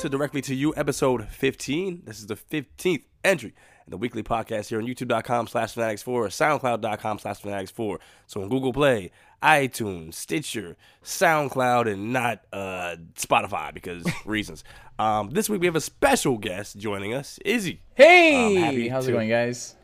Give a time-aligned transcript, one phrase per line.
[0.00, 2.02] to Directly to You, episode 15.
[2.06, 3.54] This is the 15th entry
[3.86, 7.98] in the weekly podcast here on youtube.com slash fanatics4 or soundcloud.com slash fanatics4.
[8.26, 9.10] So on Google Play,
[9.42, 14.64] iTunes, Stitcher, SoundCloud, and not uh, Spotify because reasons.
[14.98, 17.82] Um, this week we have a special guest joining us, Izzy.
[17.94, 19.74] Hey, Um, happy how's to- it going, guys?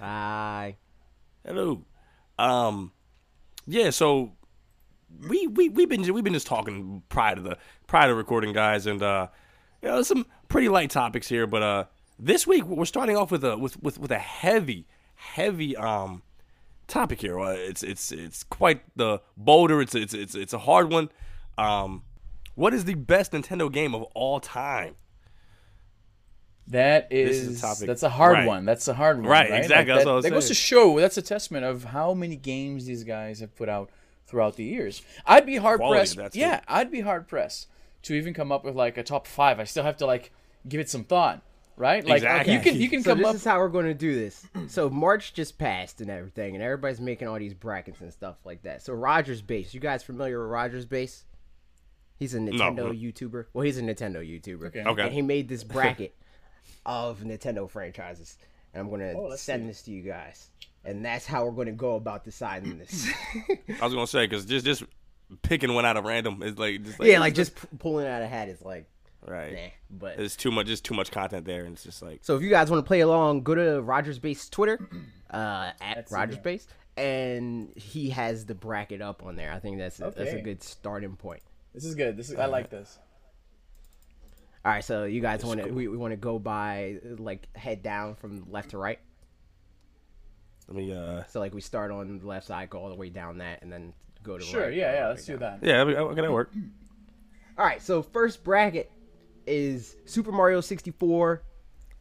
[0.00, 0.76] Hi.
[1.46, 1.84] Hello.
[2.38, 2.92] Um,
[3.66, 4.32] yeah, so
[5.28, 8.86] we we we've been we've been just talking prior to the prior to recording, guys,
[8.86, 9.28] and uh,
[9.82, 11.84] you know, some pretty light topics here, but uh,
[12.18, 16.22] this week we're starting off with a with with with a heavy heavy um
[16.86, 17.38] topic here.
[17.38, 19.80] Uh, it's it's it's quite the boulder.
[19.80, 21.10] It's it's it's it's a hard one.
[21.56, 22.02] Um,
[22.54, 24.96] what is the best Nintendo game of all time?
[26.68, 28.46] That is, is, a topic- that's a hard right.
[28.46, 28.66] one.
[28.66, 29.26] That's a hard one.
[29.26, 31.00] Right, Right, exactly, Like that's that, what I was that goes to show.
[31.00, 33.90] That's a testament of how many games these guys have put out
[34.28, 35.02] throughout the years.
[35.26, 36.36] I'd be hard Quality, pressed.
[36.36, 36.64] Yeah, it.
[36.68, 37.66] I'd be hard pressed
[38.02, 39.58] to even come up with like a top five.
[39.58, 40.30] I still have to like
[40.68, 41.42] give it some thought.
[41.76, 42.04] Right?
[42.04, 42.54] Like Exactly.
[42.54, 43.32] you can you can So come this up.
[43.34, 44.44] This is how we're going to do this.
[44.66, 48.62] So March just passed and everything, and everybody's making all these brackets and stuff like
[48.64, 48.82] that.
[48.82, 51.24] So Rogers Base, you guys familiar with Rogers Base?
[52.16, 53.46] He's a Nintendo YouTuber.
[53.52, 54.66] Well, he's a Nintendo YouTuber.
[54.66, 54.82] Okay.
[54.84, 55.02] Okay.
[55.02, 56.16] And he made this bracket
[56.84, 58.36] of Nintendo franchises,
[58.74, 59.66] and I'm going to Oh, send see.
[59.68, 60.50] this to you guys.
[60.84, 63.08] And that's how we're going to go about deciding this.
[63.80, 64.84] I was gonna say because just just
[65.42, 68.22] picking one out of random is like just like yeah, like just p- pulling out
[68.22, 68.86] a hat is like,
[69.26, 69.52] right.
[69.52, 69.60] nah.
[69.90, 70.66] But There's too much.
[70.66, 72.86] There's too much content there, and it's just like So if you guys want to
[72.86, 74.78] play along, go to Rogers Base Twitter,
[75.30, 76.42] uh, at Let's Rogers here.
[76.42, 76.66] Base,
[76.96, 79.52] and he has the bracket up on there.
[79.52, 81.42] I think that's a, that's a good starting point.
[81.74, 82.16] This is good.
[82.16, 82.98] This is I like this.
[84.64, 87.82] All right, so you guys want to we, we want to go by like head
[87.82, 88.98] down from left to right.
[90.68, 90.92] Let me.
[90.94, 93.62] uh So like we start on the left side, go all the way down that,
[93.62, 93.92] and then
[94.22, 94.64] go to Sure.
[94.66, 94.74] right.
[94.74, 94.92] Yeah.
[94.94, 95.08] Yeah.
[95.08, 95.58] Let's way do down.
[95.60, 95.66] that.
[95.66, 96.52] Yeah, okay, that work.
[97.56, 98.90] All right, so first bracket
[99.46, 101.42] is Super Mario 64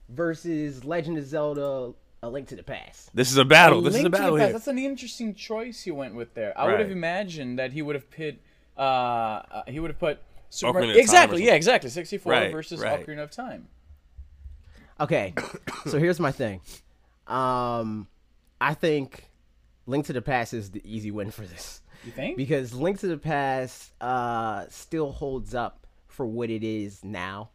[0.10, 3.10] versus Legend of Zelda: A Link to the Past.
[3.16, 3.82] This is a battle.
[3.82, 4.54] This is Link a to the battle Past, here.
[4.54, 6.58] That's an interesting choice he went with there.
[6.60, 8.38] I would have imagined that he would have put.
[8.78, 10.20] Uh, uh, he would have put.
[10.50, 11.46] Super Ocarina of Time or exactly.
[11.46, 11.54] Yeah.
[11.56, 11.90] Exactly.
[11.90, 13.06] Sixty-four Right, versus right.
[13.06, 13.68] Ocarina of Time.
[15.00, 15.34] Okay,
[15.88, 16.62] so here's my thing.
[17.28, 18.08] Um,
[18.60, 19.30] I think
[19.86, 22.38] Link to the Past is the easy win for this You think?
[22.38, 27.50] because Link to the Past uh still holds up for what it is now.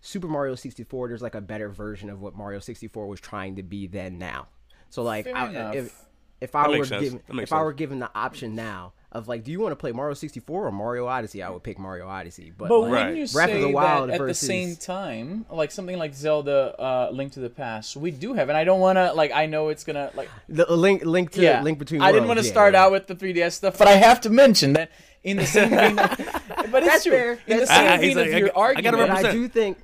[0.00, 3.62] Super Mario 64, there's like a better version of what Mario 64 was trying to
[3.62, 4.48] be then now.
[4.90, 5.94] So like, Fair I, if
[6.40, 9.28] if I That were given That makes if I were given the option now of
[9.28, 11.42] like, do you want to play Mario 64 or Mario Odyssey?
[11.42, 12.52] I would pick Mario Odyssey.
[12.56, 13.06] But, But like, Right.
[13.08, 16.14] when you Breath of say the Wild that at the same time, like something like
[16.14, 19.30] Zelda uh, Link to the Past, we do have, and I don't want to like.
[19.32, 20.28] I know it's gonna like.
[20.48, 22.00] the link link to Yeah, link between.
[22.02, 24.30] I didn't want want to start out with the 3DS stuff, but I have to
[24.30, 24.90] mention that
[25.22, 25.94] in the same vein.
[25.96, 27.12] but it's That's true.
[27.12, 27.32] fair.
[27.46, 27.98] In the same fair.
[27.98, 29.78] vein He's of like, I your got- I argument, But I do think,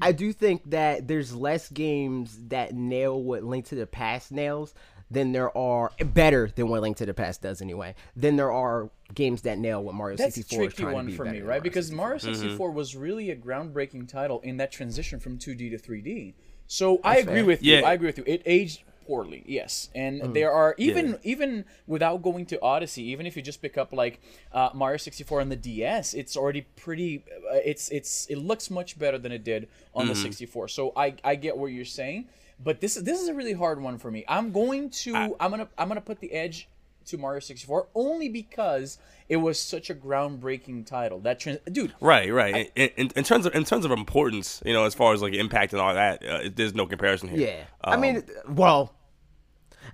[0.00, 4.74] I do think that there's less games that nail what Link to the Past nails
[5.10, 7.94] than there are better than what Link to the Past does anyway.
[8.16, 11.04] Than there are games that nail what Mario That's a 64 is tricky trying one
[11.06, 11.46] to be for better me, right?
[11.46, 12.04] Mario Because 64.
[12.04, 16.34] Mario 64 was really a groundbreaking title in that transition from 2D to 3D.
[16.66, 17.44] So I agree fair.
[17.46, 17.76] with you.
[17.78, 18.24] I agree with you.
[18.26, 19.88] It aged poorly, yes.
[19.94, 23.92] And there are even even without going to Odyssey, even if you just pick up
[23.92, 24.20] like
[24.52, 27.24] uh, Mario 64 on the DS, it's already pretty.
[27.50, 30.68] Uh, it's it's it looks much better than it did on the 64.
[30.68, 32.28] So I I get what you're saying,
[32.62, 34.24] but this is this is a really hard one for me.
[34.28, 36.68] I'm going to I'm gonna I'm gonna put the edge
[37.06, 38.98] to Mario 64 only because
[39.30, 41.20] it was such a groundbreaking title.
[41.20, 42.70] That trans- dude, Right, right.
[42.76, 45.32] in, in, in terms of in terms of importance, you know, as far as like
[45.34, 47.38] impact and all that, uh, there's no comparison here.
[47.48, 48.92] Yeah, I Um, mean, well,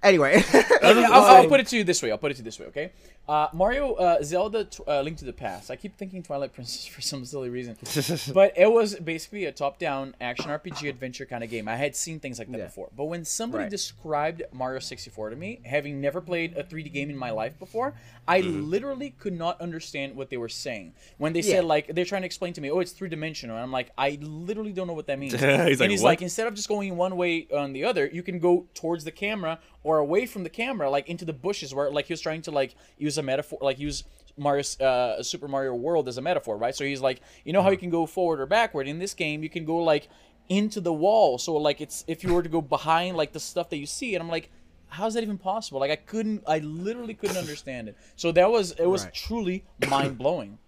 [0.03, 0.43] anyway,
[0.83, 2.11] I'll, I'll put it to you this way.
[2.11, 2.67] I'll put it to you this way.
[2.67, 2.93] Okay,
[3.27, 5.71] uh, Mario, uh, Zelda, uh, Link to the Past.
[5.71, 7.77] I keep thinking Twilight Princess for some silly reason,
[8.35, 11.67] but it was basically a top-down action RPG adventure kind of game.
[11.67, 12.65] I had seen things like that Yeah.
[12.67, 13.71] before, but when somebody Right.
[13.71, 17.95] described Mario 64 to me, having never played a 3D game in my life before,
[18.29, 21.53] I literally could not understand what they were saying when they Yeah.
[21.57, 24.19] said like they're trying to explain to me, oh, it's three-dimensional, and I'm like, I
[24.21, 25.33] literally don't know what that means.
[25.41, 28.07] He's and like, he's "What?" like, instead of just going one way on the other,
[28.13, 31.75] you can go towards the camera or away from the camera, like into the bushes,
[31.75, 34.05] where like he was trying to like use a metaphor, like use
[34.37, 36.75] Mario's uh, Super Mario World as a metaphor, right?
[36.75, 39.43] So he's like, you know how you can go forward or backward in this game,
[39.43, 40.09] you can go like
[40.49, 41.39] into the wall.
[41.39, 44.15] So like it's if you were to go behind like the stuff that you see,
[44.15, 44.51] and I'm like.
[44.87, 45.81] How's that even possible?
[45.81, 47.97] Like I couldn't, I literally couldn't understand it.
[48.15, 49.13] So that was, it was Right.
[49.13, 50.59] truly mind blowing.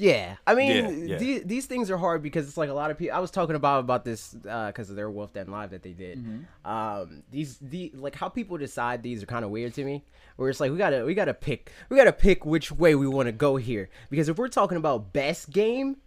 [0.00, 0.70] Yeah, I mean,
[1.06, 1.18] Yeah, yeah.
[1.18, 3.14] the- these things are hard because it's like a lot of people.
[3.14, 6.18] I was talking about about this because of their Wolf Den live that they did.
[6.18, 6.70] Mm-hmm.
[6.70, 10.02] Um, these the like how people decide these are kind of weird to me.
[10.36, 13.26] Where it's like we gotta we gotta pick we gotta pick which way we want
[13.26, 15.98] to go here because if we're talking about best game,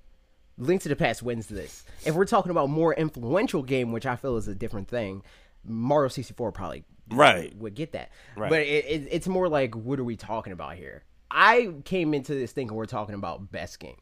[0.57, 1.83] Link to the Past wins this.
[2.03, 5.21] If we're talking about more influential game, which I feel is a different thing,
[5.63, 7.55] Mario 64 probably Right.
[7.57, 8.09] would get that.
[8.35, 8.49] Right.
[8.49, 11.03] But it, it, it's more like, what are we talking about here?
[11.33, 13.95] I came into this thinking we're talking about best game.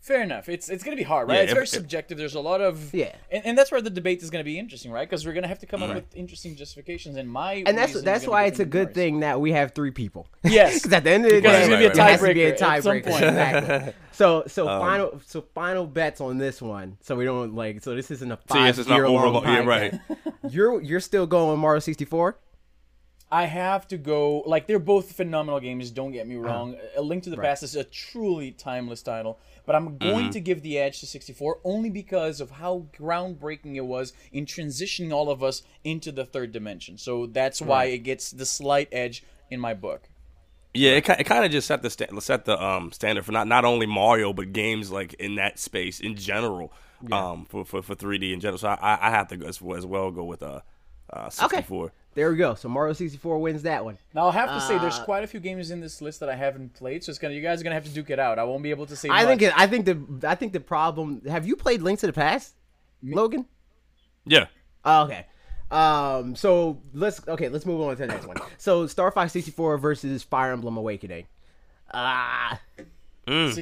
[0.00, 0.50] Fair enough.
[0.50, 1.36] It's it's gonna be hard, right?
[1.36, 2.18] Yeah, it's if- very if- subjective.
[2.18, 3.14] There's a lot of Yeah.
[3.30, 5.08] and, and that's where the debate is gonna be interesting, right?
[5.08, 7.16] Because we're gonna have to come up with interesting justifications.
[7.16, 8.94] And my And that's that's why it's a good than yours.
[8.94, 10.28] thing that we have three people.
[10.44, 10.74] Yes.
[10.82, 12.34] Because at the end of the Because day, there's gonna be a there has to
[12.34, 13.24] be a tiebreaker at some point.
[13.24, 13.94] Exactly.
[14.12, 16.98] So so Um, final so final bets on this one.
[17.00, 19.32] So we don't like so this isn't a So five yes, it's not year long
[19.42, 19.94] overlo- yeah, right.
[20.50, 22.36] You're you're still going Mario 64.
[23.32, 24.40] I have to go.
[24.46, 25.90] Like they're both phenomenal games.
[25.90, 26.28] Don't get Uh-huh.
[26.28, 26.76] me wrong.
[26.96, 30.30] A Link to the Past is a truly timeless title, but I'm going Mm-hmm.
[30.30, 35.12] to give the edge to 64 only because of how groundbreaking it was in transitioning
[35.12, 36.96] all of us into the third dimension.
[36.98, 40.08] So that's why it gets the slight edge in my book.
[40.76, 43.46] Yeah, it, it kind of just set the sta- set the um standard for not
[43.48, 46.72] not only Mario but games like in that space in general.
[47.12, 48.56] Um, for, for for 3D in general.
[48.58, 50.60] So I I have to go as, well- as well go with uh,
[51.12, 51.92] uh 64.
[52.14, 52.54] There we go.
[52.54, 53.98] So Mario 64 wins that one.
[54.14, 56.28] Now I'll have to say Uh, there's quite a few games in this list that
[56.28, 58.38] I haven't played, so it's gonna you guys are gonna have to duke it out.
[58.38, 59.08] I won't be able to say.
[59.08, 59.26] I much.
[59.26, 61.22] think it, I think the I think the problem.
[61.28, 62.54] Have you played Link to the Past,
[63.02, 63.46] Logan?
[64.24, 64.46] Yeah.
[64.84, 65.26] Oh, okay.
[65.70, 66.36] Um.
[66.36, 67.48] So let's okay.
[67.48, 68.36] Let's move on to the next one.
[68.58, 71.26] So Star Fox 64 versus Fire Emblem Awakening.
[71.92, 72.60] Ah.
[73.26, 73.52] 64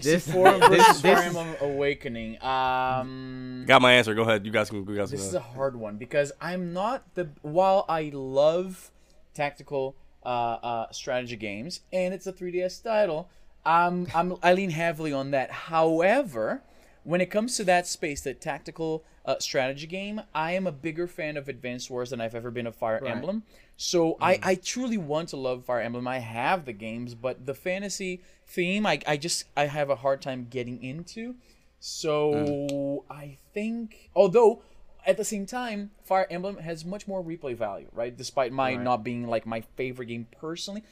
[0.53, 2.43] this- versus this Fire is- Emblem Awakening.
[2.43, 4.15] Um, Got my answer.
[4.15, 4.45] Go ahead.
[4.45, 4.79] You guys can.
[4.89, 5.19] You guys can.
[5.19, 7.29] this is uh, a hard one because I'm not the.
[7.43, 8.91] While I love
[9.35, 13.29] tactical uh, uh, strategy games and it's a 3DS title,
[13.65, 15.51] I'm, I'm I lean heavily on that.
[15.51, 16.63] However,
[17.05, 21.07] when it comes to that space, that tactical uh, strategy game, I am a bigger
[21.07, 23.43] fan of Advanced Wars than I've ever been of Fire Emblem.
[23.77, 26.07] So I, I truly want to love Fire Emblem.
[26.07, 30.23] I have the games, but the fantasy theme, I, I just I have a hard
[30.23, 31.35] time getting into.
[31.81, 34.63] So I think, although
[35.07, 38.17] at the same time, Fire Emblem has much more replay value, right?
[38.17, 40.85] Despite my not being like my favorite game personally,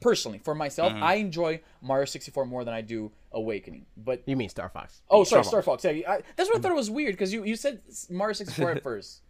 [0.00, 3.86] personally for myself, I enjoy Mario 64 more than I do Awakening.
[3.96, 5.02] But You mean Star Fox?
[5.10, 5.84] oh, sorry, Star Fox.
[5.84, 7.80] Yeah, I, that's what I thought it was weird because you you said
[8.10, 9.22] Mario 64 at first,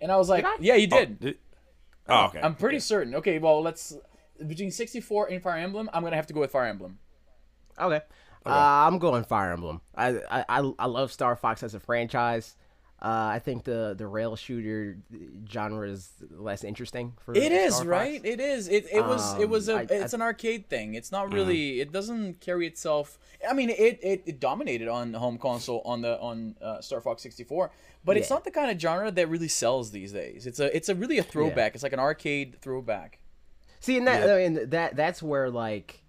[0.00, 0.56] and I was like, I?
[0.60, 1.20] yeah, you did.
[1.20, 1.38] Did-
[2.08, 2.40] Oh, okay.
[2.42, 3.14] I'm pretty certain.
[3.14, 3.96] Okay, well, let's
[4.44, 6.98] between 64 and Fire Emblem, I'm gonna have to go with Fire Emblem.
[7.78, 8.00] Okay.
[8.44, 9.80] Uh, I'm going Fire Emblem.
[9.94, 12.56] I, I I I love Star Fox as a franchise.
[13.04, 14.96] Uh, I think the the rail shooter
[15.50, 17.84] genre is less interesting for It is Fox.
[17.86, 18.20] right.
[18.24, 18.68] It is.
[18.68, 19.34] It, it was.
[19.40, 19.74] it Um, was a.
[19.78, 20.94] I- it's I- an arcade thing.
[20.94, 21.80] It's not really.
[21.80, 23.18] It doesn't carry itself.
[23.48, 27.22] I mean, it, it, it dominated on home console on the on uh, Star Fox
[27.22, 27.72] 64,
[28.04, 30.46] but it's not the kind of genre that really sells these days.
[30.46, 30.74] It's a.
[30.76, 31.74] It's a really a throwback.
[31.74, 33.18] It's like an arcade throwback.
[33.80, 36.01] See, and that I mean, that that's where like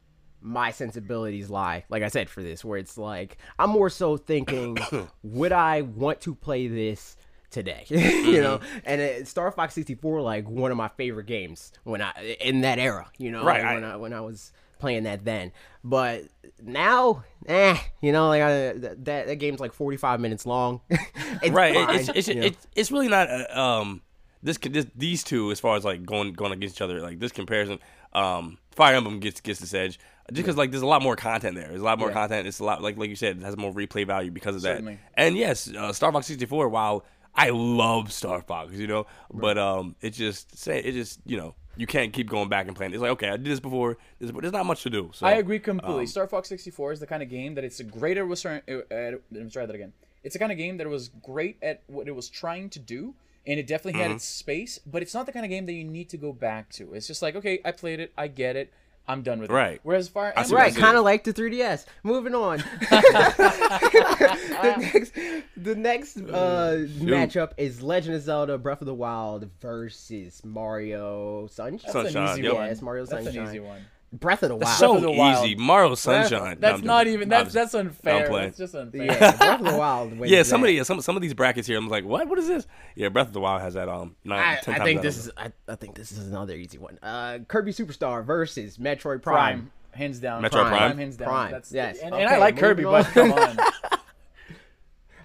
[0.44, 1.86] my sensibilities lie.
[1.90, 4.78] Like I said, for this, where it's like I'm more so thinking,
[5.24, 7.16] would I want to play this
[7.50, 7.86] today?
[7.88, 12.38] you know, and it, Star Fox 64, like one of my favorite games when I
[12.42, 13.10] in that era.
[13.18, 15.54] You know, Right, like, when I when I was playing that then.
[15.84, 16.26] But
[16.62, 20.82] now, eh, you know, like I, that that game's like 45 minutes long.
[20.90, 21.74] it's right.
[21.74, 22.42] fine, it's it's, you know?
[22.48, 24.02] it's it's really not uh, um
[24.44, 27.32] this, this these two as far as like going going against each other like this
[27.32, 27.80] comparison
[28.14, 30.00] um Fire Emblem gets gets this edge
[30.32, 31.68] just because like there's a lot more content there.
[31.68, 32.14] There's a lot more Yeah.
[32.14, 32.48] content.
[32.48, 34.94] It's a lot like like you said it has more replay value because of Certainly.
[34.96, 35.02] that.
[35.16, 36.70] And yes, uh, Star Fox 64.
[36.70, 41.38] While I love Star Fox, you know, but um it just say it just you
[41.38, 42.94] know you can't keep going back and playing.
[42.94, 43.98] It's like okay, I did this before.
[44.20, 45.10] There's, there's not much to do.
[45.14, 46.02] So I agree completely.
[46.02, 48.46] um, Star Fox 64 is the kind of game that it's a great at, was-
[48.46, 49.94] uh, let me try that again.
[50.24, 52.80] It's the kind of game that it was great at what it was trying to
[52.80, 53.14] do,
[53.46, 54.10] and it definitely Mm-hmm.
[54.10, 54.80] had its space.
[54.86, 56.94] But it's not the kind of game that you need to go back to.
[56.94, 58.72] It's just like, okay, I played it, I get it,
[59.08, 59.54] I'm done with it.
[59.54, 59.80] Right.
[59.84, 61.86] Whereas Fire I see Emblem, Right, you're kind of like the 3DS.
[62.04, 62.60] Moving on.
[62.90, 65.14] the next,
[65.58, 71.80] the next uh, matchup is Legend of Zelda: Breath of the Wild versus Mario Sunshine.
[71.94, 72.54] that's Sunshine, an easy yep.
[72.54, 72.66] one.
[72.66, 73.44] Yeah, it's Mario That's Sunshine.
[73.44, 73.82] an easy one.
[74.14, 74.78] Breath of the Wild.
[74.78, 75.46] so the Wild.
[75.46, 75.56] easy.
[75.56, 76.60] Mario Sunshine.
[76.60, 77.30] No, that's I'm not even.
[77.30, 78.28] That's that's unfair.
[78.28, 78.46] playing.
[78.50, 79.06] That's just unfair.
[79.06, 80.14] yeah, Breath of the Wild.
[80.28, 82.28] Yeah, some of the some some of these brackets here, I'm like, what?
[82.28, 82.68] What is this?
[82.96, 84.16] Yeah, Breath of the Wild has that um.
[84.24, 85.32] Nine, I, 10 I times think this is.
[85.36, 87.00] I, I think this is another easy one.
[87.02, 89.24] Uh, Kirby Superstar versus Metroid Prime.
[89.24, 90.44] Prime, hands down.
[90.44, 90.98] Metroid Prime?
[90.98, 91.28] hands down.
[91.28, 92.00] Prime, That's, yes.
[92.00, 93.58] And, and I like Kirby, moving but come on.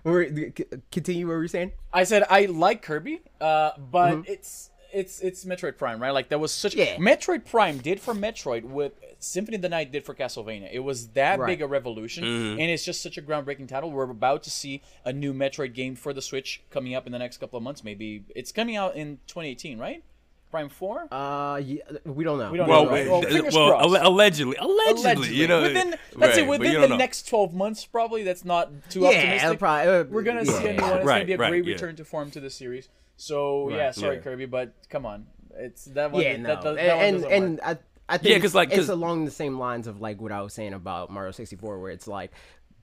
[0.05, 0.53] We're-
[0.91, 1.73] Continue what we were saying.
[1.93, 6.11] I said I like Kirby, uh, but it's it's it's Metroid Prime, right?
[6.11, 6.75] Like that was such.
[6.75, 6.97] Yeah.
[6.97, 10.69] Metroid Prime did for Metroid what Symphony of the Night did for Castlevania.
[10.73, 11.47] It was that Right.
[11.49, 13.91] big a revolution, and it's just such a groundbreaking title.
[13.91, 17.19] We're about to see a new Metroid game for the Switch coming up in the
[17.19, 17.83] next couple of months.
[17.85, 20.03] Maybe it's coming out in 2018, right?
[20.51, 21.13] Prime Four?
[21.13, 22.51] Uh, yeah, we don't know.
[22.51, 22.93] We don't Well, know.
[22.93, 23.85] wait, Well, uh, fingers well, crossed.
[23.97, 26.97] alle- allegedly, allegedly, Allegedly, you know, within let's right, say within the know.
[26.97, 29.59] next twelve months, probably that's not too Yeah, optimistic.
[29.59, 30.53] probably, uh, We're gonna yeah.
[30.59, 30.97] see a new one.
[30.99, 31.73] It's Right, gonna be a right, great yeah.
[31.75, 32.89] return to form to the series.
[33.21, 34.23] So yeah, sorry yeah.
[34.23, 36.23] Kirby, but come on, it's that one.
[36.23, 37.61] Yeah, that, no, that, that and one doesn't and work.
[38.09, 40.33] I I think yeah, cause, like, it's 'cause- along the same lines of like what
[40.33, 42.31] I was saying about Mario 64, where it's like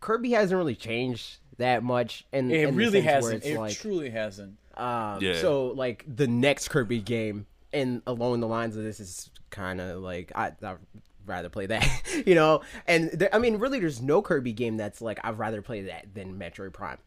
[0.02, 3.36] Kirby hasn't really changed that much, and it in the really sense hasn't.
[3.38, 4.58] It's It like, truly hasn't.
[4.78, 5.40] um, Yeah.
[5.42, 10.00] So like the next Kirby game, and along the lines of this is kind of
[10.04, 10.78] like I I'd
[11.26, 11.88] rather play that,
[12.28, 12.62] you know.
[12.86, 16.14] And there, I mean, really, there's no Kirby game that's like I'd rather play that
[16.14, 16.98] than Metroid Prime.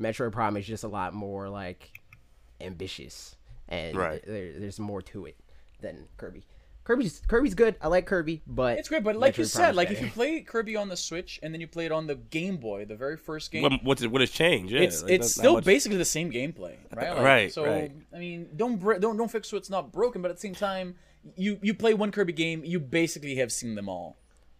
[0.00, 1.92] Metroid Prime is just a lot more like
[2.60, 3.36] ambitious,
[3.68, 4.22] and Right.
[4.26, 5.36] there, there's more to it
[5.80, 6.44] than Kirby.
[6.84, 7.76] Kirby's Kirby's good.
[7.82, 10.40] I like Kirby, but It's great, but like you said, Prime's like if you play
[10.40, 13.18] Kirby on the Switch and then you play it on the Game Boy, the very
[13.18, 14.72] first game, What, what's it, what has changed?
[14.72, 15.64] Yeah, it's like, it's not- not still much.
[15.66, 17.10] basically the same gameplay, right?
[17.14, 17.92] Like, Right, So right.
[18.14, 20.94] I mean, don't br- don't don't fix what's not broken, but at the same time,
[21.36, 24.16] you you play one Kirby game, you basically have seen them all.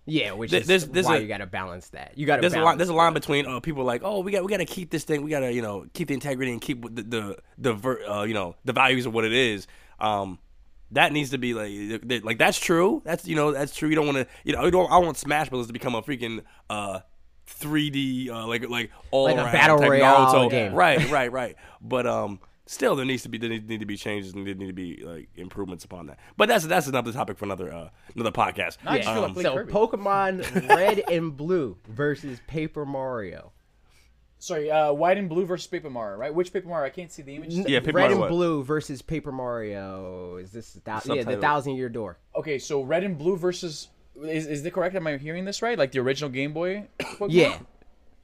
[0.09, 2.13] Yeah, which There- is there's why a- you got to balance that.
[2.17, 2.79] You got to There's a line.
[2.79, 5.05] There's a line between uh, people like, oh, we got we got to keep this
[5.05, 5.23] thing.
[5.23, 8.23] We got to you know keep the integrity and keep the the the ver, uh,
[8.25, 9.67] you know the values of what it is.
[10.01, 10.39] Um,
[10.93, 13.03] that needs to be like like that's true.
[13.05, 13.89] That's you know that's true.
[13.91, 14.91] You don't want to you know you don't.
[14.91, 17.01] I want Smash Bros to become a freaking uh
[17.61, 20.51] 3D uh, like like all Like a battle royale Naruto.
[20.51, 20.75] game.
[20.75, 21.57] Right, right, right.
[21.81, 22.41] But um.
[22.71, 24.73] Still, there needs to be there need need to be changes and there need to
[24.75, 26.19] be like improvements upon that.
[26.37, 28.77] But that's that's another topic for another uh, another podcast.
[28.85, 29.73] I just feel like Um, So Kirby.
[29.73, 33.53] Pokemon Red and Blue versus Paper Mario.
[34.41, 36.33] Sorry, uh, white and blue versus Paper Mario, right?
[36.33, 36.87] Which Paper Mario?
[36.87, 37.55] I can't see the image.
[37.55, 38.29] Yeah, Paper Red Mario and what?
[38.29, 40.37] Blue versus Paper Mario.
[40.37, 42.19] Is this the thou- yeah the Thousand Year Door?
[42.37, 43.89] Okay, so red and blue versus
[44.23, 44.95] is is it correct?
[44.95, 45.79] Am I hearing this right?
[45.79, 46.87] Like the original Game Boy?
[47.01, 47.29] Pokemon?
[47.31, 47.59] Yeah,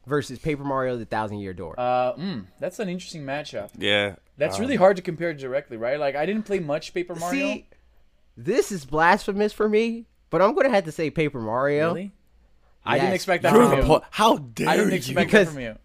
[0.06, 1.75] versus Paper Mario: The Thousand Year Door.
[1.78, 3.70] Uh, mm, that's an interesting matchup.
[3.78, 5.99] yeah, That's um, really hard to compare directly, right?
[5.99, 7.40] Like I didn't play much Paper Mario.
[7.54, 7.68] See,
[8.37, 11.88] this is blasphemous for me, but I'm gonna have to say Paper Mario.
[11.88, 12.12] really?
[12.84, 14.00] I didn't expect that from you.
[14.11, 14.96] how dare I didn't you?
[14.96, 15.76] expect Because- that from you.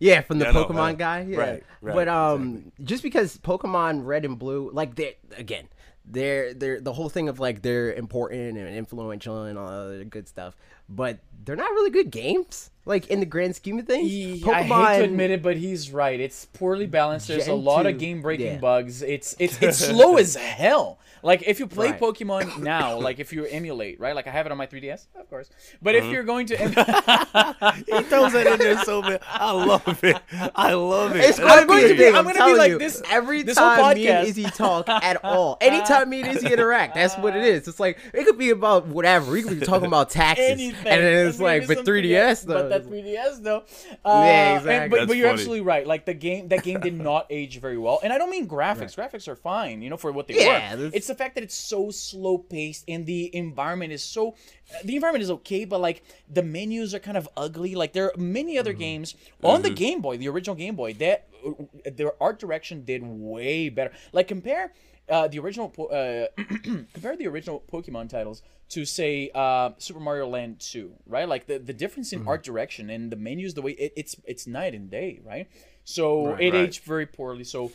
[0.00, 1.26] Yeah, from the Yeah, no, Pokemon uh, guy.
[1.28, 1.38] Yeah.
[1.38, 5.66] right, right, but um, just because Pokemon Red and Blue, like they again,
[6.10, 10.28] they're they're the whole thing of like they're important and influential and all other good
[10.28, 10.56] stuff,
[10.88, 12.70] but they're not really good games.
[12.84, 15.90] Like in the grand scheme of things, He- I hate to admit it, but he's
[15.92, 16.18] right.
[16.18, 17.28] It's poorly balanced.
[17.28, 18.58] There's a Gen lot of game breaking yeah.
[18.58, 19.02] bugs.
[19.02, 20.98] It's it's it's slow as hell.
[21.22, 22.00] Like if you play Right.
[22.00, 24.14] Pokemon now, like if you emulate, right?
[24.14, 25.48] Like I have it on my 3DS, of course.
[25.82, 29.20] But if you're going to em- He throws that in there so bad.
[29.28, 30.16] I love it.
[30.54, 31.20] I love it.
[31.24, 32.14] It's That's gonna going be to a be- thing.
[32.14, 34.26] I'm I'm, gonna be telling like you, this- every this whole time me and.
[34.28, 35.56] Izzy talk at all.
[35.60, 37.68] Anytime me and Izzy interact, that's what it is.
[37.68, 39.30] It's like it could be about whatever.
[39.32, 40.86] We could be talking about taxes, anything.
[40.86, 42.54] and then it's Maybe like, but 3ds though.
[42.54, 43.64] But that 3ds though.
[44.04, 44.98] Uh, Yeah, and- exactly.
[44.98, 45.34] but, but you're funny.
[45.34, 45.86] absolutely right.
[45.86, 48.00] Like the game, that game did not age very well.
[48.02, 48.96] And I don't mean graphics.
[48.96, 50.76] Graphics are fine, you know, for what they Yeah, were.
[50.82, 54.36] that's- It's the fact that it's so slow paced and the environment is so.
[54.84, 57.74] The environment is okay, but like the menus are kind of ugly.
[57.74, 58.78] Like there are many other Mm-hmm.
[58.78, 63.02] games on the Game Boy, the original Game Boy, that uh, their art direction did
[63.04, 63.92] way better.
[64.12, 64.72] Like compare
[65.08, 66.26] uh, the original uh,
[66.92, 71.28] compare the original Pokemon titles to say uh, Super Mario Land 2, right?
[71.28, 72.22] Like the, the difference Mm-hmm.
[72.22, 75.48] in art direction and the menus, the way it, it's it's night and day, right?
[75.84, 76.38] So Right.
[76.38, 76.54] it Right.
[76.54, 77.44] aged very poorly.
[77.44, 77.72] So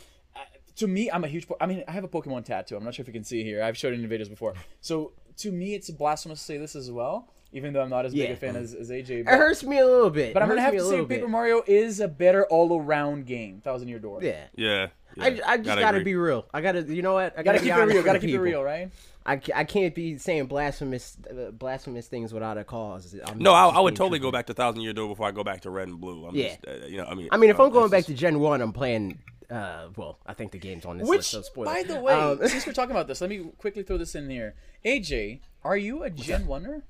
[0.76, 1.46] to me, I'm a huge.
[1.48, 2.76] Po- I mean, I have a Pokemon tattoo.
[2.76, 3.62] I'm not sure if you can see here.
[3.62, 4.54] I've showed it in videos before.
[4.80, 8.12] So to me, it's blasphemous to say this as well, even though I'm not as
[8.12, 8.34] big Yeah.
[8.34, 9.10] a fan as, as AJ.
[9.20, 10.32] it hurts me a little bit.
[10.34, 11.26] but I'm gonna have to say little Paper.
[11.28, 13.60] Mario is a better all-around game.
[13.60, 14.20] Thousand Year Door.
[14.22, 14.44] Yeah.
[14.56, 14.88] yeah.
[15.18, 15.40] I, yeah.
[15.46, 16.04] I just gotta, agree.
[16.04, 16.46] be real.
[16.52, 17.38] I gotta, you know what?
[17.38, 17.96] I Gotta be keep it real.
[17.96, 18.90] with Gotta the keep it real, right?
[19.26, 23.14] I, I can't be saying blasphemous uh, blasphemous things without a cause.
[23.24, 24.32] I'm No, I, I would totally truthful.
[24.32, 26.26] go back to Thousand Year Door before I go back to Red and Blue.
[26.26, 26.48] I'm Yeah.
[26.48, 28.14] just, uh, you know, I mean, I mean, if uh, I'm going back just- to
[28.14, 29.18] Gen One, I'm playing.
[29.50, 31.30] Uh, well, I think the game's on this Which, list.
[31.30, 31.66] So spoiler.
[31.66, 34.28] by the way, Um, since we're talking about this, let me quickly throw this in
[34.30, 34.54] here.
[34.84, 36.82] AJ, are you a Gen Oneer?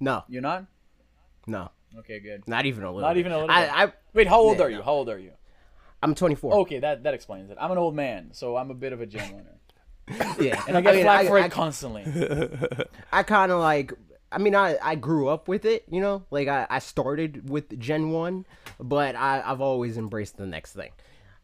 [0.00, 0.66] no, You're not.
[1.46, 2.46] no, Okay, good.
[2.48, 3.00] not even a little.
[3.02, 3.20] Not bit.
[3.20, 3.50] even a little.
[3.50, 4.76] I, I, Wait, how old Yeah, are you?
[4.78, 4.82] no.
[4.82, 5.32] How old are you?
[6.02, 6.54] I'm 24.
[6.60, 7.56] Okay, that that explains it.
[7.60, 9.22] I'm an old man, so I'm a bit of a Gen
[10.08, 12.04] Oneer, yeah, and I get mean, flack for it constantly.
[13.12, 13.92] I kind of like.
[14.34, 16.24] I mean, I, I grew up with it, you know.
[16.30, 18.46] Like I, I started with Gen One,
[18.80, 20.90] but I, I've always embraced the next thing.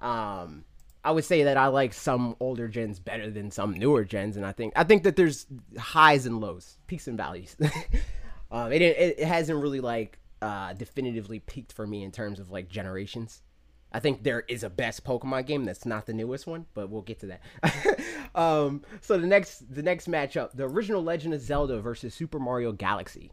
[0.01, 0.65] Um,
[1.05, 4.45] I would say that I like some older gens better than some newer gens, and
[4.45, 5.47] I think I think that there's
[5.79, 7.57] highs and lows, peaks and valleys.
[8.51, 12.51] um, it, it it hasn't really like uh, definitively peaked for me in terms of
[12.51, 13.43] like generations.
[13.91, 17.03] I think there is a best Pokemon game that's not the newest one, but we'll
[17.03, 18.01] get to that.
[18.35, 22.73] um, so the next the next matchup, the original Legend of Zelda versus Super Mario
[22.73, 23.33] Galaxy.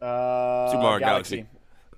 [0.00, 1.46] Uh, Super Mario Galaxy.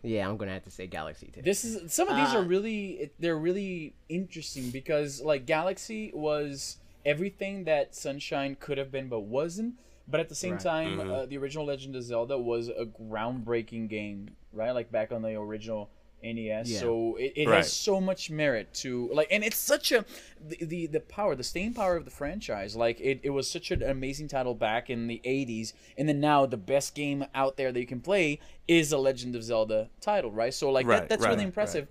[0.02, 1.42] Yeah, I'm gonna have to say Galaxy too.
[1.42, 6.78] This is some of these Uh, are really they're really interesting because like Galaxy was
[7.04, 9.74] everything that Sunshine could have been but wasn't.
[10.08, 10.60] But at the same Right.
[10.62, 14.72] time, uh, the original Legend of Zelda was a groundbreaking game, right?
[14.72, 15.90] Like back on the original
[16.22, 16.70] NES.
[16.70, 16.78] Yeah.
[16.80, 17.56] So it, it Right.
[17.58, 20.04] has so much merit to like, and it's such a
[20.46, 22.76] the, the the power, the staying power of the franchise.
[22.76, 26.46] Like it, it was such an amazing title back in the '80s, and then now
[26.46, 28.38] the best game out there that you can play
[28.68, 30.54] is a Legend of Zelda title, right?
[30.54, 31.46] So like Right, that, that's right, really right.
[31.46, 31.88] impressive.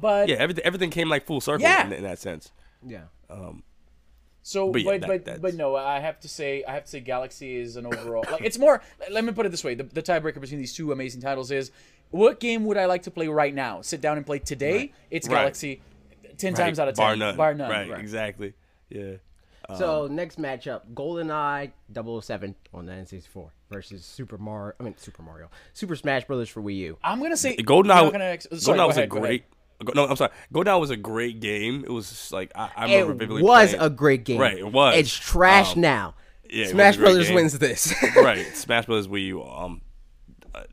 [0.00, 1.86] But Yeah, everything everything came like full circle Yeah.
[1.86, 2.52] in, in that sense.
[2.86, 3.04] Yeah.
[3.28, 3.62] Um,
[4.42, 6.84] So, But but yeah, but, that- but, that's- no, I have to say, I have
[6.84, 8.80] to say, Galaxy is an overall like it's more.
[9.10, 11.70] Let me put it this way: the, the tiebreaker between these two amazing titles is,
[12.10, 13.80] what game would I like to play right now?
[13.82, 14.92] Sit down and play today.
[15.10, 15.36] It's Right.
[15.42, 15.82] Galaxy,
[16.38, 17.36] ten times out of ten, bar none.
[17.36, 17.70] bar none.
[17.70, 18.00] Right, Right.
[18.00, 18.54] exactly.
[18.88, 19.14] Yeah.
[19.78, 24.74] So next matchup, GoldenEye 007 on the N64 versus Super Mario.
[24.80, 26.98] I mean Super Mario, Super Smash Brothers for Wii U.
[27.04, 29.44] I'm gonna say GoldenEye, you're gonna ex- sorry, GoldenEye was ahead, a great.
[29.84, 30.32] Go- No, I'm sorry.
[30.52, 31.84] GoldenEye was a great game.
[31.84, 33.42] It was just like I, I remember It vividly.
[33.44, 34.40] was playing- a great game.
[34.40, 34.96] Right, it was.
[34.96, 36.14] It's trash Um, now.
[36.44, 37.34] yeah, it was a Smash great Brothers game.
[37.36, 37.94] wins this.
[38.16, 38.46] right.
[38.56, 39.44] Smash Brothers Wii U.
[39.44, 39.82] Um,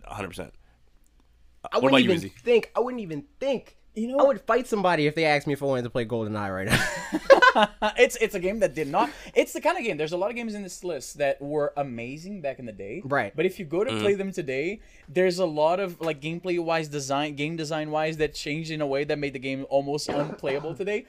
[0.06, 0.54] hundred percent.
[1.72, 2.72] I wouldn't about you, even think.
[2.76, 3.76] I wouldn't even think.
[3.96, 6.06] You know- I would fight somebody if they asked me if I wanted to play
[6.06, 7.70] GoldenEye right now.
[7.98, 9.10] It's it's a game that did not.
[9.34, 9.98] It's the kind of game.
[9.98, 13.02] There's a lot of games in this list that were amazing back in the day.
[13.04, 13.36] Right.
[13.36, 14.02] But if you go to Mm-hmm.
[14.02, 18.36] play them today, there's a lot of like gameplay wise, design, game design wise, that
[18.36, 21.08] changed in a way that made the game almost unplayable today.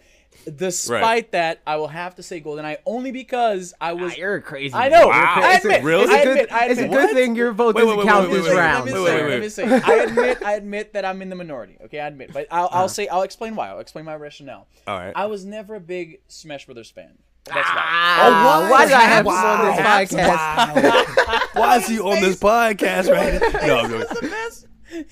[0.55, 1.33] Despite Right.
[1.33, 4.17] that, I will have to say GoldenEye only because I was.
[4.17, 4.73] You're a crazy.
[4.75, 5.09] I know.
[5.09, 5.35] Wow.
[5.37, 5.83] I It's a- admit.
[5.85, 6.05] Really?
[6.05, 6.53] It's I a good, admit.
[6.53, 8.57] I it's a good thing your vote Wait, doesn't wait, wait, count this wait, wait,
[8.59, 8.85] round.
[8.87, 11.29] Let me Wait, say, wait, let me say, I admit, I admit that I'm in
[11.29, 11.77] the minority.
[11.85, 12.79] Okay, I admit, but I'll, Uh-huh.
[12.79, 13.69] I'll say, I'll explain why.
[13.69, 14.69] I'll explain my rationale.
[14.87, 15.13] All right.
[15.15, 17.19] I was never a big Smash Brothers fan.
[17.45, 17.75] That's why.
[17.77, 19.33] Ah, Oh, why did I have wow.
[19.55, 21.55] him on this podcast?
[21.55, 23.67] Why is he on this podcast right now?
[23.67, 24.29] No, I'm joking.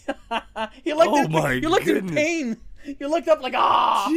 [0.06, 2.10] the he looked Oh in, my you looked goodness.
[2.10, 2.56] in pain.
[3.00, 4.08] You looked up like ah.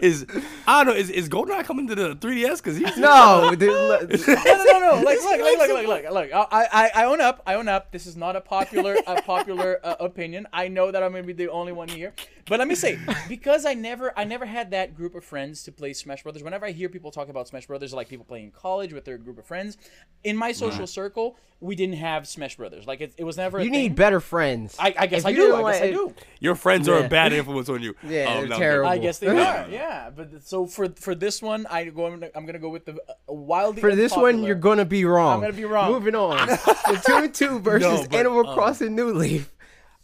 [0.00, 0.26] is
[0.66, 0.98] I don't know.
[0.98, 2.56] Is is Goldeneye coming to the 3DS?
[2.58, 5.02] Because he's No, dude, look- No, no, no, no.
[5.04, 6.30] Like, look, look, look, look, look, look.
[6.32, 7.42] I, I, I own up.
[7.46, 7.92] I own up.
[7.92, 10.46] This is not a popular, a popular uh, opinion.
[10.52, 12.12] I know that I'm gonna be the only one here.
[12.48, 15.72] But let me say, because I never, I never had that group of friends to
[15.72, 16.42] play Smash Brothers.
[16.42, 19.18] Whenever I hear people talk about Smash Brothers, like people playing in college with their
[19.18, 19.76] group of friends,
[20.24, 22.86] in my social circle, we didn't have Smash Brothers.
[22.86, 23.58] Like it, it was never.
[23.58, 23.80] A you thing.
[23.80, 24.76] need better friends.
[24.78, 25.54] I, I guess If I do.
[25.56, 26.14] I guess I do.
[26.40, 27.94] your friends are a bad influence on you.
[28.08, 28.88] Yeah, Um, they're no, I'm terrible.
[28.88, 29.66] I guess they are.
[29.68, 32.06] Yeah, but so for for this one, I go.
[32.06, 33.80] I'm gonna, I'm gonna go with the uh, wildly.
[33.80, 35.34] For this one, you're gonna be wrong.
[35.34, 35.92] I'm gonna be wrong.
[35.92, 36.48] Moving on.
[36.48, 39.52] Splatoon 2 versus No, but, Animal um, Crossing New Leaf.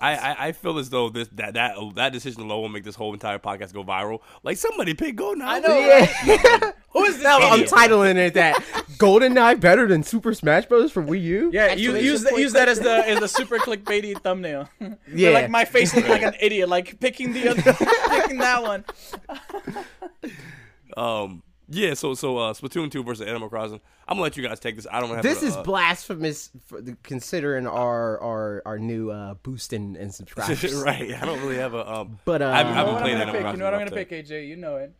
[0.00, 2.96] I, I I feel as though this that that that decision alone will make this
[2.96, 4.20] whole entire podcast go viral.
[4.42, 5.42] Like somebody pick Goldeneye.
[5.44, 5.78] I know.
[5.78, 6.72] Yeah.
[6.90, 7.24] Who is this?
[7.24, 8.57] Now I'm titling it that
[8.98, 10.90] GoldenEye better than Super Smash Bros.
[10.90, 11.50] for Wii U.
[11.52, 14.68] Yeah, you Exclamation use that use that as the as the super clickbaity thumbnail.
[15.14, 15.30] Yeah.
[15.30, 17.62] like my face looking like an idiot, like picking the other,
[18.20, 18.85] picking that one.
[20.96, 21.42] Um.
[21.68, 21.94] Yeah.
[21.94, 23.81] So so uh, Splatoon 2 versus Animal Crossing.
[24.07, 24.87] I'm gonna let you guys take this.
[24.90, 25.22] I don't have.
[25.22, 29.96] This a, is uh, blasphemous for the, considering our our our new uh, boost in,
[29.96, 30.74] in subscribers.
[30.74, 31.14] right.
[31.14, 32.18] I don't really have a um.
[32.24, 33.40] But, uh, I haven't, I You You know haven't what I'm played gonna Animal pick?
[33.42, 33.57] Crossing.
[33.57, 34.48] You know what I'm enough gonna to- pick, AJ?
[34.48, 34.92] You know it.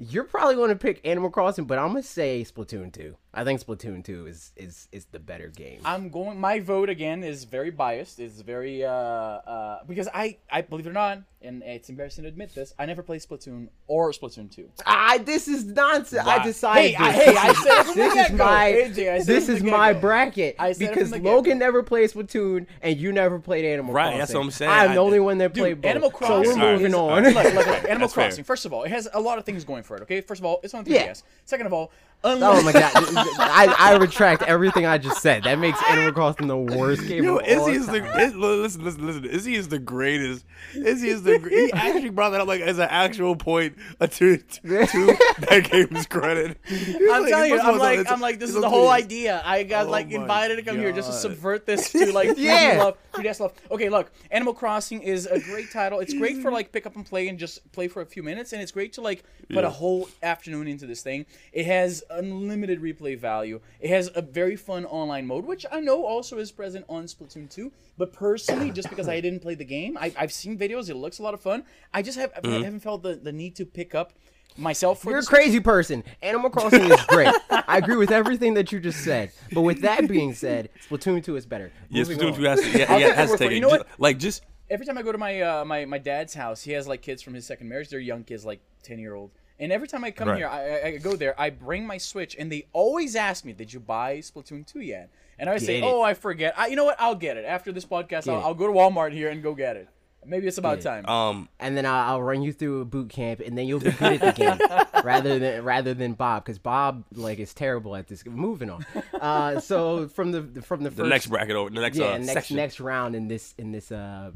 [0.00, 3.16] You're probably going to pick Animal Crossing, but I'm gonna say Splatoon 2.
[3.34, 5.80] I think Splatoon 2 is is is the better game.
[5.84, 6.40] I'm going.
[6.40, 8.18] My vote again is very biased.
[8.20, 12.28] Is very uh uh because I I believe it or not, and it's embarrassing to
[12.28, 12.72] admit this.
[12.78, 14.70] I never played Splatoon or Splatoon two.
[14.86, 16.26] Ah, this is nonsense.
[16.26, 16.94] I decided.
[16.94, 19.26] Hey, I- hey, I said it from the this is my AJ, I said it
[19.26, 21.34] this is my bracket I because from get-go.
[21.36, 24.12] Logan never played Splatoon and you never played Animal Right, Crossing.
[24.14, 24.70] Right, that's what I'm saying.
[24.72, 25.90] I'm I- the only one that Dude, played both.
[25.90, 26.58] Animal So Crossing.
[26.60, 27.22] we're moving is- on.
[27.24, 28.24] Look, look, look, Animal That's fair.
[28.24, 28.44] Crossing.
[28.44, 30.02] First of all, it has a lot of things going for it.
[30.02, 30.90] Okay, first of all, it's on 3DS.
[30.90, 31.14] Yeah.
[31.44, 31.90] Second of all,
[32.24, 32.90] Oh my god!
[32.94, 35.44] I, I retract everything I just said.
[35.44, 38.40] That makes Animal Crossing the worst game Yo, of all Izzy is the time.
[38.40, 39.24] Listen, listen, listen.
[39.24, 40.44] Izzy is the greatest.
[40.74, 41.38] Izzy is the.
[41.38, 45.06] He actually brought that up like as an actual point uh, to to, to
[45.48, 46.58] that game's credit.
[46.68, 49.40] I'm telling you, I'm like, I'm like, this is the whole idea.
[49.44, 52.38] I got Oh like invited to come here just to subvert this to like 3D
[52.38, 52.78] Yeah.
[52.82, 53.52] love, 3DS love.
[53.70, 56.00] Okay, look, Animal Crossing is a great title.
[56.00, 58.52] It's great for like pick up and play and just play for a few minutes,
[58.52, 59.68] and it's great to like put Yeah.
[59.68, 61.24] a whole afternoon into this thing.
[61.52, 63.60] It has unlimited replay value.
[63.80, 67.50] It has a very fun online mode, which I know also is present on Splatoon
[67.50, 67.72] 2.
[67.96, 70.88] But personally, just because I didn't play the game, I, I've seen videos.
[70.88, 71.64] It looks a lot of fun.
[71.92, 74.12] I just have I haven't felt the, the need to pick up
[74.56, 76.02] myself for You're a crazy person.
[76.22, 77.34] Animal Crossing is great.
[77.50, 79.30] I agree with everything that you just said.
[79.52, 81.72] But with that being said, Splatoon 2 is better.
[81.88, 82.36] Yes, Moving Splatoon on.
[82.36, 82.78] two has to.
[82.78, 83.52] Yeah, yeah, has your to take it.
[83.52, 83.54] it.
[83.56, 83.88] You know Ju- what?
[83.98, 86.86] Like just every time I go to my uh, my my dad's house, he has
[86.88, 87.88] like kids from his second marriage.
[87.88, 89.30] They're young kids, like ten year old.
[89.60, 90.38] And every time I come Right.
[90.38, 91.34] here, I, I, I go there.
[91.40, 95.10] I bring my Switch, and they always ask me, "Did you buy Splatoon 2 yet?"
[95.38, 95.84] And I say, it.
[95.84, 96.54] "Oh, I forget.
[96.56, 96.96] I, you know what?
[97.00, 98.28] I'll get it after this podcast.
[98.28, 98.40] I'll.
[98.44, 99.88] I'll go to Walmart here and go get it."
[100.26, 101.06] Maybe it's about time.
[101.06, 103.92] Um, and then I'll, I'll run you through a boot camp, and then you'll be
[103.92, 108.08] good at the game, rather than rather than Bob, because Bob like is terrible at
[108.08, 108.26] this.
[108.26, 108.84] Moving on.
[109.14, 112.32] Uh, so from the from the the next bracket over the next yeah uh, next
[112.32, 112.56] section.
[112.56, 114.32] next round in this in this uh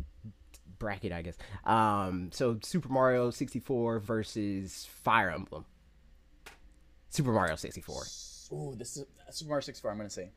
[0.83, 1.39] bracket, I guess.
[1.65, 5.65] Um, so Super Mario 64 versus Fire Emblem.
[7.09, 8.03] Super Mario 64.
[8.53, 9.91] Ooh, this is Super Mario 64.
[9.91, 10.31] I'm gonna say.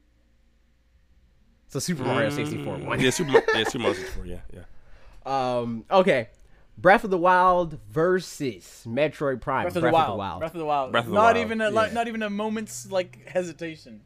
[1.68, 3.00] So Super Mario 64 won.
[3.00, 4.26] yeah, Super, yeah, Super Mario 64.
[4.28, 4.64] Yeah, yeah.
[5.26, 6.30] Um, okay.
[6.78, 9.64] Breath of the Wild versus Metroid Prime.
[9.64, 10.40] Breath of the Wild.
[10.40, 10.92] Breath of the Wild.
[10.92, 11.70] Breath of the not Wild, even a yeah.
[11.70, 14.02] like, not even a moment's like hesitation.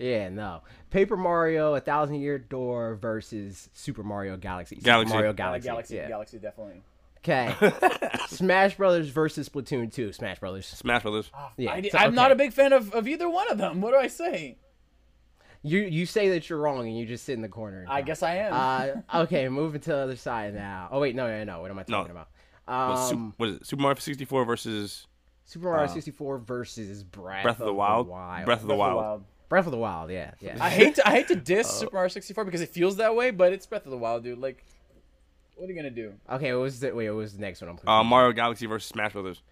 [0.00, 0.62] Yeah, no.
[0.90, 4.76] Paper Mario, A Thousand Year Door versus Super Mario Galaxy.
[4.76, 5.08] Galaxy.
[5.10, 5.68] Super Mario Uh, Galaxy.
[5.68, 6.08] Galaxy, yeah.
[6.08, 6.82] Galaxy, definitely.
[7.18, 7.54] Okay.
[8.28, 10.12] Smash Brothers versus Splatoon 2.
[10.14, 10.66] Smash Brothers.
[10.66, 11.30] Smash Brothers.
[11.58, 11.72] Yeah.
[11.72, 13.80] I, so- am not a big fan of, of either one of them.
[13.82, 14.56] What do I say?
[15.62, 17.84] You you say that you're wrong and you just sit in the corner.
[17.86, 19.02] I guess I am.
[19.12, 20.88] Uh, okay, moving to the other side now.
[20.90, 21.60] Oh wait, no, no, no.
[21.60, 22.22] What am I talking No.
[22.22, 22.28] about?
[22.64, 23.66] What, Um, Su- what is it?
[23.66, 25.06] Super Mario 64 versus
[25.44, 28.08] Super Mario 64 versus Breath, Breath of the Wild.
[28.08, 28.46] Wild.
[28.46, 29.24] Breath of the Wild.
[29.50, 30.10] Breath of the Wild.
[30.10, 30.56] Yeah, yeah.
[30.58, 33.14] I hate to I hate to diss Uh, Super Mario 64 because it feels that
[33.14, 34.38] way, but it's Breath of the Wild, dude.
[34.38, 34.64] Like,
[35.56, 36.14] what are you gonna do?
[36.30, 37.10] okay, what was the wait?
[37.10, 37.78] What was the next one?
[37.86, 38.04] I'm uh.
[38.04, 39.42] Mario Galaxy versus Smash Brothers.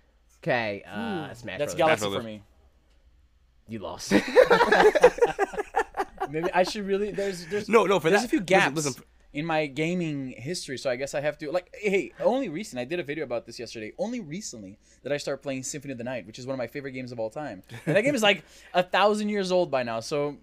[0.42, 1.58] Okay, uh, Smash Brothers.
[1.58, 1.76] That's Brothers.
[1.76, 2.22] Galaxy Brothers.
[2.22, 2.42] for me.
[3.70, 4.12] You lost.
[6.30, 7.10] Maybe I should really.
[7.10, 8.74] There's there's No, no, for there's that- a few gaps.
[8.76, 9.04] listen, gaps listen.
[9.32, 11.74] In my gaming history, so I guess I have to like.
[11.78, 13.92] Hey, only recent I did a video about this yesterday.
[13.98, 16.66] Only recently did I start playing Symphony of the Night, which is one of my
[16.66, 17.62] favorite games of all time.
[17.86, 20.00] And that game is like a thousand years old by now.
[20.00, 20.36] So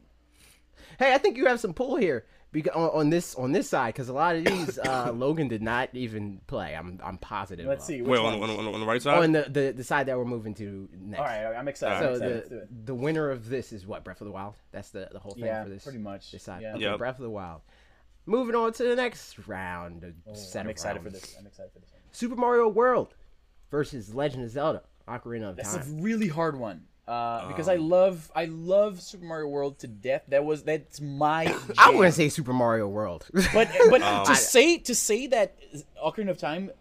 [1.00, 2.26] hey, I think you have some pull here.
[2.52, 5.62] Because on, on this on this side, because a lot of these uh, Logan did
[5.62, 6.74] not even play.
[6.74, 7.66] I'm I'm positive.
[7.66, 7.88] let's of.
[7.88, 8.02] see.
[8.02, 9.22] Which Wait, on, on, on, on the right side?
[9.22, 11.20] On the, the the side that we're moving to next.
[11.20, 12.00] All right, I'm excited.
[12.00, 12.34] So I'm excited.
[12.36, 12.86] Let's do the it.
[12.86, 14.54] the winner of this is what Breath of the Wild.
[14.72, 15.84] That's the the whole thing Yeah, for this.
[15.84, 16.32] pretty much.
[16.32, 16.62] This side.
[16.62, 16.76] Yeah.
[16.76, 16.98] Okay, Yep.
[16.98, 17.60] Breath of the Wild.
[18.26, 20.04] Moving on to the next round.
[20.04, 21.36] a set Oh, I'm of excited for this.
[21.40, 22.02] I'm excited for this one.
[22.12, 23.14] Super Mario World
[23.72, 25.74] versus Legend of Zelda: Ocarina of Time.
[25.74, 26.84] That's a really hard one.
[27.08, 27.74] Uh, because Um.
[27.74, 30.24] I love I love Super Mario World to death.
[30.30, 31.46] That was that's my.
[31.68, 31.74] Jam.
[31.78, 33.28] I want to say Super Mario World.
[33.54, 35.56] But but Um, to say to say that
[36.04, 36.72] Ocarina of Time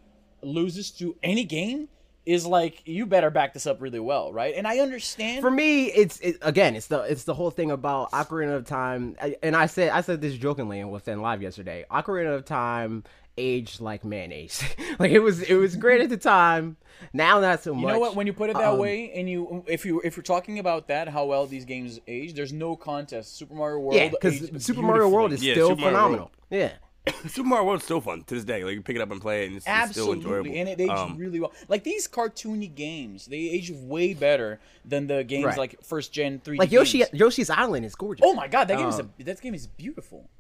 [0.43, 1.89] loses to any game
[2.27, 4.55] is like you better back this up really well, right?
[4.57, 5.41] And I understand.
[5.43, 9.17] for me, it's it, again, it's the it's the whole thing about Ocarina of Time,
[9.21, 11.85] I- and I said I said this jokingly in within live yesterday.
[11.91, 13.05] Ocarina of Time
[13.37, 14.63] aged like mayonnaise.
[14.99, 16.77] like it was it was great at the time.
[17.13, 17.83] Now not so much.
[17.83, 18.15] you know what?
[18.15, 20.87] When you put it that Um, way, and you if you if you're talking about
[20.89, 23.37] that, how well these games age, there's no contest.
[23.37, 26.31] Super Mario World, yeah, because Super Mario World is Yeah, still Super Mario phenomenal.
[26.51, 26.73] Yeah.
[27.29, 28.65] Super Mario World's still fun to this day.
[28.65, 30.51] Like you pick it up and play it, and it's, it's still enjoyable.
[30.55, 31.53] And it aged Um, really well.
[31.69, 35.59] Like these cartoony games, they age way better than the games Right.
[35.59, 36.59] like first gen 3D.
[36.59, 37.11] Like Yoshi games.
[37.13, 38.25] Yoshi's Island is gorgeous.
[38.27, 40.31] Oh my god, that game is Um, a, that game is beautiful.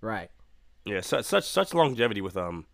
[0.00, 0.30] Right.
[0.84, 2.66] yeah, such such such longevity with um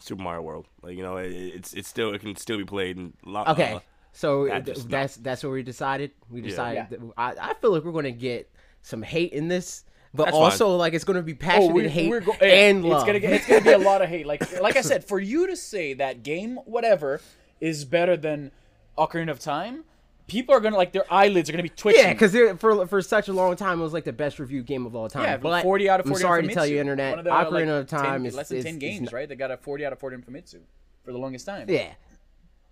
[0.00, 0.66] Super Mario World.
[0.82, 2.96] Like you know, it, it's it's still it can still be played.
[2.96, 3.74] And lo- Okay.
[3.74, 3.80] uh,
[4.12, 6.10] so I th- just- that's that's what we decided.
[6.28, 6.86] We decided.
[6.90, 6.98] Yeah.
[6.98, 8.50] that- I, I feel like we're gonna get
[8.82, 11.88] some hate in this, but That's also like it's gonna be oh, passionate Oh, we,
[11.88, 13.06] hate we're go- eh, and it's love.
[13.06, 14.26] gonna get, it's gonna be a lot of hate.
[14.26, 17.20] Like like I said, for you to say that game whatever
[17.60, 18.50] is better than
[18.98, 19.84] Ocarina of Time,
[20.26, 22.02] people are gonna like their eyelids are gonna be twitching.
[22.02, 24.84] Yeah, because for for such a long time it was like the best reviewed game
[24.84, 25.22] of all time.
[25.24, 27.10] yeah, but 40 out of 40 I'm sorry to tell you, internet.
[27.10, 29.12] One of the, Ocarina like, of Time 10 is less than is- 10 games, not-
[29.12, 29.28] right?
[29.28, 30.58] They got a 40 out of 40 in Famitsu
[31.04, 31.66] for the longest time.
[31.68, 31.92] Yeah,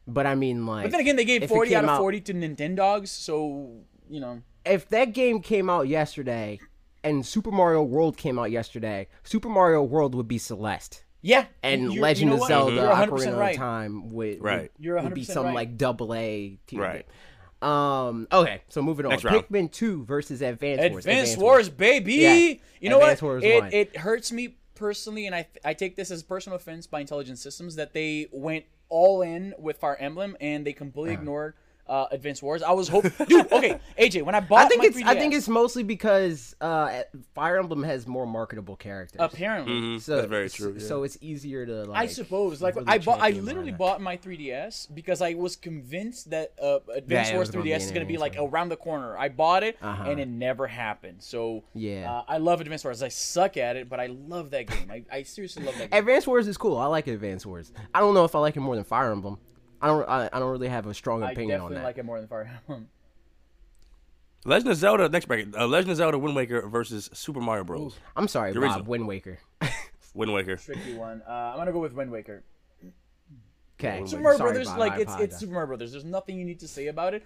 [0.09, 0.85] but I mean like.
[0.85, 3.77] But then again, they gave 40 out of 40 to Nintendogs, so
[4.11, 4.43] you know.
[4.65, 6.61] If that game came out yesterday,
[7.05, 11.05] and Super Mario World came out yesterday, Super Mario World would be Celeste.
[11.21, 12.49] Yeah, And you're- you Legend know of what?
[12.49, 13.51] Zelda: You're 100% Ocarina right.
[13.51, 14.61] of Time would, Right.
[14.63, 15.55] would, You're would be 100% some right.
[15.55, 17.07] like double A tier Right.
[17.61, 17.69] game.
[17.69, 18.29] Um.
[18.31, 19.11] Okay, so moving on.
[19.11, 19.45] Next round.
[19.49, 21.05] Pikmin Two versus Advance Wars.
[21.07, 22.15] Advance Wars, baby.
[22.15, 22.55] Yeah.
[22.81, 23.27] You know Advance what?
[23.29, 23.73] Wars it, won.
[23.73, 27.75] it hurts me personally, and I I take this as personal offense by Intelligent Systems
[27.75, 31.21] that they went all in with Fire Emblem and they completely Uh-huh.
[31.23, 31.55] ignored
[31.89, 32.63] uh, Advance Wars.
[32.63, 33.51] I was hoping, dude.
[33.53, 34.97] Okay, AJ, when I bought I think my it's.
[34.99, 37.03] I 3DS, think it's mostly because uh,
[37.35, 39.21] Fire Emblem has more marketable characters.
[39.21, 39.73] apparently.
[39.73, 40.75] mhm, So, that's very true.
[40.79, 40.87] yeah.
[40.87, 41.99] So it's easier to like.
[41.99, 43.77] I suppose, like really I bought, I literally Mario.
[43.77, 47.65] bought my 3DS because I was convinced that uh, Advance Yeah, it Wars was gonna
[47.65, 49.17] 3DS is going to be Advance like around the corner.
[49.17, 50.05] I bought it, Uh-huh.
[50.11, 51.23] and it never happened.
[51.23, 52.11] So Yeah.
[52.13, 53.03] uh, I love Advanced Wars.
[53.03, 54.91] I suck at it, but I love that game.
[54.91, 55.99] I, I seriously love that game.
[55.99, 56.77] Advance Wars is cool.
[56.77, 57.73] I like Advanced Wars.
[57.95, 59.39] I don't know if I like it more than Fire Emblem.
[59.81, 60.09] I don't.
[60.09, 61.79] I, I don't really have a strong opinion on that.
[61.79, 62.89] I definitely like it more than Fire Emblem.
[64.45, 65.55] Legend of Zelda next bracket.
[65.57, 67.97] Uh, Legend of Zelda Wind Waker versus Super Mario Bros.
[68.17, 68.65] I'm sorry, The Bob.
[68.71, 68.85] original.
[68.87, 69.39] Wind Waker.
[70.15, 70.57] Wind Waker.
[70.57, 71.23] Tricky one.
[71.29, 72.45] Uh, I'm gonna go with Wind Waker.
[73.81, 74.03] Okay.
[74.07, 75.39] Super Mario Sorry, Brothers, Bob, like it's it's.
[75.39, 75.93] Super Mario Brothers.
[75.93, 77.25] There's nothing you need to say about it.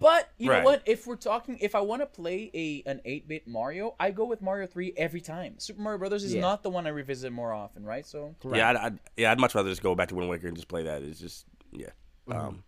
[0.00, 0.58] But you Right.
[0.60, 0.82] know what?
[0.86, 4.40] If we're talking, if I want to play a an 8-bit Mario, I go with
[4.42, 5.58] Mario 3 every time.
[5.58, 6.40] Super Mario Brothers is Yeah.
[6.40, 8.04] not the one I revisit more often, right?
[8.06, 10.56] So Yeah, I'd, I'd, yeah, I'd much rather just go back to Wind Waker and
[10.56, 11.02] just play that.
[11.02, 11.86] It's just yeah.
[12.28, 12.32] Mm-hmm.
[12.38, 12.64] Um,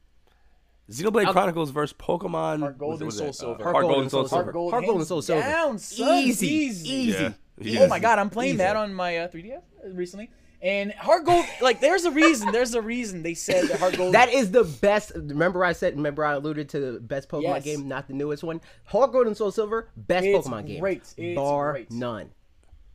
[0.90, 3.32] Xenoblade Chronicles versus Pokemon Heart Gold and Soul?
[3.32, 3.60] Silver.
[3.60, 4.42] Uh, Heart Heart Gold Gold and and Soul Soul Silver.
[4.44, 4.52] Silver.
[4.52, 5.42] Gold, Heart Gold and Soul Silver.
[5.42, 6.18] down, son.
[6.24, 6.88] Easy, Easy.
[6.90, 7.34] easy.
[7.58, 7.80] Yeah.
[7.82, 8.58] Oh my god, I'm playing Easy.
[8.58, 9.62] that on my uh, 3DS
[9.92, 10.30] recently.
[10.60, 12.50] And Heart Gold, like, there's a reason.
[12.52, 14.14] There's a reason they said that Heart Gold.
[14.14, 15.12] That is the best.
[15.14, 15.94] Remember, I said.
[15.96, 17.64] Remember, I alluded to the best Pokemon Yes.
[17.64, 18.60] game, not the newest one.
[18.84, 20.80] Heart Gold and Soul Silver, best It's Pokemon game.
[20.80, 21.02] great.
[21.16, 21.90] It's bar great.
[21.90, 22.30] none.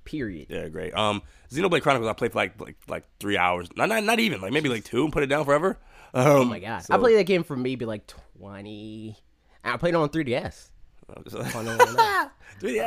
[0.03, 0.47] Period.
[0.49, 0.93] Yeah, great.
[0.95, 3.69] Um, Xenoblade Chronicles I played for like like like three hours.
[3.75, 5.77] Not not, not even like maybe like two and put it down forever.
[6.13, 9.15] Um, Oh my god, I played that game for maybe like twenty.
[9.63, 10.69] I played it on 3DS.
[11.09, 11.23] On
[11.65, 12.31] the one up.
[12.59, 12.81] Dude,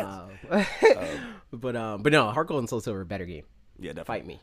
[1.52, 3.44] but um, but no, Heart Gold and Soul Silver, a better game.
[3.78, 4.04] yeah, definitely.
[4.04, 4.40] Fight me.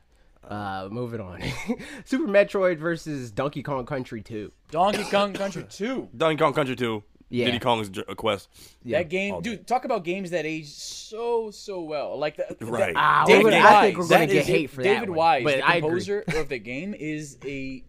[0.48, 1.42] Uh, moving on.
[2.06, 4.52] Super Metroid versus Donkey Kong Country 2.
[4.72, 6.10] Donkey Kong Country 2.
[6.15, 7.04] Donkey Kong Country 2.
[7.32, 7.46] Yeah.
[7.46, 8.50] Diddy Kong's J- Quest.
[8.86, 12.18] that game, dude, talk about games that age so, so well.
[12.18, 12.94] Like, the, the- Right.
[12.96, 13.63] Ah, David Wise.
[13.65, 15.80] I think we're gonna get is- hate for David that one, Wise, but the I
[15.80, 17.84] composer of the game, is a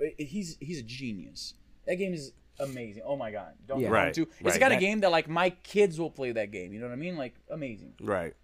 [0.00, 1.54] Uh, he's he's a genius.
[1.86, 3.02] That game is amazing.
[3.06, 3.88] Oh my god, Donkey Yeah.
[3.88, 4.22] Kong Right, 2.
[4.40, 6.72] It's the kind of That- game that like my kids will play that game.
[6.72, 7.16] You know what I mean?
[7.16, 7.94] Like amazing.
[8.00, 8.34] Right.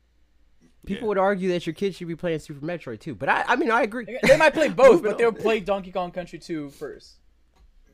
[0.87, 3.57] People would argue that your kids should be playing Super Metroid too, but I, I
[3.57, 4.05] mean, I agree.
[4.23, 7.15] They might play both, but they'll play Donkey Kong Country 2 first.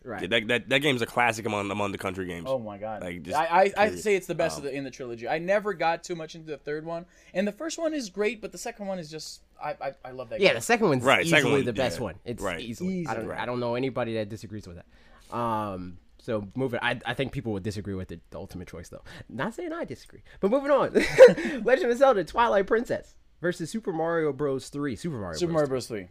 [0.03, 0.23] Right.
[0.23, 2.47] Yeah, that, that that game's a classic among among the country games.
[2.49, 3.03] Oh my god!
[3.03, 5.29] Like, just I I, I say it's the best Um, of the, in the trilogy.
[5.29, 8.41] I never got too much into the third one, and the first one is great,
[8.41, 10.41] but the second one is just I I, I love that.
[10.41, 10.55] Yeah, game.
[10.57, 12.05] the second one's Right, easily second one, the best yeah.
[12.05, 12.15] one.
[12.25, 12.61] It's Right.
[12.61, 13.07] easily.
[13.07, 13.25] I don't.
[13.25, 13.37] Easily.
[13.39, 15.37] I don't know anybody that disagrees with that.
[15.37, 15.99] Um.
[16.23, 19.03] So moving, I, I think people would disagree with it, the ultimate choice though.
[19.29, 20.93] Not saying I disagree, but moving on.
[21.65, 24.69] Legend of Zelda: Twilight Princess versus Super Mario Bros.
[24.71, 24.97] Three.
[24.97, 25.37] Super Mario.
[25.39, 25.55] Super Bros.
[25.61, 25.87] Mario Bros.
[25.87, 26.09] Three.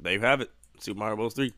[0.00, 0.50] There you have it.
[0.80, 1.34] Super Mario Bros.
[1.34, 1.52] 3.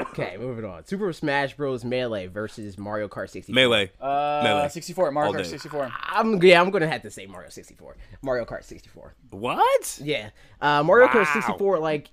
[0.00, 0.84] Okay, moving on.
[0.86, 1.84] Super Smash Bros.
[1.84, 3.54] Melee versus Mario Kart 64.
[3.54, 3.90] Melee.
[4.00, 4.68] Uh, Melee.
[4.68, 5.10] 64.
[5.12, 5.48] Mario All Kart day.
[5.50, 5.92] 64.
[6.08, 7.96] I'm yeah, I'm gonna have to say Mario 64.
[8.22, 9.14] Mario Kart 64.
[9.30, 10.00] What?
[10.02, 11.78] Yeah, uh, Mario Kart 64.
[11.78, 12.10] Like,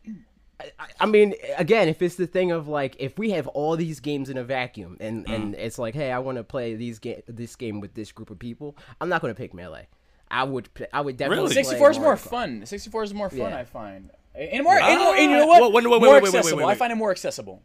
[0.60, 0.65] I,
[0.99, 4.29] I mean, again, if it's the thing of like, if we have all these games
[4.29, 5.33] in a vacuum, and Mm.
[5.36, 8.29] and it's like, hey, I want to play these ga- this game with this group
[8.29, 9.88] of people, I'm not gonna pick Melee.
[10.29, 11.43] I would, I would definitely.
[11.45, 11.53] Really?
[11.55, 12.65] 64 is more fun.
[12.65, 13.57] 64 is more fun, Yeah.
[13.57, 14.12] I find.
[14.38, 15.62] And more, and, more, and you know Ah, what?
[15.62, 16.58] whoa, wait, wait, more wait, wait, wait, accessible.
[16.60, 16.71] wait, wait.
[16.71, 17.63] I find it more accessible.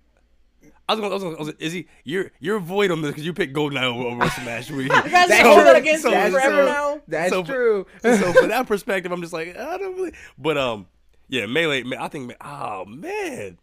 [0.88, 1.12] I was going.
[1.12, 1.36] I was going.
[1.36, 4.70] I was, Izzy, you're you're void on this because you picked GoldenEye over, over Smash.
[4.70, 5.64] We, You That's have hold true.
[5.64, 7.00] that against So- me forever so- now.
[7.06, 7.86] That's So- true.
[8.00, 10.12] so from that perspective, I'm just like I don't really.
[10.38, 10.86] But um,
[11.28, 11.84] yeah, melee.
[11.98, 12.34] I think.
[12.40, 13.58] Oh man.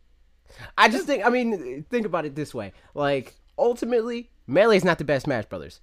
[0.78, 4.98] I just think, I mean, think about it this way: like, ultimately, melee is not
[4.98, 5.82] the best Smash Brothers.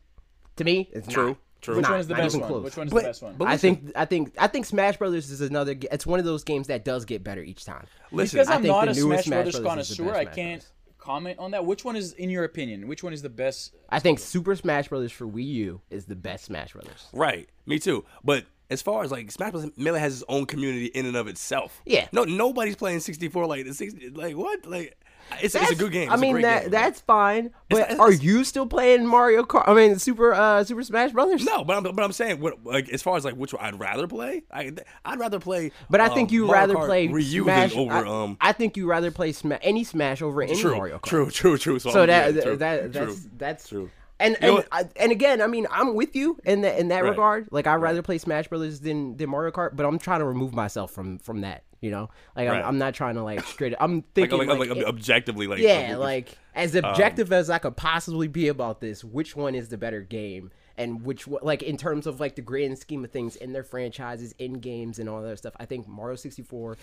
[0.56, 1.36] To me, it's True, not.
[1.60, 1.74] True.
[1.74, 2.48] It's Which not, one is the not best one?
[2.50, 2.64] close.
[2.64, 3.34] Which one is But- the best one?
[3.38, 5.74] but I think I think I think Smash Brothers is another.
[5.92, 7.86] It's one of those games that does get better each time.
[8.12, 8.36] listen.
[8.38, 10.60] because I I'm think not the a newest Smash Smash Brothers Brothers connoisseur, I can't
[10.62, 10.72] Brothers.
[10.98, 11.64] comment on that.
[11.64, 13.74] Which one is, in your opinion, which one is the best?
[13.88, 17.06] I think Super Smash Brothers for Wii U is the best Smash Brothers.
[17.12, 17.48] Right.
[17.66, 18.04] Me too.
[18.24, 19.70] But as far as like Smash Bros.
[19.76, 21.80] Melee has its own community in and of itself.
[21.86, 22.08] Yeah.
[22.12, 24.10] No, nobody's playing 64 like the 60.
[24.10, 24.66] Like what?
[24.66, 24.96] Like
[25.42, 26.10] it's, it's a good game.
[26.10, 26.70] I It's a mean that game.
[26.70, 27.50] that's fine.
[27.68, 29.64] But it's- are you still playing Mario Kart?
[29.66, 31.44] I mean Super uh Super Smash Brothers?
[31.44, 33.78] No, but I'm but I'm saying what like as far as like which one I'd
[33.80, 34.42] rather play.
[34.52, 34.72] I
[35.04, 35.72] I'd rather play.
[35.90, 38.36] But I um, think you Mario rather Kart play Ryu Smash over I, um.
[38.40, 41.02] I think you rather play Sma- any Smash over any True, Mario Kart.
[41.08, 41.78] true, true, true.
[41.78, 43.06] So, So that yeah, true, that true.
[43.06, 43.90] that's that's True.
[44.18, 44.66] And You know and?
[44.72, 47.10] I, and again, I mean, I'm with you in that in that Right.
[47.10, 47.48] regard.
[47.50, 50.54] Like, I'd rather play Smash Brothers than than Mario Kart, but I'm trying to remove
[50.54, 51.64] myself from from that.
[51.86, 52.58] You know, like Right.
[52.60, 53.74] I'm, I'm not trying to like straight.
[53.78, 57.58] I'm thinking like, like, like, it- objectively like yeah, um, like as objective as I
[57.58, 59.04] could possibly be about this.
[59.04, 60.50] Which one is the better game?
[60.76, 64.34] And which like in terms of like the grand scheme of things in their franchises,
[64.38, 66.76] in games, and all that stuff, I think Mario 64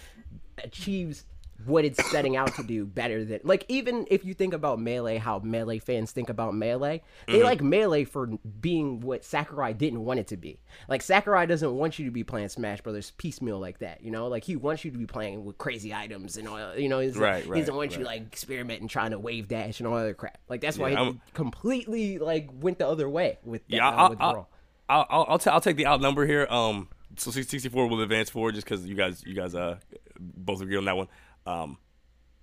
[0.63, 1.25] achieves
[1.65, 5.17] what it's setting out to do better than like even if you think about melee
[5.17, 7.43] how melee fans think about melee they Mm-hmm.
[7.43, 8.27] like melee for
[8.61, 12.23] being what sakurai didn't want it to be like sakurai doesn't want you to be
[12.23, 15.45] playing smash brothers piecemeal like that you know like he wants you to be playing
[15.45, 18.21] with crazy items and all you know he's, Right, he right, doesn't want you like
[18.23, 21.21] experimenting trying to wave dash and all other crap like that's why Yeah, he I'm-
[21.33, 24.49] completely like went the other way with that, Yeah, uh, I'll, with I'll.
[24.89, 26.45] I'll, I'll, I'll, ta- I'll take the outnumber here.
[26.49, 29.77] Um, so 64 will advance forward just because you guys, you guys, uh,
[30.19, 31.07] both agree on that one.
[31.45, 31.77] Um,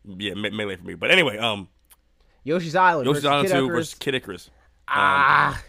[0.05, 0.95] yeah, me- melee for me.
[0.95, 1.69] But anyway, um,
[2.45, 3.77] yoshi's island Yoshi's Island Kid 2 Icarus.
[3.79, 4.51] versus Kid Icarus.
[4.89, 5.63] ah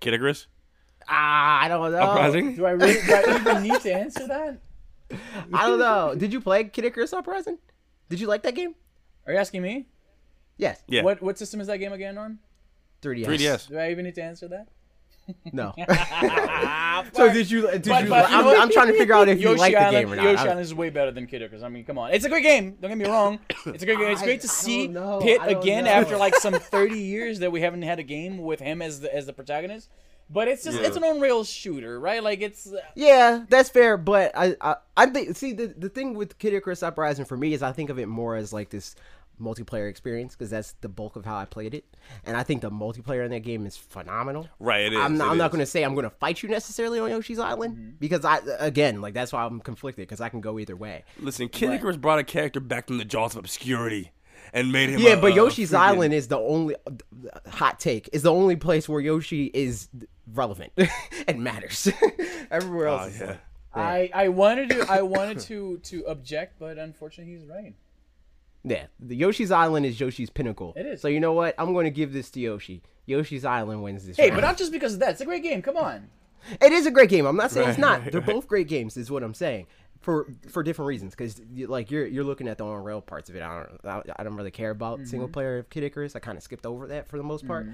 [0.00, 0.46] Kid Icarus?
[1.08, 2.54] ah i don't know Uprising?
[2.56, 4.58] Do I, really, do I even need to answer that?
[5.52, 7.58] i don't know did you play kid icarus uprising
[8.08, 8.74] did you like that game
[9.26, 9.86] Are you asking me?
[10.56, 11.02] yes Yeah.
[11.02, 12.38] What what system is that game again on?
[13.02, 13.68] 3ds 3DS.
[13.68, 14.68] Do I even need to answer that?
[15.52, 15.72] No.
[17.12, 17.62] so did you?
[17.70, 18.10] Did But- you?
[18.10, 20.12] but I'm, know- I'm trying to figure out if you Yoshi like the Island, game
[20.12, 20.24] or not.
[20.24, 21.62] Yoshi I- Island is way better than Kid Icarus.
[21.62, 22.76] I mean, come on, it's a great game.
[22.80, 23.38] Don't get me wrong.
[23.66, 24.10] It's a great game.
[24.10, 25.20] It's I- great to I see don't know.
[25.20, 25.90] Pit I don't again know.
[25.90, 29.14] after like some 30 years that we haven't had a game with him as the
[29.14, 29.88] as the protagonist.
[30.32, 30.86] But it's just Yeah.
[30.86, 32.22] it's an on-rail shooter, right?
[32.22, 36.14] Like it's uh, Yeah, that's fair, but I I, I think see the the thing
[36.14, 38.94] with Kid Icarus Uprising for me is I think of it more as like this
[39.40, 41.84] multiplayer experience because that's the bulk of how I played it,
[42.24, 44.48] and I think the multiplayer in that game is phenomenal.
[44.58, 46.42] Right, it is, I'm not, it I'm not going to say I'm going to fight
[46.42, 47.90] you necessarily on Yoshi's Island mm-hmm.
[47.98, 51.04] because I again like that's why I'm conflicted because I can go either way.
[51.18, 54.12] Listen, Kid Icarus brought a character back from the jaws of obscurity
[54.52, 55.00] and made him.
[55.00, 56.76] Yeah, a- but a Yoshi's freaking- Island is the only
[57.48, 59.88] hot take is the only place where Yoshi is
[60.32, 60.72] relevant
[61.28, 61.88] and matters.
[62.50, 63.36] Everywhere ah, else, Oh, is yeah.
[63.72, 67.74] I I wanted to I wanted to to object, but unfortunately he's right.
[68.62, 70.74] Yeah, the Yoshi's Island is Yoshi's pinnacle.
[70.76, 71.00] It is.
[71.00, 71.54] So you know what?
[71.58, 72.82] I'm going to give this to Yoshi.
[73.06, 74.16] Yoshi's Island wins this.
[74.16, 74.40] Hey, round.
[74.40, 75.10] but not just because of that.
[75.10, 75.62] It's a great game.
[75.62, 76.10] Come on.
[76.60, 77.26] it is a great game.
[77.26, 78.02] I'm not saying it's not.
[78.02, 78.30] right, They're right.
[78.34, 78.96] both great games.
[78.96, 79.66] Is what I'm saying
[80.00, 81.14] for for different reasons.
[81.14, 83.42] Because like you're you're looking at the on rail parts of it.
[83.42, 86.14] I don't I, I don't really care about single player of Kid Icarus.
[86.16, 87.68] I kind of skipped over that for the most part.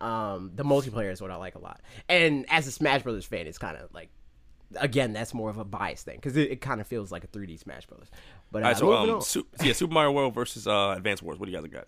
[0.00, 1.80] Um, the multiplayer is what I like a lot.
[2.08, 4.10] And as a Smash Brothers fan, it's kind of like.
[4.80, 7.28] Again, that's more of a bias thing because it, it kind of feels like a
[7.28, 8.08] 3D Smash Brothers.
[8.50, 9.20] But uh, All right, so um.
[9.22, 11.38] Su- yeah, Super Mario World versus uh, Advance Wars.
[11.38, 11.86] What do you guys got?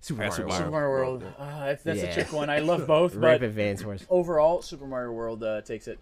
[0.00, 0.32] Super Mario.
[0.32, 0.58] Super World.
[0.58, 1.24] Super Mario World.
[1.38, 2.14] Uh, that's that's a Yeah.
[2.14, 2.50] trick one.
[2.50, 4.06] I love both, Rip but Advance Wars.
[4.08, 5.98] overall, Super Mario World uh, takes it.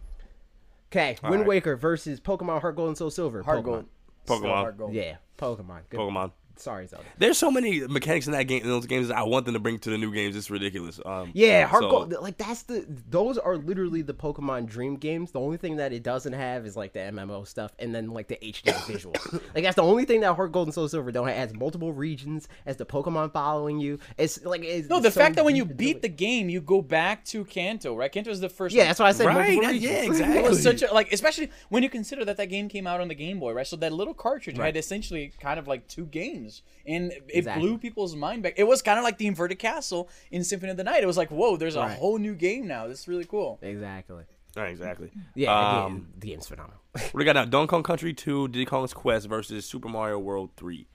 [0.92, 1.46] Okay, Wind right.
[1.46, 3.42] Waker versus Pokemon Heart Gold and Soul Silver.
[3.42, 3.64] Hard Pokemon.
[3.64, 3.84] gold.
[4.26, 4.36] Pokemon.
[4.38, 4.92] Still hard gold.
[4.92, 5.80] Yeah, Pokemon.
[5.90, 5.98] Good.
[6.00, 6.32] Pokemon.
[6.58, 7.04] Sorry, Zelda.
[7.18, 9.60] There's so many mechanics in that game, in those games, that I want them to
[9.60, 10.34] bring to the new games.
[10.36, 10.98] It's ridiculous.
[11.04, 12.12] Um, Yeah, Heart so- Gold.
[12.20, 12.84] Like that's the.
[13.10, 15.32] Those are literally the Pokemon Dream games.
[15.32, 18.28] The only thing that it doesn't have is like the MMO stuff, and then like
[18.28, 19.14] the HD visual.
[19.54, 21.36] Like that's the only thing that Heart Gold and Soul Silver don't have.
[21.36, 23.98] It has multiple regions, as the Pokemon following you.
[24.16, 26.80] It's like it's No, the so fact that when you beat the game, you go
[26.82, 28.10] back to Kanto, right?
[28.10, 28.74] Kanto is the first.
[28.74, 29.84] Yeah, that's why I said Right, multiple that- regions.
[29.84, 30.42] yeah, It exactly.
[30.48, 33.14] was such a like, especially when you consider that that game came out on the
[33.14, 33.66] Game Boy, right?
[33.66, 36.45] So that little cartridge had essentially kind of like two games,
[36.86, 37.62] and it Exactly.
[37.66, 38.54] blew people's mind back.
[38.56, 41.02] It was kind of like the inverted castle in Symphony of the Night.
[41.02, 41.98] It was like, whoa, there's a Right.
[41.98, 42.86] whole new game now.
[42.88, 43.58] This is really cool.
[43.62, 44.24] Exactly.
[44.56, 45.10] Right, exactly.
[45.34, 45.52] Yeah, the,
[45.84, 46.80] Um, game, the game's phenomenal.
[46.92, 47.44] what do we got now?
[47.44, 50.86] Donkey Kong Country 2, Diddy Kong's Quest versus Super Mario World 3.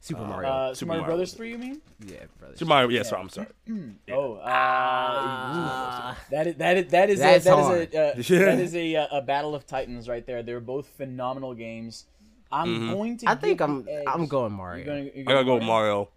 [0.00, 0.48] Super Mario.
[0.48, 1.16] Uh, Super Super Mario Mario.
[1.16, 1.82] Brothers three, you mean?
[2.06, 2.56] yeah, brother.
[2.56, 3.48] Super Mario, yeah, sorry, I'm sorry.
[4.12, 7.88] Oh, uh, that is that is that is a, That's that hard.
[7.88, 8.44] is a uh, Yeah.
[8.46, 10.42] that is a, uh, a battle of titans right there.
[10.44, 12.06] They're both phenomenal games.
[12.50, 13.28] I'm going to.
[13.28, 13.86] I think I'm.
[13.88, 14.84] edge- I'm going You're Mario.
[14.86, 16.08] gonna, you're I gotta go with Mario.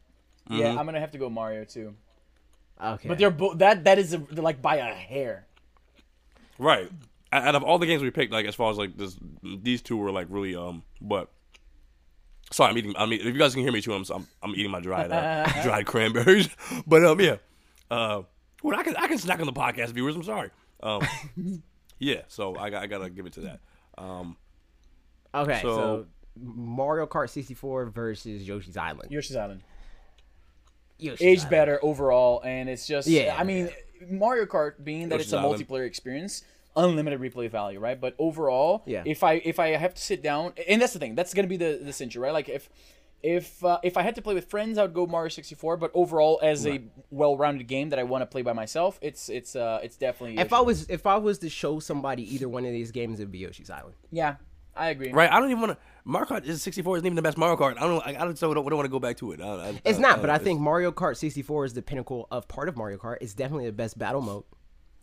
[0.49, 1.95] Yeah, I'm gonna have to go Mario too.
[2.83, 3.07] Okay.
[3.07, 5.45] But they're both that that is a, they're like by a hair.
[6.57, 6.89] Right.
[7.31, 9.81] Out out of all the games we picked, like as far as like this, these
[9.81, 10.83] two were like really um.
[11.01, 11.29] But
[12.51, 12.93] sorry, I'm eating.
[12.97, 15.11] I mean, if you guys can hear me too, I'm I'm, I'm eating my dried
[15.11, 16.49] uh, dried cranberries.
[16.87, 17.37] But um, yeah.
[17.89, 18.23] Uh,
[18.63, 20.15] well, I can I can snack on the podcast viewers.
[20.15, 20.49] I'm sorry.
[20.81, 21.01] Um,
[21.99, 22.21] yeah.
[22.27, 23.59] So I got I gotta give it to that.
[23.97, 24.37] Um,
[25.35, 25.59] okay.
[25.61, 26.05] So, so-
[26.39, 29.11] Mario Kart 64 versus Yoshi's Island.
[29.11, 29.61] Yoshi's Island
[30.97, 31.49] Yoshi's aged Island.
[31.51, 33.35] better overall, and it's just Yeah.
[33.37, 33.69] I mean,
[34.09, 35.67] Mario Kart being that Yoshi's it's a Island.
[35.67, 36.43] multiplayer experience,
[36.75, 37.99] unlimited replay value, right?
[37.99, 39.03] But overall, Yeah.
[39.05, 41.57] if I if I have to sit down, and that's the thing, that's gonna be
[41.57, 42.33] the the cincher, right?
[42.33, 42.69] Like if.
[43.23, 45.77] If uh, if I had to play with friends, I would go Mario 64.
[45.77, 49.55] But overall, as a well-rounded game that I want to play by myself, it's it's
[49.55, 50.39] uh it's definitely.
[50.41, 53.31] If I was if I was to show somebody either one of these games, it'd
[53.31, 53.93] be Yoshi's Island.
[54.09, 54.37] yeah,
[54.75, 55.11] I agree.
[55.11, 55.31] right.
[55.31, 55.77] I don't even want to.
[56.03, 57.77] Mario Kart is 64 isn't even the best Mario Kart.
[57.77, 58.05] I don't.
[58.05, 58.37] I, I don't.
[58.37, 59.41] So don't, don't want to go back to it.
[59.41, 62.47] I, I, It's I- not, but I think Mario Kart 64 is the pinnacle of
[62.47, 63.17] part of Mario Kart.
[63.21, 64.43] It's definitely the best battle mode.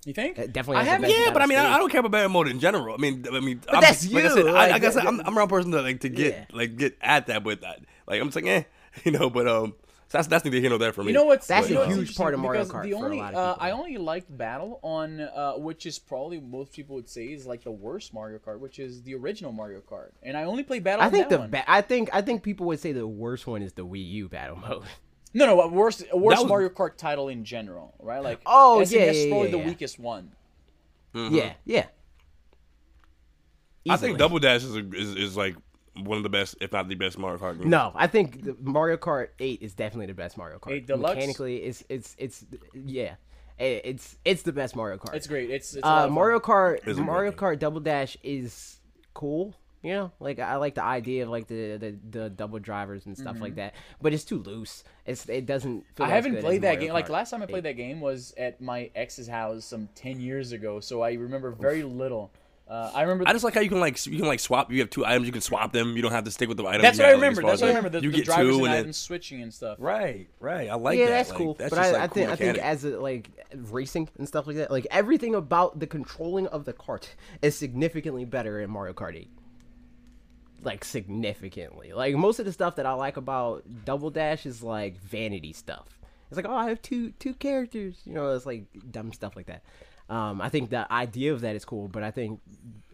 [0.04, 0.38] You think?
[0.38, 1.10] It definitely I haven't.
[1.10, 1.58] Yeah, but I mean.
[1.58, 2.94] I, I don't care about battle mode in general.
[2.94, 5.02] I mean, I mean, I'm, that's like I you, said, I, like, like I said,
[5.02, 6.44] that- I'm, I'm around person to like to get Yeah.
[6.56, 7.76] like get at that, but I,
[8.06, 8.62] like I'm just like, eh,
[9.04, 9.28] you know.
[9.28, 9.74] But um,
[10.08, 11.08] so that's that's neither here nor there for me.
[11.08, 12.42] You know what's That's you a know what's huge part of interesting?
[12.42, 13.66] Mario Because Kart The for a only lot of uh, people.
[13.66, 17.62] I only liked Battle on uh, which is probably most people would say is like
[17.62, 21.02] the worst Mario Kart, which is the original Mario Kart, and I only play Battle.
[21.02, 21.50] I on think that the one.
[21.50, 24.28] ba- I think I think people would say the worst one is the Wii U
[24.28, 24.84] battle mode.
[25.34, 28.22] no no a worst worst was- Mario Kart title in general, right?
[28.22, 29.66] Like Oh, SNES yeah, is yeah, probably yeah, the yeah.
[29.66, 30.32] weakest one.
[31.14, 31.86] Yeah, yeah.
[33.88, 34.18] I think Easily.
[34.18, 35.56] Double Dash is, a, is is like
[35.96, 37.58] one of the best, if not the best Mario Kart.
[37.60, 37.70] Game.
[37.70, 40.72] No, I think the Mario Kart 8 is definitely the best Mario Kart.
[40.72, 41.14] 8 Deluxe?
[41.16, 43.14] Mechanically, it's it's it's yeah,
[43.58, 45.14] It- it's it's the best Mario Kart.
[45.14, 45.50] It's great.
[45.50, 46.12] It's, it's a lot uh.
[46.12, 47.32] Mario Kart It's a great Mario.
[47.32, 48.78] Kart Double Dash is
[49.14, 49.54] cool.
[49.80, 53.16] You know, like I like the idea of like the the, the double drivers and
[53.16, 54.82] stuff like that, but it's too loose.
[55.06, 55.84] It's it doesn't.
[55.94, 56.12] Feel Mm-hmm.
[56.12, 56.92] I haven't good played that Mario game.
[56.94, 57.70] Like last time I played 8.
[57.70, 61.84] that game was at my ex's house some ten years ago, so I remember very
[61.84, 62.32] little
[62.68, 63.24] Uh, I remember.
[63.26, 64.70] I just like how you can like you can like swap.
[64.70, 65.96] You have two items, you can swap them.
[65.96, 66.82] You don't have to stick with the item.
[66.82, 67.40] that's what I remember.
[67.40, 67.88] That's what I remember.
[67.88, 69.78] The, you the get drivers two and and items switching and stuff.
[69.80, 70.68] right, right.
[70.68, 71.02] I like that.
[71.02, 71.10] yeah, that.
[71.12, 71.54] that's Like, cool.
[71.54, 74.28] That's but just, I, like, I cool think I think as a, like racing and
[74.28, 78.68] stuff like that, like everything about the controlling of the cart is significantly better in
[78.68, 79.30] Mario Kart 8.
[80.62, 81.92] Like significantly.
[81.94, 85.98] Like most of the stuff that I like about Double Dash is like vanity stuff.
[86.30, 88.02] It's like, oh, I have two two characters.
[88.04, 89.62] You know, it's like dumb stuff like that.
[90.08, 92.40] Um, I think the idea of that is cool, but I think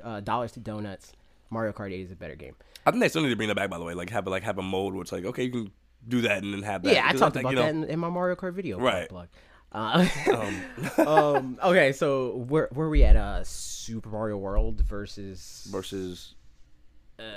[0.03, 1.12] uh, Dollars to Donuts,
[1.51, 2.57] Mario Kart 8 is a better game.
[2.87, 3.71] I think they still need to bring that back.
[3.71, 5.51] By the way, like have a, like have a mode where it's like okay, you
[5.51, 5.71] can
[6.07, 6.93] do that and then have that.
[6.93, 8.79] Yeah, I talked think, about you know, that in, in my Mario Kart video.
[8.79, 9.09] Right.
[9.09, 9.29] Plug.
[9.73, 10.07] Uh,
[11.07, 13.17] um, okay, so where where we at?
[13.17, 16.35] Uh, Super Mario World versus versus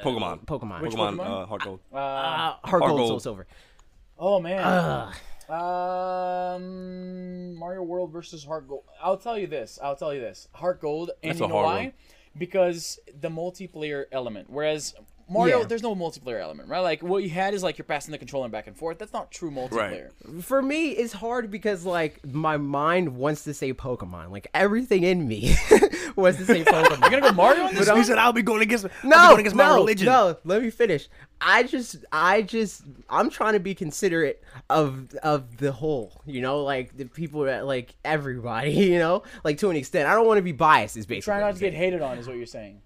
[0.04, 0.46] Pokemon.
[0.46, 0.82] Pokemon.
[0.82, 1.44] Which Pokemon, Pokemon?
[1.44, 1.80] Uh, Heart Gold.
[1.94, 3.10] Uh, Uh, Heart Gold, Gold.
[3.10, 3.48] Soul Silver.
[4.20, 5.14] oh man.
[5.50, 8.84] Um, Mario World versus Heart Gold.
[9.02, 9.80] I'll tell you this.
[9.82, 10.48] I'll tell you this.
[10.54, 11.84] Heart Gold, and That's you know why?
[11.84, 11.94] one.
[12.38, 14.50] Because the multiplayer element.
[14.50, 14.94] Whereas
[15.30, 15.66] Mario, Yeah.
[15.66, 16.80] there's no multiplayer element, right?
[16.80, 18.98] Like what you had is like you're passing the controller back and forth.
[18.98, 20.10] That's not true multiplayer.
[20.26, 20.44] Right.
[20.44, 24.32] For me, it's hard because like my mind wants to say Pokemon.
[24.32, 25.56] Like everything in me
[26.16, 27.02] wants to say Pokemon.
[27.02, 27.90] You're gonna go Mario on this?
[27.90, 28.86] He said I'll be going against.
[28.86, 30.06] I'll be No, going against my no, religion.
[30.06, 30.38] no.
[30.46, 31.10] Let me finish.
[31.40, 36.22] I just, I just, I'm trying to be considerate of of the whole.
[36.26, 38.72] You know, like the people that like everybody.
[38.88, 40.08] You know, like to an extent.
[40.08, 40.96] I don't want to be biased.
[40.98, 42.82] Is basically Try not to get hated on, is what you're saying.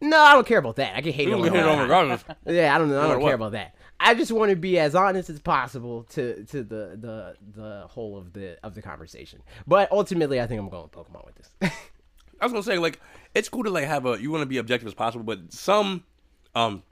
[0.00, 0.96] No, I don't care about that.
[0.96, 1.42] I get hated You on.
[1.42, 2.24] don't get hit all on regardless.
[2.46, 2.92] Yeah, I don't.
[2.92, 3.74] I don't care about that.
[4.02, 8.16] I just want to be as honest as possible to to the the the whole
[8.16, 9.42] of the of the conversation.
[9.66, 11.50] But ultimately, I think I'm going with Pokemon with this.
[12.40, 12.98] I was gonna say like
[13.34, 16.04] it's cool to like have a you want to be objective as possible, but some
[16.54, 16.82] um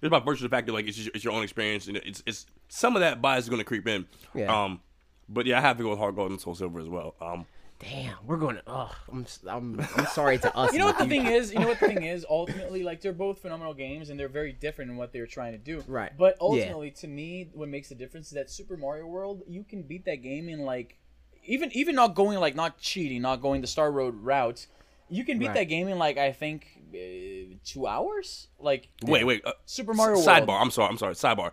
[0.00, 1.98] there's about virtue of the fact that like it's just, it's your own experience and
[1.98, 4.06] it's it's some of that bias is gonna creep in.
[4.34, 4.64] Yeah.
[4.64, 4.80] Um,
[5.28, 7.14] but yeah, I have to go with Heart Gold and Soul Silver as well.
[7.20, 7.44] Um,
[7.80, 8.62] Damn, we're going to.
[8.66, 10.72] Oh, I'm s- I'm I'm sorry to us.
[10.72, 11.52] You know what the thing is?
[11.52, 12.26] You know what the thing is?
[12.28, 15.58] Ultimately, like they're both phenomenal games, and they're very different in what they're trying to
[15.58, 15.84] do.
[15.86, 16.10] Right.
[16.18, 16.46] But Yeah.
[16.48, 20.04] ultimately, to me, what makes the difference is that Super Mario World, you can beat
[20.06, 20.98] that game in like,
[21.44, 24.66] even even not going like not cheating, not going the Star Road route.
[25.08, 25.54] You can beat Right.
[25.54, 28.48] that game in like I think uh, two hours.
[28.58, 29.44] Like wait, wait.
[29.46, 30.48] Uh, Super Mario sidebar.
[30.48, 30.62] World.
[30.62, 30.88] I'm sorry.
[30.88, 31.14] I'm sorry.
[31.14, 31.52] Sidebar.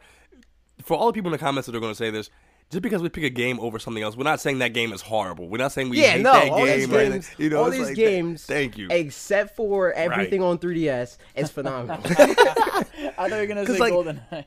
[0.81, 2.31] For all the people in the comments that are gonna say this.
[2.75, 4.99] Just because we pick a game over something else, we're not saying that game is
[4.99, 5.47] horrible.
[5.47, 6.77] We're not saying we Yeah, hate no, that all game.
[6.79, 7.11] these or anything.
[7.21, 8.87] games, You know, all these like, games, Thank you.
[8.91, 12.01] except for everything on 3DS, is phenomenal.
[12.05, 14.45] I thought you were gonna say like- GoldenEye.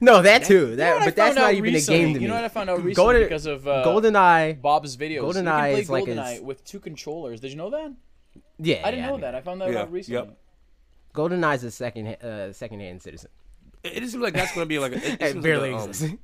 [0.00, 0.76] no, that too.
[0.76, 2.00] That, You know but that's not out even recently?
[2.00, 2.22] a game to me.
[2.22, 4.62] You know what I found out recently Golden, because of uh, GoldenEye.
[4.62, 5.10] Bob's videos.
[5.10, 7.38] you can GoldenEye play is like a- with two controllers.
[7.40, 7.92] Did you know that?
[8.58, 9.34] Yeah, I didn't yeah, know knew that.
[9.34, 10.26] I found that Yeah, out recently.
[10.26, 10.38] yep.
[11.14, 13.28] GoldenEye is a second uh, second-hand citizen.
[13.84, 15.80] it, it just seems like that's gonna be like a, it, it It barely like
[15.80, 16.16] a, um, exists.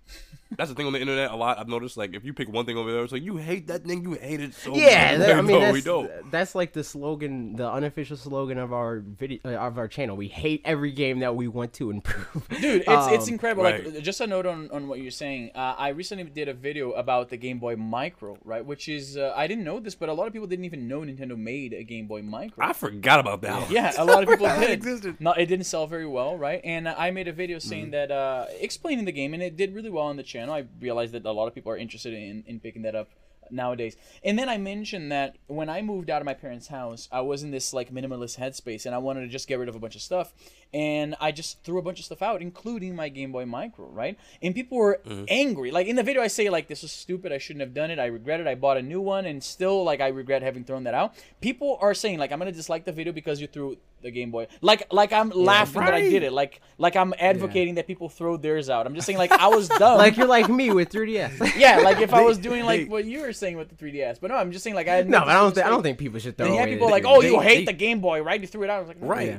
[0.56, 1.58] That's the thing on the internet a lot.
[1.58, 3.84] I've noticed like if you pick one thing over there, it's like you hate that
[3.84, 5.26] thing, you hate it so Yeah, much.
[5.26, 6.30] that- I mean no, we that's, don't.
[6.30, 10.16] that's like the slogan, the unofficial slogan of our video uh, of our channel.
[10.16, 12.48] We hate every game that we want to improve.
[12.60, 13.64] Dude, it's it's Um, incredible.
[13.64, 13.84] right.
[13.94, 15.50] Like, just a note on, on what you're saying.
[15.54, 18.64] Uh, I recently did a video about the Game Boy Micro, right?
[18.64, 21.00] Which is uh, I didn't know this, but a lot of people didn't even know
[21.00, 22.64] Nintendo made a Game Boy Micro.
[22.64, 23.62] I forgot about that.
[23.64, 23.70] one.
[23.72, 24.78] yeah, a lot of people forgot it did.
[24.78, 25.16] existed.
[25.20, 26.62] No, it didn't sell very well, right?
[26.64, 27.68] And uh, I made a video Mm-hmm.
[27.68, 30.37] saying that, uh, explaining the game, and it did really well on the channel.
[30.44, 33.10] I realized that a lot of people are interested in, in picking that up
[33.50, 33.96] nowadays.
[34.22, 37.42] And then I mentioned that when I moved out of my parents' house, I was
[37.42, 39.94] in this like minimalist headspace, and I wanted to just get rid of a bunch
[39.94, 40.32] of stuff.
[40.74, 44.18] And I just threw a bunch of stuff out, including my Game Boy Micro, right?
[44.42, 45.24] And people were Mm-hmm.
[45.28, 45.70] angry.
[45.70, 47.32] Like in the video, I say like this was stupid.
[47.32, 47.98] I shouldn't have done it.
[47.98, 48.46] I regret it.
[48.46, 51.14] I bought a new one, and still like I regret having thrown that out.
[51.40, 54.46] People are saying like I'm gonna dislike the video because you threw the Game Boy.
[54.60, 56.32] Like like I'm laughing that I did it.
[56.32, 58.86] Like like I'm advocating that people throw theirs out.
[58.86, 59.96] I'm just saying like I was dumb.
[59.96, 61.56] like you're like me with 3DS.
[61.58, 64.20] yeah, like if I was doing like what you were saying with the 3DS.
[64.20, 65.48] But no, I'm just saying like I had no, made but I don't.
[65.50, 66.46] this Th- I don't think people should throw.
[66.46, 67.16] And you had people like, 3DS.
[67.16, 68.38] oh, you hate they- the Game Boy, right?
[68.40, 68.76] You threw it out.
[68.76, 69.08] I was like, no.
[69.08, 69.28] Right.
[69.28, 69.38] Yeah.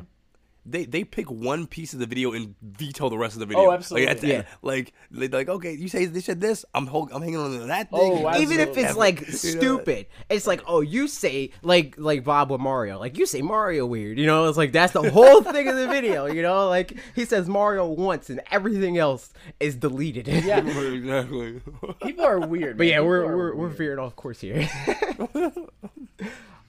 [0.65, 3.47] They they pick one piece of the video and veto the rest of the oh,
[3.47, 3.61] video.
[3.61, 4.07] Oh, Like, absolutely.
[4.07, 4.43] at the Yeah.
[4.61, 7.65] like they like okay, you say they said this, I'm hold, I'm hanging on to
[7.67, 8.25] that oh, thing.
[8.25, 8.55] Oh, absolutely.
[8.55, 9.33] even if it's like You know?
[9.33, 13.85] stupid, it's like, oh, you say like like Bob with Mario, like you say Mario
[13.85, 14.47] weird, you know?
[14.47, 16.67] It's like that's the whole thing of the video, you know?
[16.67, 20.27] Like he says Mario once and everything else is deleted.
[20.27, 20.59] Yeah.
[20.67, 21.61] exactly.
[22.03, 22.77] People are weird.
[22.77, 22.89] but man.
[22.89, 24.67] yeah, People we're we're we're veering off course here.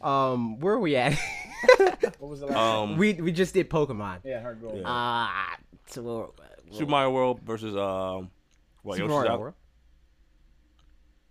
[0.00, 1.18] Um, where are we at?
[2.18, 2.56] What was the last?
[2.56, 4.20] um, we we just did Pokemon.
[4.24, 4.80] yeah, hard goal.
[4.84, 6.34] Ah, so we'll,
[6.70, 8.30] Super Mario World versus um,
[8.82, 9.40] what Super Yoshi's Mario Out?
[9.40, 9.54] World.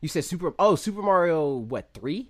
[0.02, 0.54] You said Super.
[0.60, 1.56] Oh, Super Mario.
[1.58, 2.30] What three?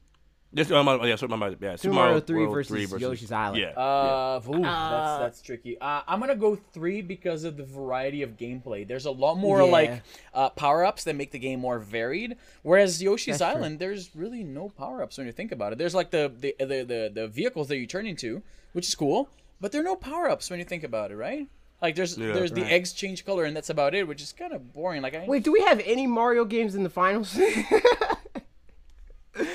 [0.52, 3.62] Just, um, yeah, Super Mario, yeah, Super Mario 3 versus Yoshi's Island.
[3.62, 3.70] Yeah.
[3.80, 5.80] Uh, ooh, that's that's tricky.
[5.80, 8.88] Uh, I'm gonna go three because of the variety of gameplay.
[8.88, 9.72] There's a lot more Yeah.
[9.72, 10.02] like
[10.34, 12.36] uh, power ups that make the game more varied.
[12.64, 13.60] Whereas Yoshi's That's true.
[13.62, 15.78] Island, there's really no power ups when you think about it.
[15.78, 18.42] There's like the the, the the the vehicles that you turn into,
[18.74, 19.30] which is cool,
[19.62, 21.48] but there are no power ups when you think about it, right?
[21.80, 22.34] Like there's Yeah.
[22.34, 25.04] there's the eggs change color and that's about it, which is kind of boring.
[25.04, 27.38] Like I Wait, do we have any Mario games in the finals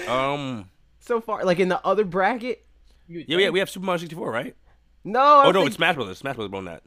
[0.09, 0.71] Um,
[1.05, 1.45] so far?
[1.45, 2.65] Like in the other bracket?
[3.09, 3.53] you would yeah, we have, think.
[3.55, 4.57] we have Super Mario 64, right?
[5.05, 5.21] No.
[5.21, 6.19] I Oh no, think- it's Smash Brothers.
[6.19, 6.83] Smash Brothers won that.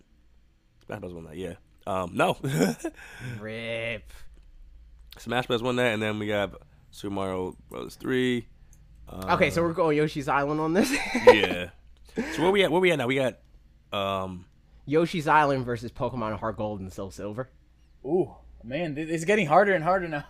[0.85, 1.37] Smash Brothers won that.
[1.37, 1.53] Yeah.
[1.85, 2.37] Um, no.
[3.39, 4.11] Rip.
[5.17, 5.63] Smash Bros.
[5.63, 6.55] won that, and then we have
[6.91, 7.95] Super Mario Bros.
[7.95, 8.47] Three.
[9.11, 10.91] Okay, so we're going Yoshi's Island on this.
[11.27, 11.69] Yeah.
[12.35, 12.71] so where we at?
[12.71, 13.07] Where we at now?
[13.07, 13.37] We got
[13.93, 14.45] um.
[14.85, 17.49] Yoshi's Island versus Pokemon Heart Gold and Soul Silver.
[18.05, 20.25] Ooh, man, it's getting harder and harder now.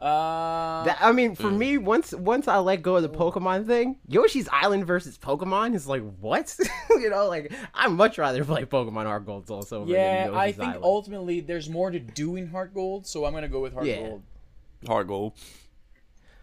[0.00, 1.36] Uh, That, I mean, Mm.
[1.38, 5.74] for me, once once I let go of the Pokemon thing, Yoshi's Island versus Pokemon
[5.74, 6.56] is like what?
[6.90, 9.86] you know, like I'd much rather play Pokemon Heart Gold also.
[9.86, 10.84] Yeah, than I think Island.
[10.84, 13.96] ultimately there's more to do in Heart Gold, so I'm gonna go with Heart Yeah.
[14.08, 14.22] Gold.
[14.86, 15.32] Heart Gold.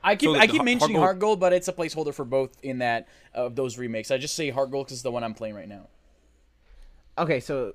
[0.04, 2.26] I keep So the- I keep Heart mentioning Heart Gold, but it's a placeholder for
[2.26, 4.12] both in that of those remakes.
[4.12, 5.88] I just say Heart Gold because it's the one I'm playing right now.
[7.18, 7.74] Okay, so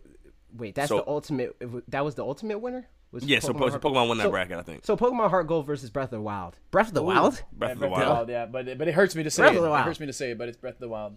[0.56, 1.56] wait, that's So- the ultimate.
[1.88, 2.86] That was the ultimate winner.
[3.12, 3.40] Was Yeah.
[3.40, 4.84] So Pokemon, Heart- Pokemon won that so- bracket, I think.
[4.84, 6.56] So Pokemon Heart Gold versus Breath of the Wild.
[6.70, 7.42] Breath of the Wild?
[7.52, 8.28] Breath of Yeah, the Wild.
[8.28, 9.56] yeah, but it, but it hurts me to say Breath it.
[9.58, 11.16] of the It hurts me to say it, but it's Breath of the Wild.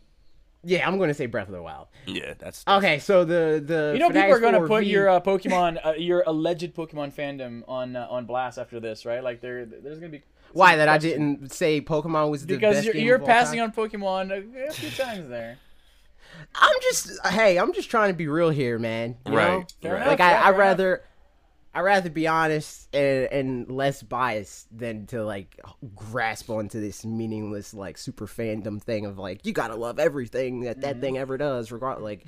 [0.65, 1.87] Yeah, I'm going to say Breath of the Wild.
[2.07, 2.63] Yeah, that's.
[2.67, 5.93] Okay, so the the You know, people are gonna put V- your uh, Pokemon, uh,
[5.97, 9.21] your alleged Pokemon fandom on uh, on blast after this, right?
[9.21, 10.23] Like, there, there's gonna be
[10.53, 13.27] why that I didn't say Pokemon was the because best you're, game you're of all
[13.27, 13.73] passing time?
[13.77, 15.57] on Pokemon a, a few times there.
[16.55, 19.17] I'm just hey, I'm just trying to be real here, man.
[19.27, 19.65] You Right, know?
[19.81, 19.97] Fair right.
[19.97, 20.59] enough, Like I, fair I enough.
[20.59, 21.03] rather
[21.76, 25.59] I rather be honest and, and less biased than to like
[25.95, 30.82] grasp onto this meaningless like super fandom thing of like you gotta love everything that
[30.82, 31.01] that Mm-hmm.
[31.01, 32.26] thing ever does, regard like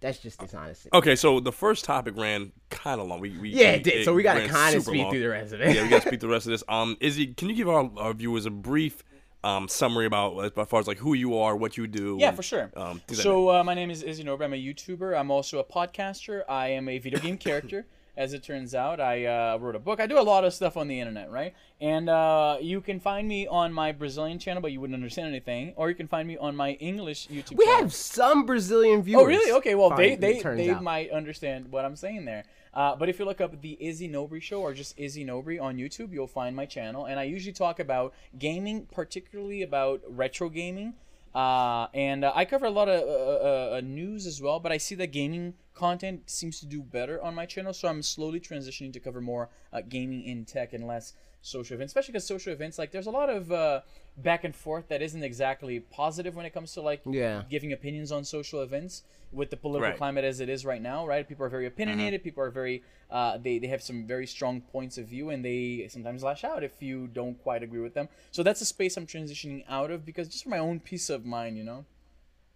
[0.00, 0.86] that's just dishonest.
[0.92, 3.20] Okay, so the first topic ran kind of long.
[3.20, 4.04] We, we Yeah, it did.
[4.04, 5.10] So we gotta kind of super speed long.
[5.12, 5.74] through the rest of it.
[5.74, 6.62] yeah, we gotta speak through the rest of this.
[6.68, 9.02] Um, Izzy, can you give our, our viewers a brief
[9.42, 12.16] um summary about as far as like who you are, what you do?
[12.20, 12.70] Yeah, and, for sure.
[12.76, 14.44] Um, so uh, my name is Izzy Nobre.
[14.44, 15.18] I'm a YouTuber.
[15.18, 16.42] I'm also a podcaster.
[16.48, 17.86] I am a video game character.
[18.16, 19.98] As it turns out, I uh, wrote a book.
[19.98, 21.52] I do a lot of stuff on the internet, right?
[21.80, 25.72] And uh, you can find me on my Brazilian channel, but you wouldn't understand anything.
[25.74, 27.80] Or you can find me on my English YouTube We channel.
[27.80, 29.22] have some Brazilian viewers.
[29.24, 29.50] Oh, really?
[29.58, 29.74] Okay.
[29.74, 30.82] Well, they Fine, they, they out.
[30.84, 32.44] might understand what I'm saying there.
[32.72, 35.76] Uh, but if you look up the Izzy Nobre Show or just Izzy Nobre on
[35.76, 37.06] YouTube, you'll find my channel.
[37.06, 40.94] And I usually talk about gaming, particularly about retro gaming.
[41.34, 44.70] Uh, and uh, I cover a lot of uh, uh, uh, news as well, but
[44.70, 48.38] I see that gaming content seems to do better on my channel, so I'm slowly
[48.38, 51.12] transitioning to cover more uh, gaming in tech and less
[51.44, 53.82] social events, especially because social events, like, there's a lot of uh,
[54.16, 57.42] back and forth that isn't exactly positive when it comes to, like, Yeah.
[57.50, 59.98] giving opinions on social events with the political Right.
[59.98, 61.28] climate as it is right now, right?
[61.28, 62.22] People are very opinionated.
[62.22, 65.86] People are very, uh, they, they have some very strong points of view and they
[65.90, 68.08] sometimes lash out if you don't quite agree with them.
[68.30, 71.26] So that's a space I'm transitioning out of because just for my own peace of
[71.26, 71.84] mind, you know?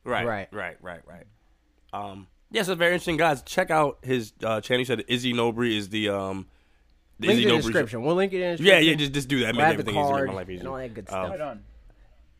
[0.04, 0.48] Right, Right.
[0.50, 1.26] right, right, right, right.
[1.92, 3.42] Um, yeah, so very interesting, guys.
[3.42, 4.78] Check out his uh, channel.
[4.78, 6.57] He said Izzy Nobre is the um, the
[7.20, 7.66] Link Izzy in the Nobre show.
[7.68, 8.02] description.
[8.02, 8.88] We'll link it in the Yeah, description.
[8.88, 9.46] yeah, just just do that.
[9.46, 10.60] Make Grab the everything easier, make card my life easier.
[10.60, 11.30] and all that good Um, stuff.
[11.30, 11.62] Right on.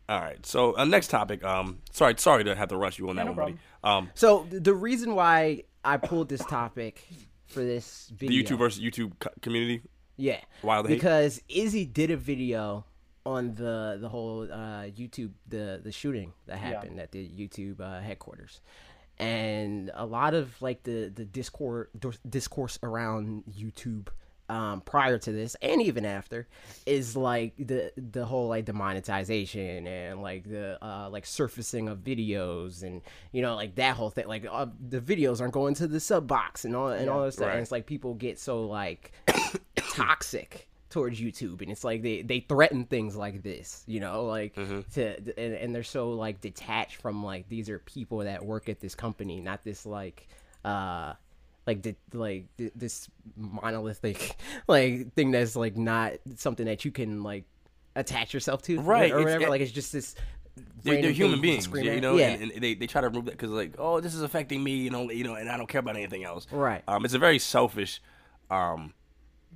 [0.08, 0.46] All right.
[0.46, 1.44] So uh, next topic.
[1.44, 3.58] Um, sorry, sorry to have to rush you on that no one, buddy.
[3.84, 7.06] Um, So the reason why I pulled this topic
[7.46, 9.12] for this the video, YouTube versus YouTube
[9.42, 9.82] community.
[10.16, 10.94] yeah, Wild Hate?
[10.94, 12.84] because Izzy did a video
[13.26, 18.00] on the the whole uh, YouTube the the shooting that happened at the YouTube uh,
[18.00, 18.60] headquarters,
[19.18, 21.88] and a lot of like the the discourse
[22.28, 24.08] discourse around YouTube.
[24.50, 26.48] Um, prior to this and even after
[26.86, 32.82] is like the the whole like demonetization and like the uh like surfacing of videos
[32.82, 34.26] and you know like that whole thing.
[34.26, 37.34] Like uh, the videos aren't going to the sub box and all and all this
[37.34, 37.48] stuff.
[37.48, 37.54] Right.
[37.54, 39.12] and it's like people get so like
[39.76, 44.54] toxic towards YouTube, and it's like they they threaten things like this, you know, like
[44.94, 48.80] to and, and they're so like detached from like these are people that work at
[48.80, 50.28] this company, not this like
[50.64, 51.12] uh
[51.68, 54.36] like the like th- this monolithic
[54.68, 57.44] like thing that's like not something that you can like
[57.94, 59.44] attach yourself to, Right, Or it's- whatever.
[59.44, 60.14] it- like it's just this.
[60.82, 62.30] They're, they're human beings, scream you know, Yeah.
[62.30, 64.72] and, and they, they try to remove that because like, oh, this is affecting me,
[64.76, 66.48] you know, you know, and I don't care about anything else.
[66.50, 66.82] Right.
[66.88, 68.00] Um, it's a very selfish,
[68.50, 68.92] um,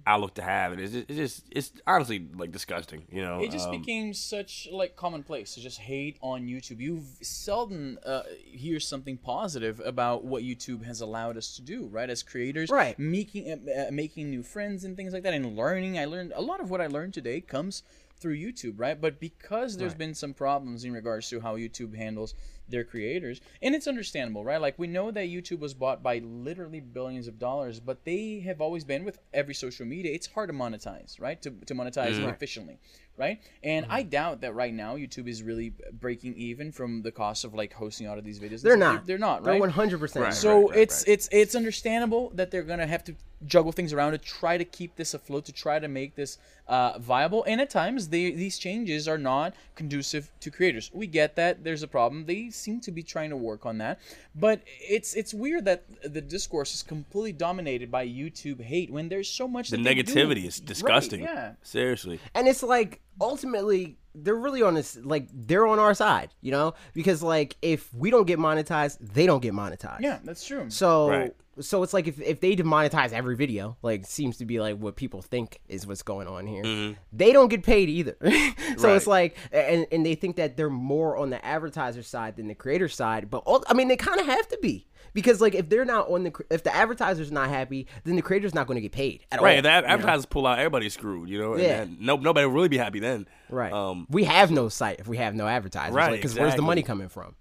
[0.06, 3.40] outlook to have, and it's just, it's just, it's honestly like disgusting, you know.
[3.40, 6.80] It just um, became such like commonplace to just hate on YouTube.
[6.80, 12.10] You seldom uh, hear something positive about what YouTube has allowed us to do, right?
[12.10, 12.98] As creators, Right.
[12.98, 15.98] Making uh, uh, making new friends and things like that, and learning.
[15.98, 17.82] I learned a lot of what I learned today comes
[18.18, 19.00] through YouTube, right?
[19.00, 19.98] But because there's Right.
[19.98, 22.34] been some problems in regards to how YouTube handles
[22.68, 24.60] their creators, and it's understandable, right?
[24.60, 28.60] Like we know that YouTube was bought by literally billions of dollars, but they have
[28.60, 30.12] always been with every social media.
[30.14, 31.40] It's hard to monetize, right?
[31.42, 32.28] To, to monetize Mm-hmm.
[32.28, 32.78] efficiently,
[33.16, 33.40] right?
[33.62, 37.54] And I doubt that right now YouTube is really breaking even from the cost of
[37.54, 38.62] like hosting all of these videos.
[38.62, 39.06] They're not.
[39.06, 40.24] They're, not, They're one hundred percent.
[40.24, 40.34] Right.
[40.34, 41.12] So right, it's right.
[41.14, 43.14] it's it's understandable that they're gonna have to
[43.46, 46.38] juggle things around to try to keep this afloat, to try to make this
[46.68, 47.42] uh, viable.
[47.44, 50.90] And at times, they, these changes are not conducive to creators.
[50.94, 51.64] We get that.
[51.64, 52.26] There's a problem.
[52.26, 53.98] They seem to be trying to work on that.
[54.34, 59.28] But it's it's weird that the discourse is completely dominated by YouTube hate when there's
[59.28, 60.02] so much The that they do.
[60.14, 61.24] negativity is disgusting.
[61.24, 61.52] Right, yeah.
[61.62, 62.20] Seriously.
[62.34, 66.74] and it's like ultimately they're really on this like they're on our side you know
[66.92, 70.68] because like if we don't get monetized they don't get monetized Yeah, that's true.
[70.68, 71.34] so Right.
[71.60, 74.96] So it's like if, if they demonetize every video like seems to be like what
[74.96, 78.82] people think is what's going on here they don't get paid either so Mm-hmm.
[78.82, 78.96] Right.
[78.96, 82.54] it's like and, and they think that they're more on the advertiser side than the
[82.54, 85.68] creator side but all, i mean they kind of have to be because like if
[85.68, 88.80] they're not on the if the advertiser's not happy then the creator's not going to
[88.80, 89.52] get paid at Right.
[89.52, 89.94] all If the ad- you know?
[89.94, 91.28] advertisers pull out, everybody's screwed.
[91.28, 91.52] You know.
[91.52, 91.86] And Yeah.
[92.00, 93.28] no, nobody will really be happy then.
[93.50, 93.72] Right.
[93.72, 94.06] Um.
[94.08, 95.94] we have no site if we have no advertisers.
[95.94, 97.34] Right, Because where's the money coming from?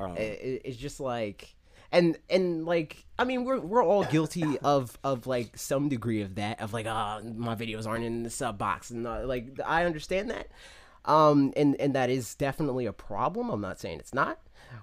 [0.00, 1.54] Um, I- I- it's just like,
[1.92, 6.34] and and like, I mean, we're we're all guilty of of like some degree of
[6.36, 6.60] that.
[6.60, 10.30] Of like, ah, my videos aren't in the sub box, and uh, like I understand
[10.30, 10.48] that.
[11.04, 13.50] Um, and and that is definitely a problem.
[13.50, 14.38] I'm not saying it's not.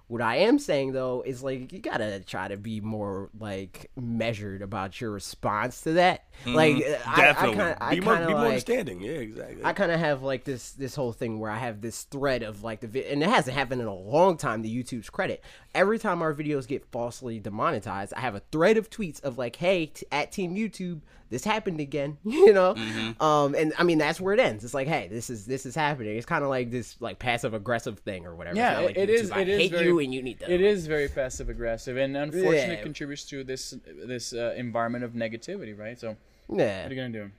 [0.08, 4.62] What I am saying though is like you gotta try to be more like measured
[4.62, 6.26] about your response to that.
[6.46, 7.22] Like I, I Mm-hmm.
[7.22, 7.56] Definitely.
[7.58, 9.02] kind I be more, kind be of more like understanding.
[9.02, 9.12] Yeah.
[9.14, 9.66] Exactly.
[9.66, 12.64] I kind of have like this this whole thing where I have this thread of
[12.64, 15.44] like the vi- and it hasn't happened in a long time to YouTube's credit.
[15.74, 19.56] Every time our videos get falsely demonetized, I have a thread of tweets of like,
[19.56, 22.74] "Hey, t- at Team YouTube, this happened again," you know.
[22.76, 23.22] Mm-hmm.
[23.22, 24.64] Um, and I mean that's where it ends.
[24.64, 27.54] It's like, "Hey, this is this is happening." It's kind of like this like passive
[27.54, 28.58] aggressive thing or whatever.
[28.58, 29.32] Yeah, not like it YouTube, is.
[29.32, 30.52] I It is hate very, you, and you need to.
[30.52, 32.82] It is very passive aggressive, and unfortunately Yeah.
[32.82, 36.00] contributes to this this uh, environment of negativity, right?
[36.00, 36.18] So
[36.54, 36.84] Yeah.
[36.84, 37.32] what are you gonna do?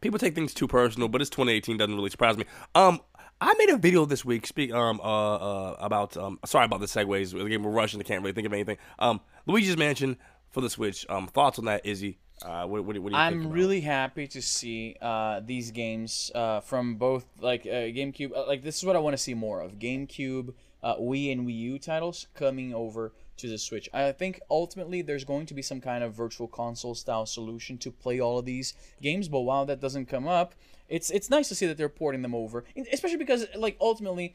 [0.00, 2.44] people take things too personal, but it's 2018 doesn't really surprise me.
[2.74, 3.00] Um,
[3.40, 6.86] I made a video this week speak um uh, uh about um sorry about the
[6.86, 7.32] segues.
[7.38, 8.00] Again, we're rushing.
[8.00, 8.76] I can't really think of anything.
[8.98, 10.18] Um, Luigi's Mansion
[10.50, 11.06] for the Switch.
[11.08, 12.18] Um, thoughts on that, Izzy?
[12.44, 13.22] Uh, what, what, what do you?
[13.22, 18.36] I'm really happy to see uh, these games uh, from both like uh, GameCube.
[18.36, 21.46] Uh, like this is what I want to see more of: GameCube, uh, Wii, and
[21.46, 23.88] Wii U titles coming over to the Switch.
[23.94, 27.90] I think ultimately there's going to be some kind of virtual console style solution to
[27.90, 29.26] play all of these games.
[29.28, 30.54] But while that doesn't come up,
[30.88, 34.34] it's it's nice to see that they're porting them over, especially because like ultimately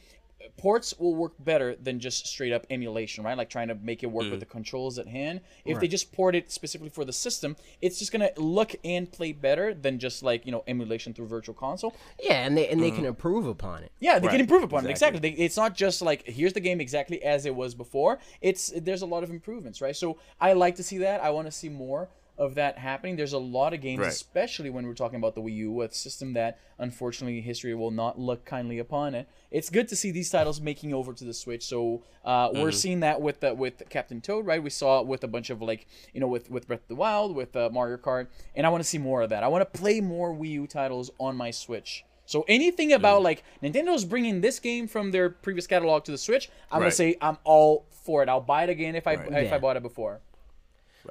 [0.58, 3.38] ports will work better than just straight up emulation, right?
[3.38, 4.32] Like trying to make it work Mm.
[4.32, 5.42] with the controls at hand.
[5.66, 9.32] If they just port it specifically for the system, it's just gonna look and play
[9.32, 11.94] better than just like you know emulation through virtual console.
[12.22, 13.92] Yeah, and they and they can improve upon it.
[14.00, 15.18] Yeah, they Right, can improve upon it exactly.
[15.20, 15.38] exactly.
[15.38, 18.20] They, it's not just like here's the game exactly as it was before.
[18.42, 19.96] It's there's a lot of improvements, right?
[19.96, 21.22] So I like to see that.
[21.24, 22.10] I want to see more
[22.40, 23.16] of that happening.
[23.18, 24.08] There's a lot of games, Right.
[24.08, 28.18] especially when we're talking about the Wii U, a system that unfortunately history will not
[28.18, 29.28] look kindly upon it.
[29.52, 31.66] It's good to see these titles making over to the Switch.
[31.66, 32.62] So uh, Mm-hmm.
[32.62, 34.64] we're seeing that with the, with Captain Toad, right?
[34.64, 36.96] We saw it with a bunch of like you know with with Breath of the
[36.96, 39.44] Wild, with uh, Mario Kart, and I want to see more of that.
[39.44, 42.06] I want to play more Wii U titles on my Switch.
[42.26, 42.96] So anything Mm.
[42.96, 46.92] about like Nintendo's bringing this game from their previous catalog to the Switch, I'm gonna
[46.92, 48.30] say I'm all for it.
[48.30, 49.28] I'll buy it again if I Right.
[49.44, 49.56] if Yeah.
[49.56, 50.22] I bought it before.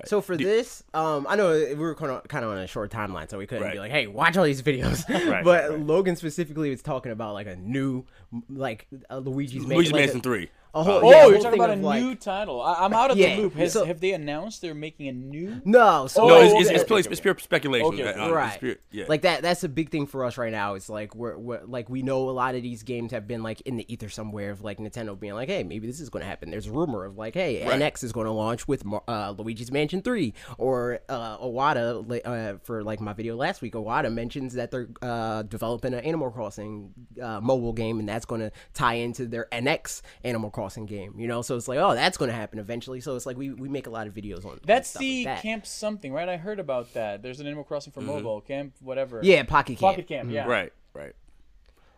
[0.06, 2.90] So for this, um, I know we were kind of kind of on a short
[2.90, 5.80] timeline, so we couldn't be like, "Hey, watch all these videos." Right, but right.
[5.80, 8.04] Logan specifically was talking about like a new,
[8.48, 9.76] like uh, Luigi's Mansion.
[9.76, 10.50] Luigi's like Mansion a- Three.
[10.78, 12.60] A whole, Oh, yeah, a you're talking about a like- new title.
[12.62, 13.54] I, I'm out of Yeah, the loop.
[13.54, 15.60] Has, so- have they announced they're making a new?
[15.64, 17.86] No, so No, Oh, it's, it's, it's, pure, it's pure speculation.
[17.86, 18.18] Okay, okay.
[18.20, 19.04] Uh, it's right pure- yeah.
[19.08, 21.88] like that that's a big thing for us right now it's like we're, we're like
[21.90, 24.62] we know a lot of these games have been like in the ether somewhere of
[24.62, 27.16] like nintendo being like hey maybe this is going to happen there's a rumor of
[27.16, 27.80] like hey Right.
[27.80, 32.58] nx is going to launch with uh, luigi's mansion 3 or uh, Iwata, la- uh,
[32.62, 36.92] for like my video last week Iwata mentions that they're uh, developing an animal crossing
[37.22, 41.26] uh, mobile game and that's going to tie into their nx animal crossing game you
[41.26, 43.68] know so it's like oh that's going to happen eventually so it's like we, we
[43.68, 45.42] make a lot of videos on on That's stuff the like that.
[45.42, 46.28] Camp something, right?
[46.28, 47.22] I heard about that.
[47.22, 49.18] There's an Animal Crossing for mobile camp, whatever.
[49.18, 49.26] Mm-hmm.
[49.26, 50.30] yeah pocket camp Pocket Camp.
[50.30, 50.46] Yeah.
[50.46, 51.12] Right, right.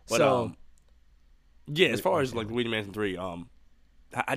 [0.09, 0.57] But, So- um,
[1.73, 3.60] yeah, as far as like the Luigi Mansion Three, um, h-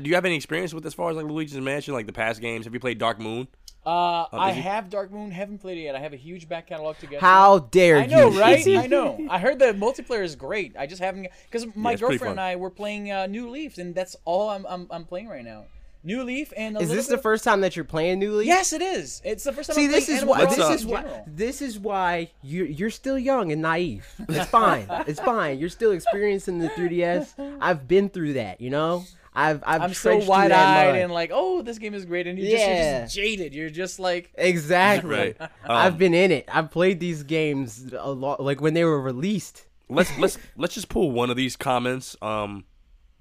[0.01, 2.41] do you have any experience with as far as like Luigi's Mansion, like the past
[2.41, 2.65] games?
[2.65, 3.47] Have you played Dark Moon?
[3.85, 5.31] Uh, I is it- have Dark Moon.
[5.31, 5.95] Haven't played it yet.
[5.95, 7.19] I have a huge back catalog to get.
[7.19, 7.25] to.
[7.25, 8.67] how dare I know, you right?
[8.77, 9.19] I know.
[9.29, 10.75] I heard the multiplayer is great.
[10.77, 12.39] I just haven't because my it's pretty girlfriend and.
[12.39, 15.65] I were playing uh, New Leaf, and that's all I'm, I'm I'm playing right now.
[16.05, 18.35] New Leaf and a Is this bit the of- first time that you're playing New
[18.35, 18.45] Leaf?
[18.47, 19.21] Yes, it is.
[19.25, 19.75] It's the first time.
[19.75, 20.45] See, I'm this playing is why.
[20.45, 21.23] This is why.
[21.27, 24.05] This is why you you're still young and naive.
[24.29, 24.85] It's fine.
[25.07, 25.59] it's fine.
[25.59, 27.57] You're still experiencing the 3ds.
[27.59, 28.61] I've been through that.
[28.61, 29.03] You know.
[29.35, 32.51] I've I've I'm so trenched wide-eyed and like, oh, this game is great, and you're,
[32.51, 33.53] just, you're just jaded.
[33.53, 35.09] You're just like, exactly.
[35.09, 35.37] Right.
[35.41, 36.45] Um, I've been in it.
[36.51, 39.63] I've played these games a lot, like when they were released.
[39.89, 42.65] let's let's let's just pull one of these comments, um,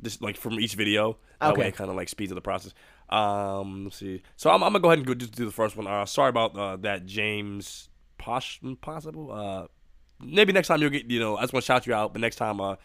[0.02, 1.18] just like from each video.
[1.40, 1.68] That Okay.
[1.68, 2.74] it kind of like speeds up the process.
[3.08, 4.22] Um, let's see.
[4.36, 5.86] So I'm, I'm gonna go ahead and go just do the first one.
[5.86, 7.88] Uh, sorry about uh, that, James.
[8.18, 9.30] Posh, possible.
[9.32, 9.66] Uh,
[10.20, 11.10] maybe next time you'll get.
[11.10, 12.12] You know, I just want to shout you out.
[12.12, 12.76] But next time, uh,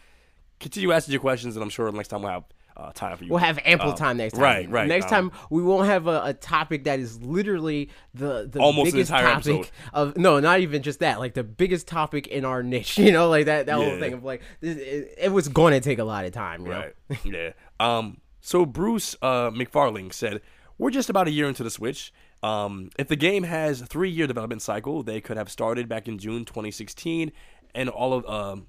[0.60, 2.44] continue asking your questions, and I'm sure next time we'll have
[2.78, 3.30] uh, time for you.
[3.30, 4.42] We'll have ample Uh, time next time.
[4.42, 4.86] Right, right.
[4.88, 8.92] Next um, time we won't have a, a topic that is literally the the Almost
[8.92, 9.70] biggest topic episode.
[9.92, 11.18] of no, not even just that.
[11.18, 12.98] Like the biggest topic in our niche.
[13.08, 15.80] You know, like that that whole thing of like this, it, it was going to
[15.80, 16.64] take a lot of time.
[16.64, 16.94] Right.
[17.24, 17.50] yeah.
[17.80, 18.20] Um.
[18.40, 20.40] So Bruce uh, McFarling said,
[20.78, 22.12] "We're just about a year into the Switch.
[22.42, 26.18] Um, if the game has a three-year development cycle, they could have started back in
[26.18, 27.32] June 2016,
[27.74, 28.66] and all of um,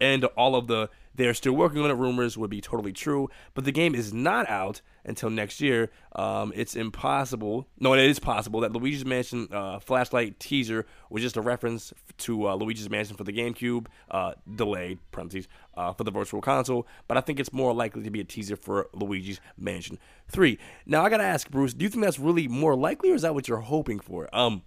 [0.00, 3.28] and all of the they're still working on it rumors would be totally true.
[3.54, 5.90] But the game is not out until next year.
[6.14, 7.66] Um, it's impossible.
[7.78, 12.48] No, it is possible that Luigi's Mansion uh, flashlight teaser was just a reference to
[12.48, 16.86] uh, Luigi's Mansion for the GameCube, uh, delayed parentheses uh, for the Virtual Console.
[17.08, 19.98] But I think it's more likely to be a teaser for Luigi's Mansion
[20.28, 20.58] Three.
[20.86, 23.34] Now I gotta ask Bruce, do you think that's really more likely, or is that
[23.34, 24.28] what you're hoping for?
[24.34, 24.62] Um.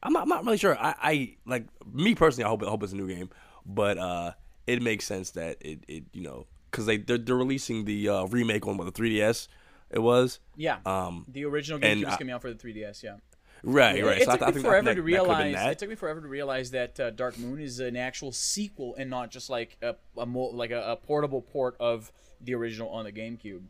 [0.00, 0.78] I'm not, I'm not really sure.
[0.78, 2.44] I, I like me personally.
[2.44, 3.30] I hope I hope it's a new game,
[3.66, 4.30] but uh,
[4.68, 8.24] it makes sense that it, it you know because they they're, they're releasing the uh,
[8.26, 9.48] remake on what the 3ds
[9.90, 10.38] it was.
[10.56, 13.02] yeah, Um, the original game I- coming out for the 3DS.
[13.02, 13.16] Yeah.
[13.62, 14.18] right, right.
[14.18, 15.54] It So I, took I me think forever that, to realize.
[15.54, 15.72] that.
[15.72, 19.08] It took me forever to realize that uh, Dark Moon is an actual sequel and
[19.08, 23.04] not just like a, a mo- like a, a portable port of the original on
[23.06, 23.62] the GameCube.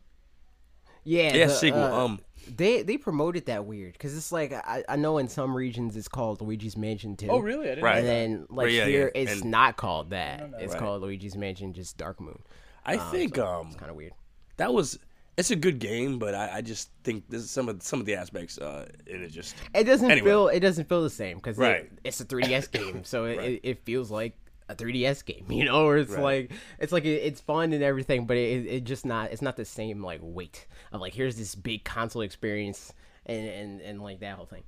[1.05, 2.20] Yeah, Yeah, the, sequel, uh, um,
[2.57, 6.09] they they promoted that weird because it's like I, I know in some regions it's
[6.09, 7.28] called Luigi's Mansion too.
[7.28, 7.66] Oh, really?
[7.66, 7.96] I didn't Right.
[7.99, 8.46] And know that.
[8.46, 10.51] then like yeah, here yeah, it's and- not called that.
[10.59, 10.80] It's Right.
[10.80, 12.38] called Luigi's Mansion, just Dark Moon.
[12.86, 14.12] I think um It's kind of weird.
[14.57, 14.99] that was
[15.36, 18.14] it's a good game, but I, I just think there's some of some of the
[18.16, 20.26] aspects uh in it just It doesn't Anyway.
[20.28, 21.90] feel it doesn't feel the same because Right.
[22.03, 23.51] it's a 3ds game, so it, Right.
[23.53, 24.34] it, it feels like
[24.69, 26.23] a 3ds game, you know, or it's Right.
[26.51, 29.57] like it's like it, it's fun and everything, but it, it just not it's not
[29.57, 32.93] the same like weight of like here's this big console experience
[33.27, 34.64] and and, and like that whole thing.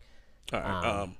[0.53, 0.85] All right.
[1.03, 1.17] Um,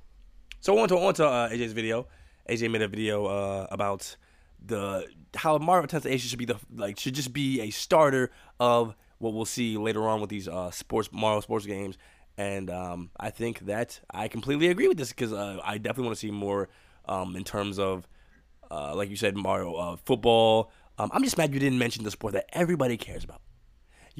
[0.59, 2.07] so on to on to uh, AJ's video.
[2.49, 4.15] AJ made a video uh, about
[4.63, 8.95] the how Mario Tennis Aces should be the like should just be a starter of
[9.19, 11.97] what we'll see later on with these uh, sports Mario sports games.
[12.37, 16.15] And um, I think that I completely agree with this because uh, I definitely want
[16.17, 16.69] to see more
[17.05, 18.07] um, in terms of
[18.71, 20.71] uh, like you said Mario uh, football.
[20.97, 23.41] Um, I'm just mad you didn't mention the sport that everybody cares about.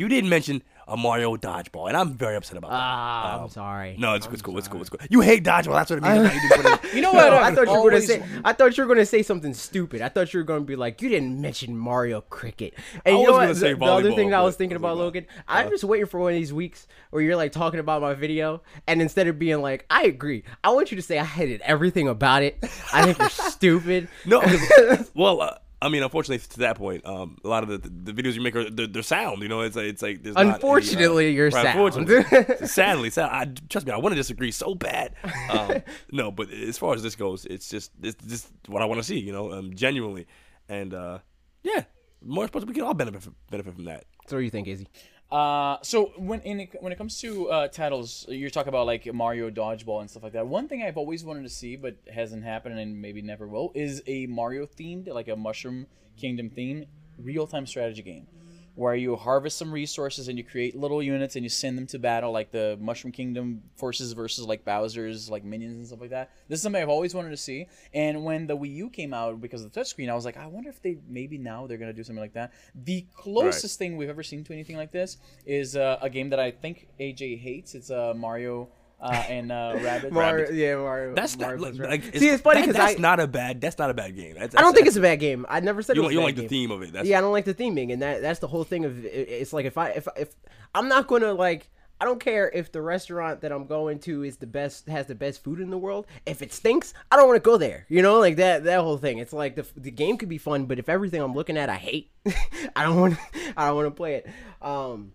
[0.02, 2.78] You didn't mention a Mario dodgeball, and I'm very upset about that.
[2.78, 3.96] Ah, Um, I'm sorry.
[4.00, 4.58] no, it's, it's cool.
[4.58, 4.82] It's cool.
[4.82, 5.00] It's cool.
[5.12, 5.74] You hate dodgeball.
[5.76, 6.34] That's what it means.
[6.34, 7.32] You didn't put it- You know what?
[7.32, 8.24] I I've thought you were gonna say.
[8.44, 10.02] I thought you were gonna say something stupid.
[10.02, 12.74] I thought you were gonna be like, you didn't mention Mario Cricket.
[13.06, 13.42] And I you was what?
[13.42, 14.96] gonna say the, the other volleyball, thing that I was but thinking I was about,
[14.98, 17.80] like, uh, Logan, I'm just waiting for one of these weeks where you're like talking
[17.80, 21.20] about my video, and instead of being like, I agree, I want you to say
[21.20, 22.58] I hated everything about it.
[22.92, 24.08] I think you're stupid.
[24.26, 27.78] No, 'cause- well, uh, I mean, unfortunately, to that point, um, a lot of the,
[27.90, 29.42] the videos you make are they're, they're sound.
[29.42, 31.68] You know, it's like it's like there's not any, uh, Unfortunately, you're sound.
[31.68, 32.68] unfortunately.
[32.68, 33.30] sadly, sad.
[33.32, 35.16] I, trust me, I want to disagree so bad.
[35.50, 39.00] Um, no, but as far as this goes, it's just it's just what I want
[39.00, 39.20] to see.
[39.20, 40.28] You know, um, genuinely,
[40.70, 41.20] and uh,
[41.64, 41.86] yeah,
[42.24, 44.06] more sports we can all benefit from, benefit from that.
[44.28, 44.88] So what do you think, Izzy?
[45.32, 49.50] Uh, so when it, when it comes to uh, titles, you're talking about like Mario
[49.50, 50.46] Dodgeball and stuff like that.
[50.46, 54.04] One thing I've always wanted to see, but hasn't happened and maybe never will, is
[54.08, 56.86] a Mario themed, like a Mushroom Kingdom theme,
[57.18, 58.28] real time strategy game,
[58.76, 62.00] where you harvest some resources and you create little units and you send them to
[62.00, 66.32] battle, like the Mushroom Kingdom forces versus like Bowser's like minions and stuff like that.
[66.48, 67.68] This is something I've always wanted to see.
[67.94, 70.48] And when the Wii U came out because of the touchscreen, I was like, I
[70.48, 72.54] wonder if they maybe now they're gonna do something like that.
[72.74, 76.40] The closest thing we've ever seen to anything like this is uh, a game that
[76.40, 77.76] I think AJ hates.
[77.76, 78.70] It's uh, Mario
[79.02, 80.12] uh, and uh, Rabbit.
[80.14, 81.16] Mario, yeah, Mario.
[81.16, 82.06] That's Mario not plus like, Rabbit.
[82.06, 84.16] like See, it's funny that- because that's I not a bad that's not a bad
[84.16, 84.36] game.
[84.38, 85.46] That's, I don't that's- think it's a bad game.
[85.50, 86.44] I never said you it don't, was you a don't bad like game.
[86.44, 86.94] the theme of it.
[86.94, 89.10] That's, yeah, I don't like the theming, and that that's the whole thing of it-
[89.10, 90.36] it's like if I if if
[90.76, 94.38] I'm not gonna like I don't care if the restaurant that I'm going to is
[94.38, 96.08] the best has the best food in the world.
[96.26, 97.86] If it stinks, I don't want to go there.
[97.90, 99.20] You know, like that that whole thing.
[99.20, 101.76] It's like the the game could be fun, but if everything I'm looking at I
[101.76, 102.10] hate,
[102.76, 103.18] I don't want
[103.56, 104.28] I don't want to play it.
[104.64, 105.14] Um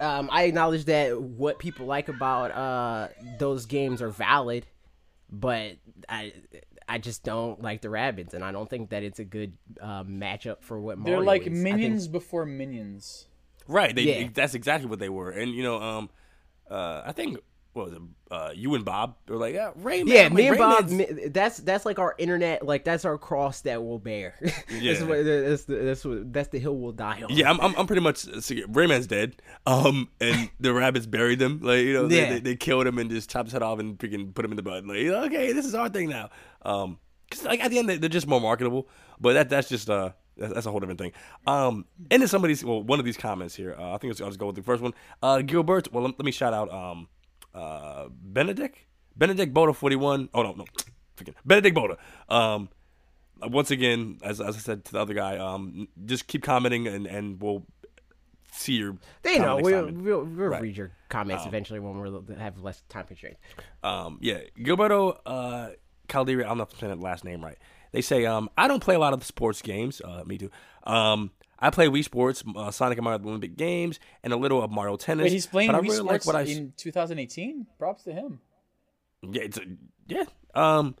[0.00, 4.66] um, I acknowledge that what people like about uh, those games are valid,
[5.30, 5.72] but
[6.08, 6.32] I
[6.88, 10.04] I just don't like the rabbits, and I don't think that it's a good uh,
[10.04, 11.48] matchup for what They're like is.
[11.48, 13.26] I think- minions before minions.
[13.66, 13.94] Right.
[13.94, 14.28] They, Yeah.
[14.34, 15.30] That's exactly what they were.
[15.30, 16.10] And you know, um,
[16.70, 17.38] uh, I think
[17.74, 18.02] what was it?
[18.30, 20.08] Uh, you and Bob were like, yeah, Rayman.
[20.08, 20.84] Yeah, I'm me like, and Bob.
[20.86, 22.64] Rayman's- me- That's that's like our internet.
[22.64, 24.34] Like that's our cross that we'll bear.
[24.70, 24.92] Yeah.
[24.94, 27.28] that's, what, that's, the, that's what that's the hill we'll die on.
[27.30, 29.36] Yeah, I'm, I'm, I'm pretty much so, Rayman's dead.
[29.66, 31.60] Um, and the rabbits buried him.
[31.62, 32.32] Like you know, they, Yeah.
[32.34, 34.56] they, they killed him and just chopped his head off and freaking put him in
[34.56, 34.86] the bud.
[34.86, 36.30] Like okay, this is our thing now.
[36.62, 36.98] Um,
[37.30, 38.88] cause like at the end they- they're just more marketable.
[39.20, 41.12] But that that's just uh that's, that's a whole different thing.
[41.46, 43.76] Um, and then somebody's well, one of these comments here.
[43.78, 44.92] Uh, I think I'll just go with the first one.
[45.22, 45.92] Uh, Gilbert.
[45.92, 47.06] Well, let, let me shout out um,
[47.54, 48.78] uh, Benedict.
[49.16, 50.28] Benedict Boda 41.
[50.34, 50.64] Oh no, no,
[51.16, 51.96] freaking Benedict Boda.
[52.28, 52.68] Um,
[53.42, 57.06] once again, as, as I said to the other guy, um, just keep commenting and,
[57.06, 57.64] and we'll
[58.52, 58.96] see your.
[59.22, 59.56] They know.
[59.60, 60.62] comment We'll, we'll, we'll Right.
[60.62, 63.40] read your comments eventually when we have less time constraints.
[63.82, 65.70] Um, yeah, Gilberto uh,
[66.08, 66.44] Caldera.
[66.44, 67.58] I don't know if I'm saying that last name right.
[67.92, 70.00] They say um, I don't play a lot of the sports games.
[70.04, 70.50] Uh, me too.
[70.84, 74.70] Um, I play Wii Sports, uh, Sonic and Mario Olympic games, and a little of
[74.70, 75.24] Mario Tennis.
[75.24, 77.66] Wait, he's playing but I Wii really like Sports what I in 2018.
[77.78, 78.40] Props to him.
[79.22, 79.62] Yeah, it's a,
[80.06, 80.24] yeah.
[80.54, 80.96] Um,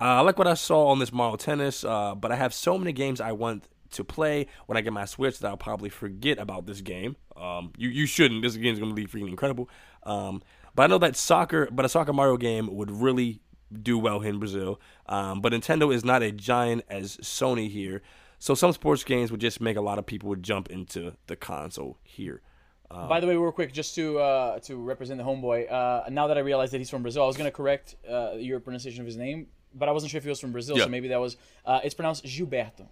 [0.00, 2.78] uh, I like what I saw on this Mario Tennis, uh, but I have so
[2.78, 6.38] many games I want to play when I get my Switch that I'll probably forget
[6.38, 7.16] about this game.
[7.36, 8.42] Um, you you shouldn't.
[8.42, 9.68] This game's gonna be freaking incredible.
[10.02, 10.42] Um,
[10.74, 13.40] but I know that soccer, but a soccer Mario game would really
[13.80, 14.80] do well here in Brazil.
[15.06, 18.02] Um, but Nintendo is not a giant as Sony here,
[18.44, 21.36] so some sports games would just make a lot of people would jump into the
[21.36, 22.40] console here.
[22.90, 25.70] By the way, real quick, just to uh, to represent the homeboy.
[25.72, 28.58] Uh, now that I realized that he's from Brazil, I was gonna correct uh, your
[28.60, 30.84] pronunciation of his name, but I wasn't sure if he was from Brazil, Yeah.
[30.84, 31.36] so maybe that was.
[31.64, 32.86] Uh, it's pronounced Gilberto.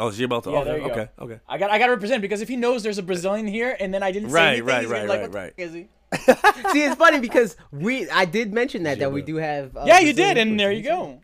[0.00, 0.50] Oh, Gilberto.
[0.50, 1.24] Yeah, okay, there you okay, go.
[1.26, 1.40] okay.
[1.48, 3.94] I got I got to represent because if he knows there's a Brazilian here, and
[3.94, 5.52] then I didn't say Right, anything, right, he's be right, like, right, what the right.
[5.58, 5.88] f- is he?
[6.72, 9.76] See, it's funny because we I did mention that that we do have.
[9.76, 11.20] Uh, Yeah, you Brazilian did, and there you go.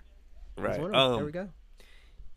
[0.56, 0.78] Right.
[0.80, 1.00] One of them.
[1.00, 1.48] Um, there we go.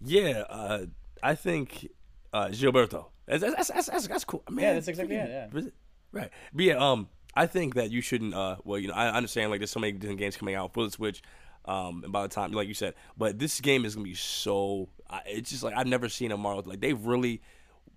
[0.06, 0.86] Yeah, uh,
[1.22, 1.88] I think
[2.34, 3.06] uh, Gilberto.
[3.26, 4.44] That's, that's, that's, that's, that's cool.
[4.50, 5.72] Man, Yeah, that's exactly it, yeah.
[6.12, 6.30] Right.
[6.54, 8.34] But yeah, um, I think that you shouldn't.
[8.34, 10.84] Uh, well, you know, I understand like there's so many different games coming out for
[10.84, 11.22] the Switch.
[11.66, 14.90] Um, and by the time, like you said, but this game is gonna be so.
[15.10, 16.62] I it's just like I've never seen a Mario.
[16.66, 17.42] Like they really,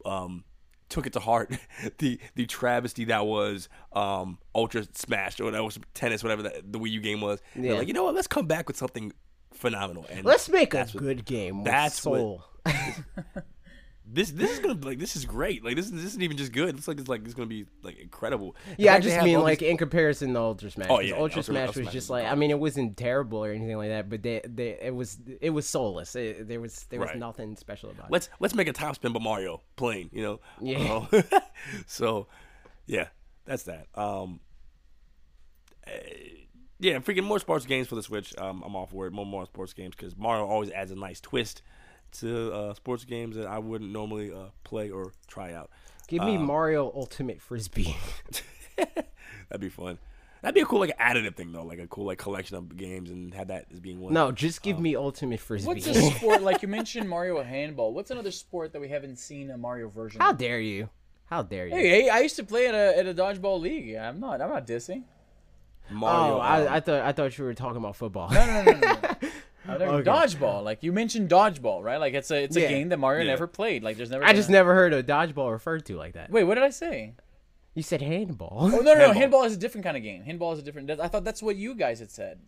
[0.05, 0.45] um,
[0.89, 1.53] took it to heart
[1.99, 6.79] the the travesty that was um Ultra Smash or that was tennis, whatever that the
[6.79, 7.43] Wii U game was.
[7.57, 7.79] They're Yeah.
[7.79, 8.15] like, you know what?
[8.15, 9.13] Let's come back with something
[9.57, 10.07] phenomenal.
[10.11, 11.65] And Let's make a what- good game.
[11.65, 12.41] That's what-
[14.09, 15.65] this this is gonna like this is great.
[15.65, 16.69] Like this, this isn't even just good.
[16.69, 18.55] It looks like it's like it's gonna be like incredible.
[18.79, 20.87] Yeah, I just mean like these- in comparison to Ultra Smash.
[20.91, 23.45] Oh, yeah, Ultra Ultra- Smash Ultra was Smash just like I mean it wasn't terrible
[23.45, 26.15] or anything like that, but they, they it was it was soulless.
[26.15, 27.19] It, there was there was Right.
[27.19, 28.13] nothing special about it.
[28.13, 30.11] let's let's make a top spin but Mario playing.
[30.13, 30.41] You know.
[30.61, 31.07] Yeah.
[31.13, 31.23] Uh,
[31.87, 32.29] so,
[32.87, 33.09] yeah,
[33.45, 33.87] that's that.
[33.95, 34.39] Um.
[35.87, 35.91] eh,
[36.79, 38.37] yeah, freaking more sports games for the Switch.
[38.39, 39.13] Um, I'm all for it.
[39.13, 41.63] More more sports games because Mario always adds a nice twist
[42.21, 45.71] to uh, sports games that I wouldn't normally uh, play or try out.
[46.09, 47.97] Give me Mario Ultimate Frisbee.
[48.77, 49.99] That'd be fun.
[50.43, 53.11] That'd be a cool like additive thing though, like a cool like collection of games
[53.11, 54.13] and have that as being one.
[54.13, 55.67] no, just give me Ultimate Frisbee.
[55.67, 57.93] What's a sport like you mentioned Mario handball?
[57.93, 60.21] What's another sport that we haven't seen a Mario version?
[60.21, 60.39] How of?
[60.39, 60.89] dare you?
[61.25, 61.75] How dare you?
[61.75, 63.97] Hey, hey, I used to play at a at a dodgeball league.
[63.97, 65.03] I'm not I'm not dissing.
[65.91, 66.37] Mario.
[66.37, 68.31] oh, I, I thought I thought you were talking about football.
[68.31, 68.93] No, no, no, no.
[68.93, 69.15] no.
[69.69, 69.85] Okay.
[70.09, 71.97] Dodgeball, like you mentioned, dodgeball, right?
[71.97, 72.69] Like it's a it's a Yeah.
[72.69, 73.33] game that Mario Yeah.
[73.33, 73.83] never played.
[73.83, 74.23] Like there's never.
[74.25, 76.31] I just a- never heard of dodgeball referred to like that.
[76.31, 77.15] Wait, what did I say?
[77.75, 78.59] You said handball.
[78.61, 79.13] Oh no, no, no, Handball.
[79.15, 80.23] handball is a different kind of game.
[80.23, 80.89] Handball is a different.
[81.01, 82.39] I thought that's what you guys had said.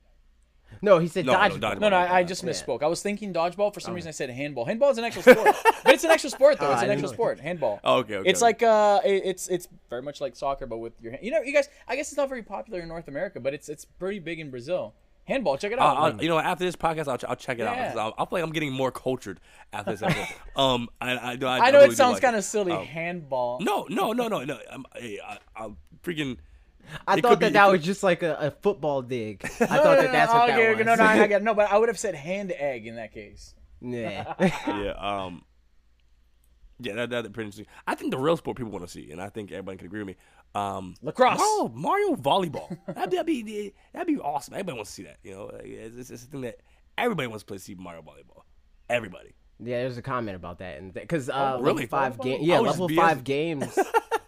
[0.82, 1.60] No, he said No, no, dodgeball.
[1.60, 1.80] dodgeball.
[1.80, 2.50] No, no, I, I just Yeah.
[2.50, 2.82] misspoke.
[2.82, 3.72] I was thinking dodgeball.
[3.74, 4.64] For some reason, I said handball.
[4.64, 6.72] Handball is an actual sport, but it's an actual sport though.
[6.72, 7.14] It's an didn't actual know.
[7.14, 7.40] sport.
[7.40, 7.80] Handball.
[7.84, 8.46] Oh, okay, okay, It's okay.
[8.46, 11.24] like uh, it- it's it's very much like soccer, but with your hand.
[11.24, 11.68] You know, you guys.
[11.86, 14.50] I guess it's not very popular in North America, but it's it's pretty big in
[14.50, 14.94] Brazil.
[15.24, 15.94] Handball, check it out.
[15.98, 17.76] I'll, I'll- you know, after this podcast, I'll, ch- I'll check it out.
[17.76, 17.88] Yeah.
[17.90, 19.40] 'cause I'll, I'll feel like I'm getting more cultured
[19.74, 20.26] after this episode.
[20.56, 22.72] um, I, I, I, I know really it sounds like kind of silly.
[22.72, 23.58] Um, handball.
[23.60, 24.58] No, no, no, no, no.
[24.72, 26.38] I'm, hey, I, I'll freaking.
[27.06, 29.42] I It thought that be- that was could- just like a, a football dig.
[29.44, 30.86] I No, thought no, that no, that's no, what okay, that was.
[30.86, 33.54] No, no, I get no, but I would have said hand egg in that case.
[33.80, 34.34] yeah.
[34.66, 35.42] Yeah, um,
[36.80, 37.66] yeah, that, that's pretty interesting.
[37.86, 40.00] I think the real sport people want to see, and I think everybody can agree
[40.00, 40.16] with me.
[40.54, 41.38] Um, Lacrosse.
[41.38, 42.76] Mario, Mario volleyball.
[42.86, 44.54] That'd be, that'd be that'd be awesome.
[44.54, 45.16] Everybody wants to see that.
[45.24, 46.60] You know, it's, it's, it's a thing that
[46.96, 47.58] everybody wants to play.
[47.58, 48.42] See Mario volleyball.
[48.88, 49.34] Everybody.
[49.60, 51.82] Yeah, there's a comment about that, and because uh, Oh, really?
[51.82, 52.22] level five Volleyball?
[52.22, 53.76] game, yeah, level five games.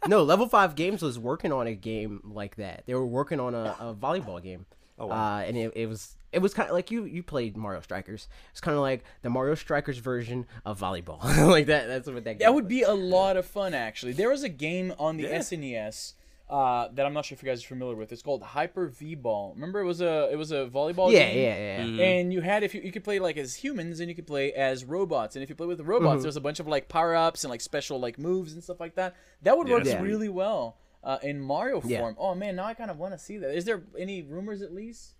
[0.08, 2.84] No, level five games was working on a game like that.
[2.86, 4.66] They were working on a, a volleyball game,
[4.98, 5.36] Oh, wow.
[5.36, 8.28] uh, and it, it was it was kind of like you you played Mario Strikers.
[8.52, 11.86] It's kind of like the Mario Strikers version of volleyball, like that.
[11.88, 12.34] That's what that.
[12.34, 14.12] Game That would be a lot of fun, actually.
[14.12, 15.38] There was a game on the Yeah.
[15.38, 16.14] SNES
[16.50, 18.10] uh, that I'm not sure if you guys are familiar with.
[18.12, 19.52] It's called Hyper V Ball.
[19.54, 21.36] Remember, it was a it was a volleyball Yeah, game.
[21.38, 21.84] yeah, yeah.
[21.84, 22.00] Mm-hmm.
[22.00, 24.52] And you had if you, you could play like as humans and you could play
[24.52, 25.36] as robots.
[25.36, 26.22] And if you play with the robots, Mm-hmm.
[26.22, 28.96] there's a bunch of like power ups and like special like moves and stuff like
[28.96, 29.14] that.
[29.42, 32.00] That would Yeah, work that's really well uh, in Mario Yeah.
[32.00, 32.16] form.
[32.18, 33.54] Oh man, now I kind of want to see that.
[33.56, 35.14] Is there any rumors at least?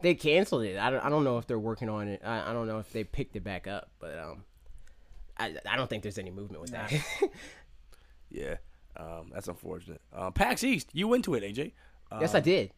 [0.00, 0.78] They canceled it.
[0.78, 2.22] I don't, I don't know if they're working on it.
[2.24, 4.42] I, I don't know if they picked it back up, but um,
[5.38, 6.92] I, I don't think there's any movement with that.
[8.30, 8.56] Yeah,
[8.96, 10.00] um, that's unfortunate.
[10.12, 11.72] Um, PAX East, you went to it, AJ.
[12.10, 12.72] Uh, yes, I did.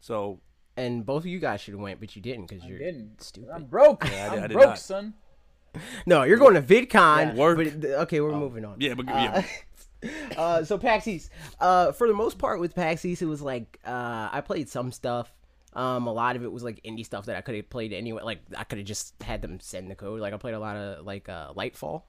[0.00, 0.40] So
[0.76, 3.22] And both of you guys should have went, but you didn't because you're Didn't.
[3.22, 3.50] stupid.
[3.54, 4.04] I'm broke.
[4.06, 4.78] I did- I I'm did broke, not.
[4.78, 5.14] son.
[6.06, 7.36] No, you're going to VidCon.
[7.36, 7.56] Work.
[7.58, 8.76] But, okay, we're moving on.
[8.80, 9.44] yeah, but yeah,
[10.36, 13.78] Uh, so PAX East, uh, for the most part with PAX East, it was like
[13.84, 15.30] uh, I played some stuff.
[15.74, 18.22] Um, a lot of it was like indie stuff that I could have played anyway.
[18.22, 20.18] Like I could have just had them send the code.
[20.20, 22.02] Like I played a lot of like uh, Lightfall,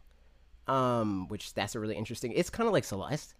[0.67, 2.31] um, which that's a really interesting.
[2.31, 3.35] It's kind of like Celeste.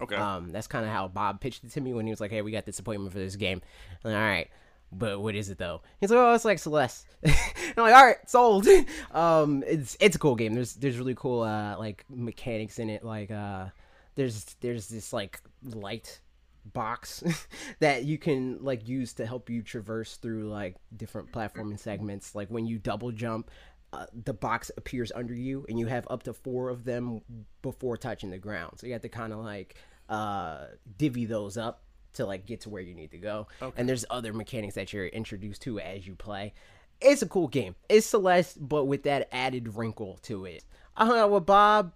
[0.00, 0.16] Okay.
[0.16, 2.42] Um, that's kind of how Bob pitched it to me when he was like, "Hey,
[2.42, 3.60] we got this appointment for this game."
[4.04, 4.48] Like, all right,
[4.92, 5.82] but what is it though?
[6.00, 7.32] He's like, "Oh, it's like Celeste." I'm
[7.76, 8.66] like, "All right, sold."
[9.12, 10.54] um, it's it's a cool game.
[10.54, 13.04] There's there's really cool uh like mechanics in it.
[13.04, 13.66] Like uh,
[14.14, 16.20] there's there's this like light
[16.64, 17.24] box
[17.80, 22.34] that you can like use to help you traverse through like different platforming segments.
[22.34, 23.50] Like when you double jump,
[23.92, 27.20] uh, the box appears under you, and you have up to four of them
[27.60, 28.78] before touching the ground.
[28.78, 29.74] So you have to kind of like
[30.08, 30.66] uh,
[30.98, 31.82] divvy those up
[32.14, 33.48] to like get to where you need to go.
[33.76, 36.54] And there's other mechanics that you're introduced to as you play.
[37.00, 37.74] It's a cool game.
[37.88, 40.64] It's Celeste, but with that added wrinkle to it.
[40.96, 41.92] I hung out with Bob.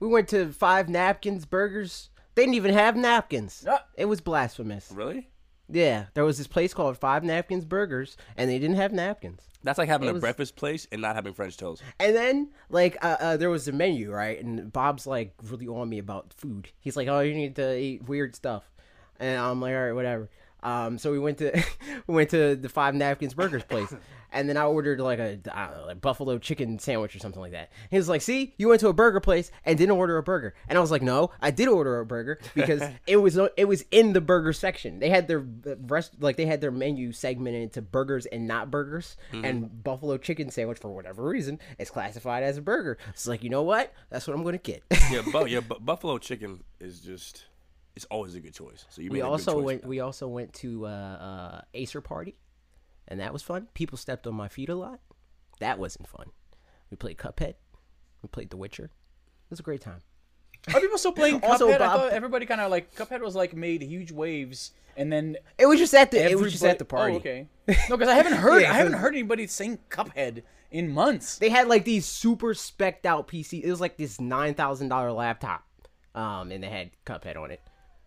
[0.00, 2.10] We went to Five Napkins Burgers.
[2.34, 3.64] They didn't even have napkins.
[3.68, 3.84] Ah.
[3.96, 4.90] It was blasphemous.
[4.92, 5.28] really?
[5.68, 9.40] Yeah, there was this place called Five Napkins Burgers, and they didn't have napkins.
[9.62, 11.82] That's like having a was- breakfast place and not having French toast.
[11.98, 14.42] And then, like, uh, uh, there was a menu, right?
[14.42, 16.68] And Bob's like really on me about food.
[16.80, 18.70] He's like, "Oh, you need to eat weird stuff,"
[19.18, 20.28] and I'm like, "All right, whatever."
[20.64, 21.52] Um, so we went to
[22.06, 23.94] we went to the Five Napkins Burgers place,
[24.32, 27.40] and then I ordered like a I don't know, like buffalo chicken sandwich or something
[27.40, 27.70] like that.
[27.90, 30.54] He was like, "See, you went to a burger place and didn't order a burger,"
[30.66, 33.84] and I was like, "No, I did order a burger because it was it was
[33.90, 35.00] in the burger section.
[35.00, 38.70] They had their uh, rest like they had their menu segmented into burgers and not
[38.70, 42.96] burgers, and buffalo chicken sandwich for whatever reason is classified as a burger.
[43.10, 43.92] It's like, you know what?
[44.08, 47.44] That's what I'm gonna get." Yeah, bu- yeah, bu- buffalo chicken is just
[47.96, 48.84] it's always a good choice.
[48.88, 49.64] So you we a also choice.
[49.64, 52.36] went we also went to uh, uh, Acer Party,
[53.08, 53.68] and that was fun.
[53.74, 55.00] People stepped on my feet a lot.
[55.60, 56.26] That wasn't fun.
[56.90, 57.54] We played Cuphead.
[58.22, 58.84] We played The Witcher.
[58.84, 60.00] It was a great time.
[60.72, 61.48] Are people still playing Cuphead?
[61.48, 65.36] Also, I thought everybody kind of like Cuphead was like made huge waves, and then
[65.58, 67.14] It was just at the it was just at the party.
[67.14, 67.48] Oh, okay.
[67.88, 71.38] No, because I haven't heard Yeah, I haven't heard anybody saying Cuphead in months.
[71.38, 73.62] They had like these super specked out PC.
[73.62, 75.64] It was like this nine thousand dollar laptop,
[76.14, 77.60] um, and they had Cuphead on it.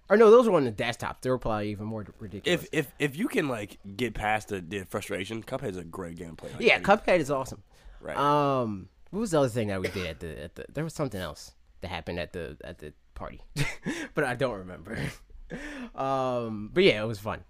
[0.09, 1.21] Or no, those were on the desktop.
[1.21, 2.63] They were probably even more ridiculous.
[2.63, 6.29] if if if you can like get past the, the frustration, Cuphead's a great game
[6.29, 6.51] to play.
[6.51, 7.63] Like, yeah, Cuphead is awesome.
[7.99, 8.15] Right.
[8.15, 10.65] Um, what was the other thing that we did at the at the?
[10.73, 13.41] There was something else that happened at the at the party,
[14.13, 14.97] but I don't remember.
[15.95, 17.43] um, but yeah, it was fun.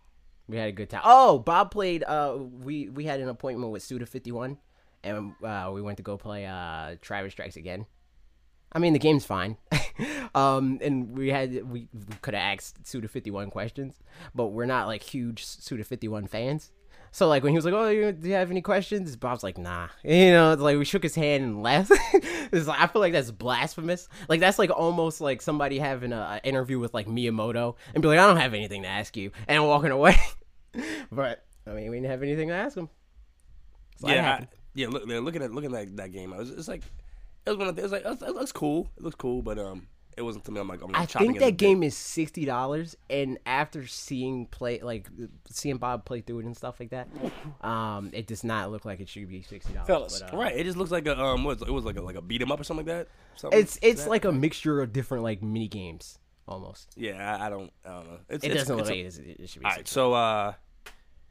[0.47, 1.01] We had a good time.
[1.03, 2.03] Oh, Bob played.
[2.03, 4.57] Uh, we we had an appointment with Suda Fifty One,
[5.03, 7.85] and uh, we went to go play uh Travis Strikes Again.
[8.71, 9.57] I mean, the game's fine.
[10.35, 13.95] um, and we had we, we could have asked Suda Fifty One questions,
[14.35, 16.71] but we're not like huge Suda Fifty One fans.
[17.11, 19.57] So like when he was like, "Oh, you, do you have any questions?" Bob's like,
[19.57, 21.91] "Nah." You know, it's like we shook his hand and left.
[22.13, 24.07] it's like I feel like that's blasphemous.
[24.27, 28.07] Like that's like almost like somebody having a, a interview with like Miyamoto and be
[28.07, 30.17] like, "I don't have anything to ask you," and walking away.
[31.11, 32.89] but I mean, we didn't have anything to ask him.
[33.97, 34.87] So yeah, I, yeah.
[34.89, 36.83] Look, looking at looking at that game, I was it's like
[37.47, 38.89] it was one of the, it was like it looks cool.
[38.97, 41.83] It looks cool, but um, it wasn't something I'm like I'm I think that game
[41.83, 45.07] is sixty dollars, and after seeing play like
[45.49, 47.07] seeing Bob play through it and stuff like that,
[47.61, 50.21] um, it does not look like it should be sixty dollars.
[50.21, 52.21] Uh, Right, it just looks like a um, what it was like a like a
[52.21, 53.07] beat 'em up or something like that.
[53.35, 56.17] Something It's it's that- like a mixture of different like mini games
[56.47, 56.93] almost.
[56.95, 58.19] yeah, I, I don't I don't know.
[58.29, 59.65] It's, It it's, doesn't it's look a- like it, is- it should be.
[59.65, 60.53] All right, so uh,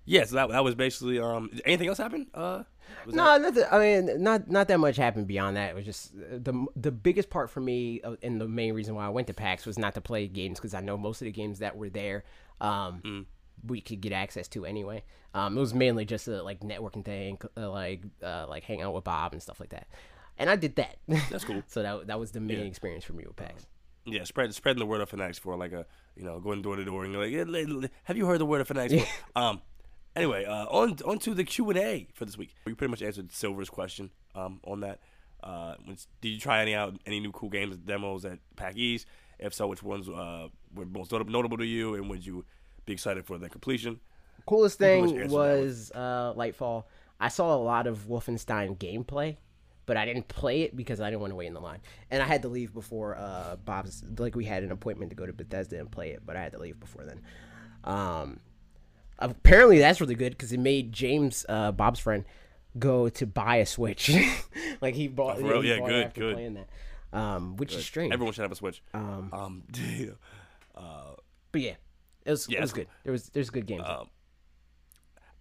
[0.04, 1.50] yeah, so that that was basically um.
[1.64, 2.28] Anything else happen?
[2.32, 2.62] Uh,
[3.04, 3.64] was that- No, nothing.
[3.70, 5.70] I mean, not not that much happened beyond that.
[5.70, 8.94] It was just uh, the the biggest part for me, uh, and the main reason
[8.94, 11.26] why I went to PAX was not to play games because I know most of
[11.26, 12.24] the games that were there,
[12.60, 13.24] um, Mm.
[13.66, 15.04] we could get access to anyway.
[15.34, 18.94] Um, it was mainly just a like networking thing, uh, like uh, like hang out
[18.94, 19.86] with Bob and stuff like that.
[20.38, 20.96] And I did that.
[21.30, 21.62] That's cool.
[21.68, 23.66] so that that was the main experience for me with PAX.
[24.08, 25.84] Yeah, spread spreading the word of Fanatics for like a
[26.16, 28.38] you know going door to door and you're like, "Eh, li- li- have you heard
[28.40, 29.04] the word of Fanatics?
[29.04, 29.62] for-" um,
[30.16, 32.54] anyway, uh, on on to the Q and A for this week.
[32.64, 34.98] We pretty much answered Silver's question um on that.
[35.42, 39.06] Uh, which- did you try any out any new cool games demos at PAX East?
[39.38, 42.44] If so, which ones uh, were most notable to you, and would you
[42.86, 44.00] be excited for their completion?
[44.46, 46.84] Coolest thing was uh, Lightfall.
[47.20, 49.36] I saw a lot of Wolfenstein gameplay,
[49.84, 52.22] but I didn't play it because I didn't want to wait in the line, and
[52.22, 54.02] I had to leave before uh, Bob's.
[54.18, 56.52] Like we had an appointment to go to Bethesda and play it, but I had
[56.52, 57.20] to leave before then.
[57.84, 58.40] Um,
[59.18, 62.24] apparently that's really good because it made James, uh, Bob's friend,
[62.78, 64.10] go to buy a Switch.
[64.80, 65.38] like he bought.
[65.42, 66.34] Oh, he Yeah, bought good, good.
[66.34, 66.68] Playing that,
[67.18, 68.12] um, which is strange.
[68.12, 68.82] Everyone should have a Switch.
[68.94, 70.10] Um, um yeah.
[71.52, 71.74] but yeah,
[72.24, 72.88] it was Yeah, it was good.
[73.04, 73.84] There was there's good games.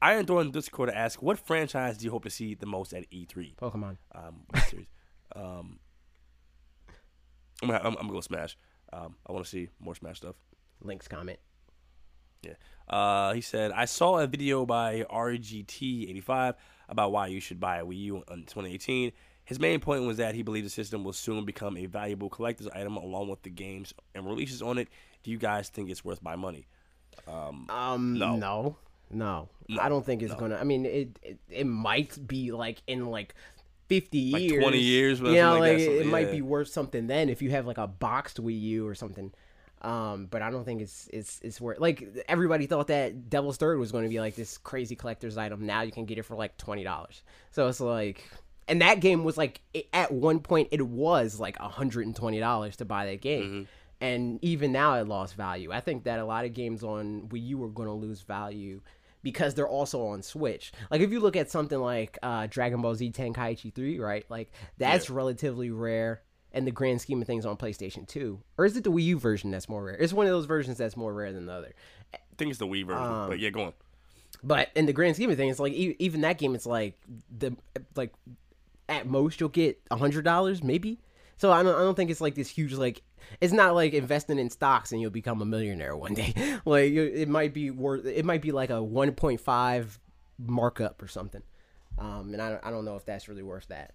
[0.02, 3.56] Iron Thorn Discord asked, "What franchise do you hope to see the most at E3?"
[3.56, 3.98] Pokemon.
[4.14, 4.88] Um, series?
[5.36, 5.80] um,
[7.62, 8.58] I'm gonna, I'm, I'm gonna go Smash.
[8.94, 10.36] Um, I want to see more Smash stuff.
[10.82, 11.40] Link's comment.
[12.46, 12.54] Yeah.
[12.88, 16.54] Uh, he said, I saw a video by RGT85
[16.90, 19.12] about why you should buy a Wii U in 2018.
[19.44, 22.68] His main point was that he believed the system will soon become a valuable collector's
[22.70, 24.88] item along with the games and releases on it.
[25.24, 26.68] Do you guys think it's worth my money?
[27.28, 27.66] Um,
[28.18, 28.36] No.
[28.36, 28.78] no,
[29.10, 30.56] no, I don't think it's gonna.
[30.56, 33.34] I mean, it, it it might be like in like
[33.88, 37.08] fifty Like years, 20 years, You know, like like it, something- might be worth something
[37.08, 39.32] then if you have like a boxed Wii U or something.
[39.82, 41.80] Um, but I don't think it's it's it's worth.
[41.80, 45.66] Like everybody thought that Devil's Third was going to be like this crazy collector's item.
[45.66, 47.24] Now you can get it for like twenty dollars.
[47.52, 48.24] So it's like.
[48.68, 52.40] And that game was like it, at one point it was like hundred and twenty
[52.40, 53.64] dollars to buy that game, Mm-hmm.
[54.02, 55.72] and even now it lost value.
[55.72, 58.82] I think that a lot of games on Wii U are going to lose value
[59.22, 60.72] because they're also on Switch.
[60.90, 64.26] Like if you look at something like uh, Dragon Ball Z Tenkaichi 3, right?
[64.30, 66.22] Like that's relatively rare
[66.56, 68.40] in the grand scheme of things on PlayStation 2.
[68.58, 69.96] Or is it the Wii U version that's more rare?
[69.96, 71.74] It's one of those versions that's more rare than the other.
[72.14, 73.74] I think it's the Wii version, Um, but yeah, go on.
[74.44, 76.98] But in the grand scheme of things, like even that game, it's like
[77.36, 77.56] the
[77.96, 78.14] like
[78.88, 81.00] at most you'll get a hundred dollars, maybe.
[81.38, 83.02] So I don't, I don't think it's like this huge like
[83.42, 86.34] it's not like investing in stocks and you'll become a millionaire one day.
[86.66, 90.00] like it might be worth it might be like a one point five
[90.38, 91.42] markup or something.
[91.98, 93.94] Um, and I don't, I don't know if that's really worth that.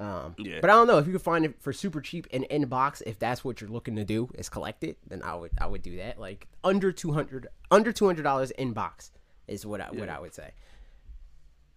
[0.00, 0.58] Um, Yeah.
[0.62, 3.02] but I don't know if you could find it for super cheap and in box.
[3.04, 5.82] If that's what you're looking to do is collect it, then I would I would
[5.82, 6.18] do that.
[6.18, 9.12] Like under two hundred under two hundred dollars in box
[9.46, 10.52] is what I what I would say.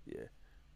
[0.06, 0.22] Yeah.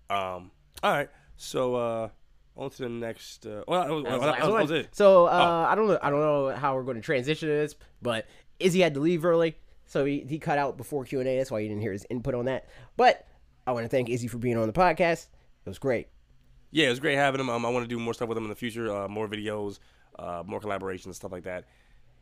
[0.10, 0.52] Um.
[0.84, 1.10] All right.
[1.38, 2.10] So, uh,
[2.56, 3.46] on to the next.
[3.46, 4.62] Uh, well, that was, That was that was- last that one.
[4.64, 4.88] was it.
[4.96, 6.00] So uh, I don't know.
[6.02, 8.26] I don't know how we're going to transition this, but
[8.60, 11.38] Izzy had to leave early, so he, he cut out before Q and A.
[11.38, 12.68] That's why you didn't hear his input on that.
[12.98, 13.26] But
[13.66, 15.28] I want to thank Izzy for being on the podcast.
[15.66, 16.08] It was great.
[16.72, 17.50] Yeah, it was great having him.
[17.50, 18.94] Um, I want to do more stuff with him in the future.
[18.94, 19.80] Uh, more videos,
[20.20, 21.66] uh, more collaborations, stuff like that.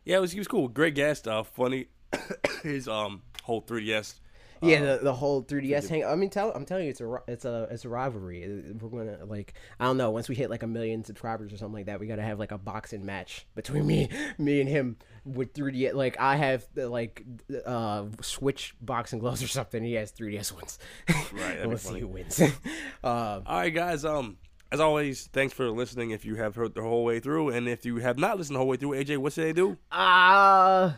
[0.04, 0.68] Yeah, it was he was cool.
[0.68, 1.26] Great guest.
[1.26, 1.88] Uh, funny.
[2.62, 4.14] His um whole 3ds.
[4.62, 6.04] Yeah, the, the whole 3ds hang.
[6.04, 8.64] I mean, tell I'm telling you, it's a it's a it's a rivalry.
[8.80, 10.10] We're gonna like I don't know.
[10.10, 12.52] Once we hit like a million subscribers or something like that, we gotta have like
[12.52, 15.94] a boxing match between me me and him with 3D.
[15.94, 17.22] Like I have like
[17.64, 19.82] uh Switch boxing gloves or something.
[19.82, 20.78] He has 3ds ones.
[21.32, 22.40] Right, we'll see who wins.
[23.04, 24.04] uh, All right, guys.
[24.04, 24.38] Um,
[24.72, 26.10] as always, thanks for listening.
[26.10, 28.58] If you have heard the whole way through, and if you have not listened the
[28.58, 29.76] whole way through, AJ, what should they do?
[29.92, 30.92] uh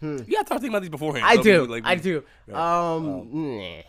[0.00, 1.24] You gotta start thinking about these beforehand.
[1.26, 1.62] I So do.
[1.62, 2.24] we- like, I we- do.
[2.54, 3.82] Um, nah.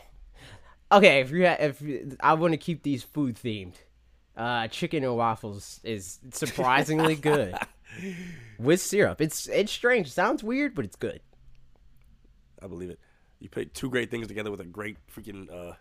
[0.91, 1.83] Okay, if you ha- if
[2.19, 3.75] I want to keep these food themed,
[4.35, 7.55] uh, chicken and waffles is surprisingly good
[8.57, 9.21] with syrup.
[9.21, 10.07] It's it's strange.
[10.07, 11.21] It sounds weird, but it's good.
[12.61, 12.99] I believe it.
[13.39, 15.75] You put two great things together with a great freaking uh,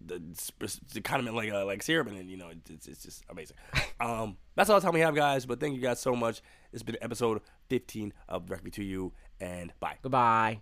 [0.00, 0.22] the,
[0.94, 3.56] the condiment like uh, like syrup, and then you know it's it's just amazing.
[4.00, 5.44] Um, that's all the time we have, guys.
[5.44, 6.40] But thank you guys so much.
[6.72, 9.96] It's been episode 15 of Directly to You, and bye.
[10.02, 10.60] Goodbye.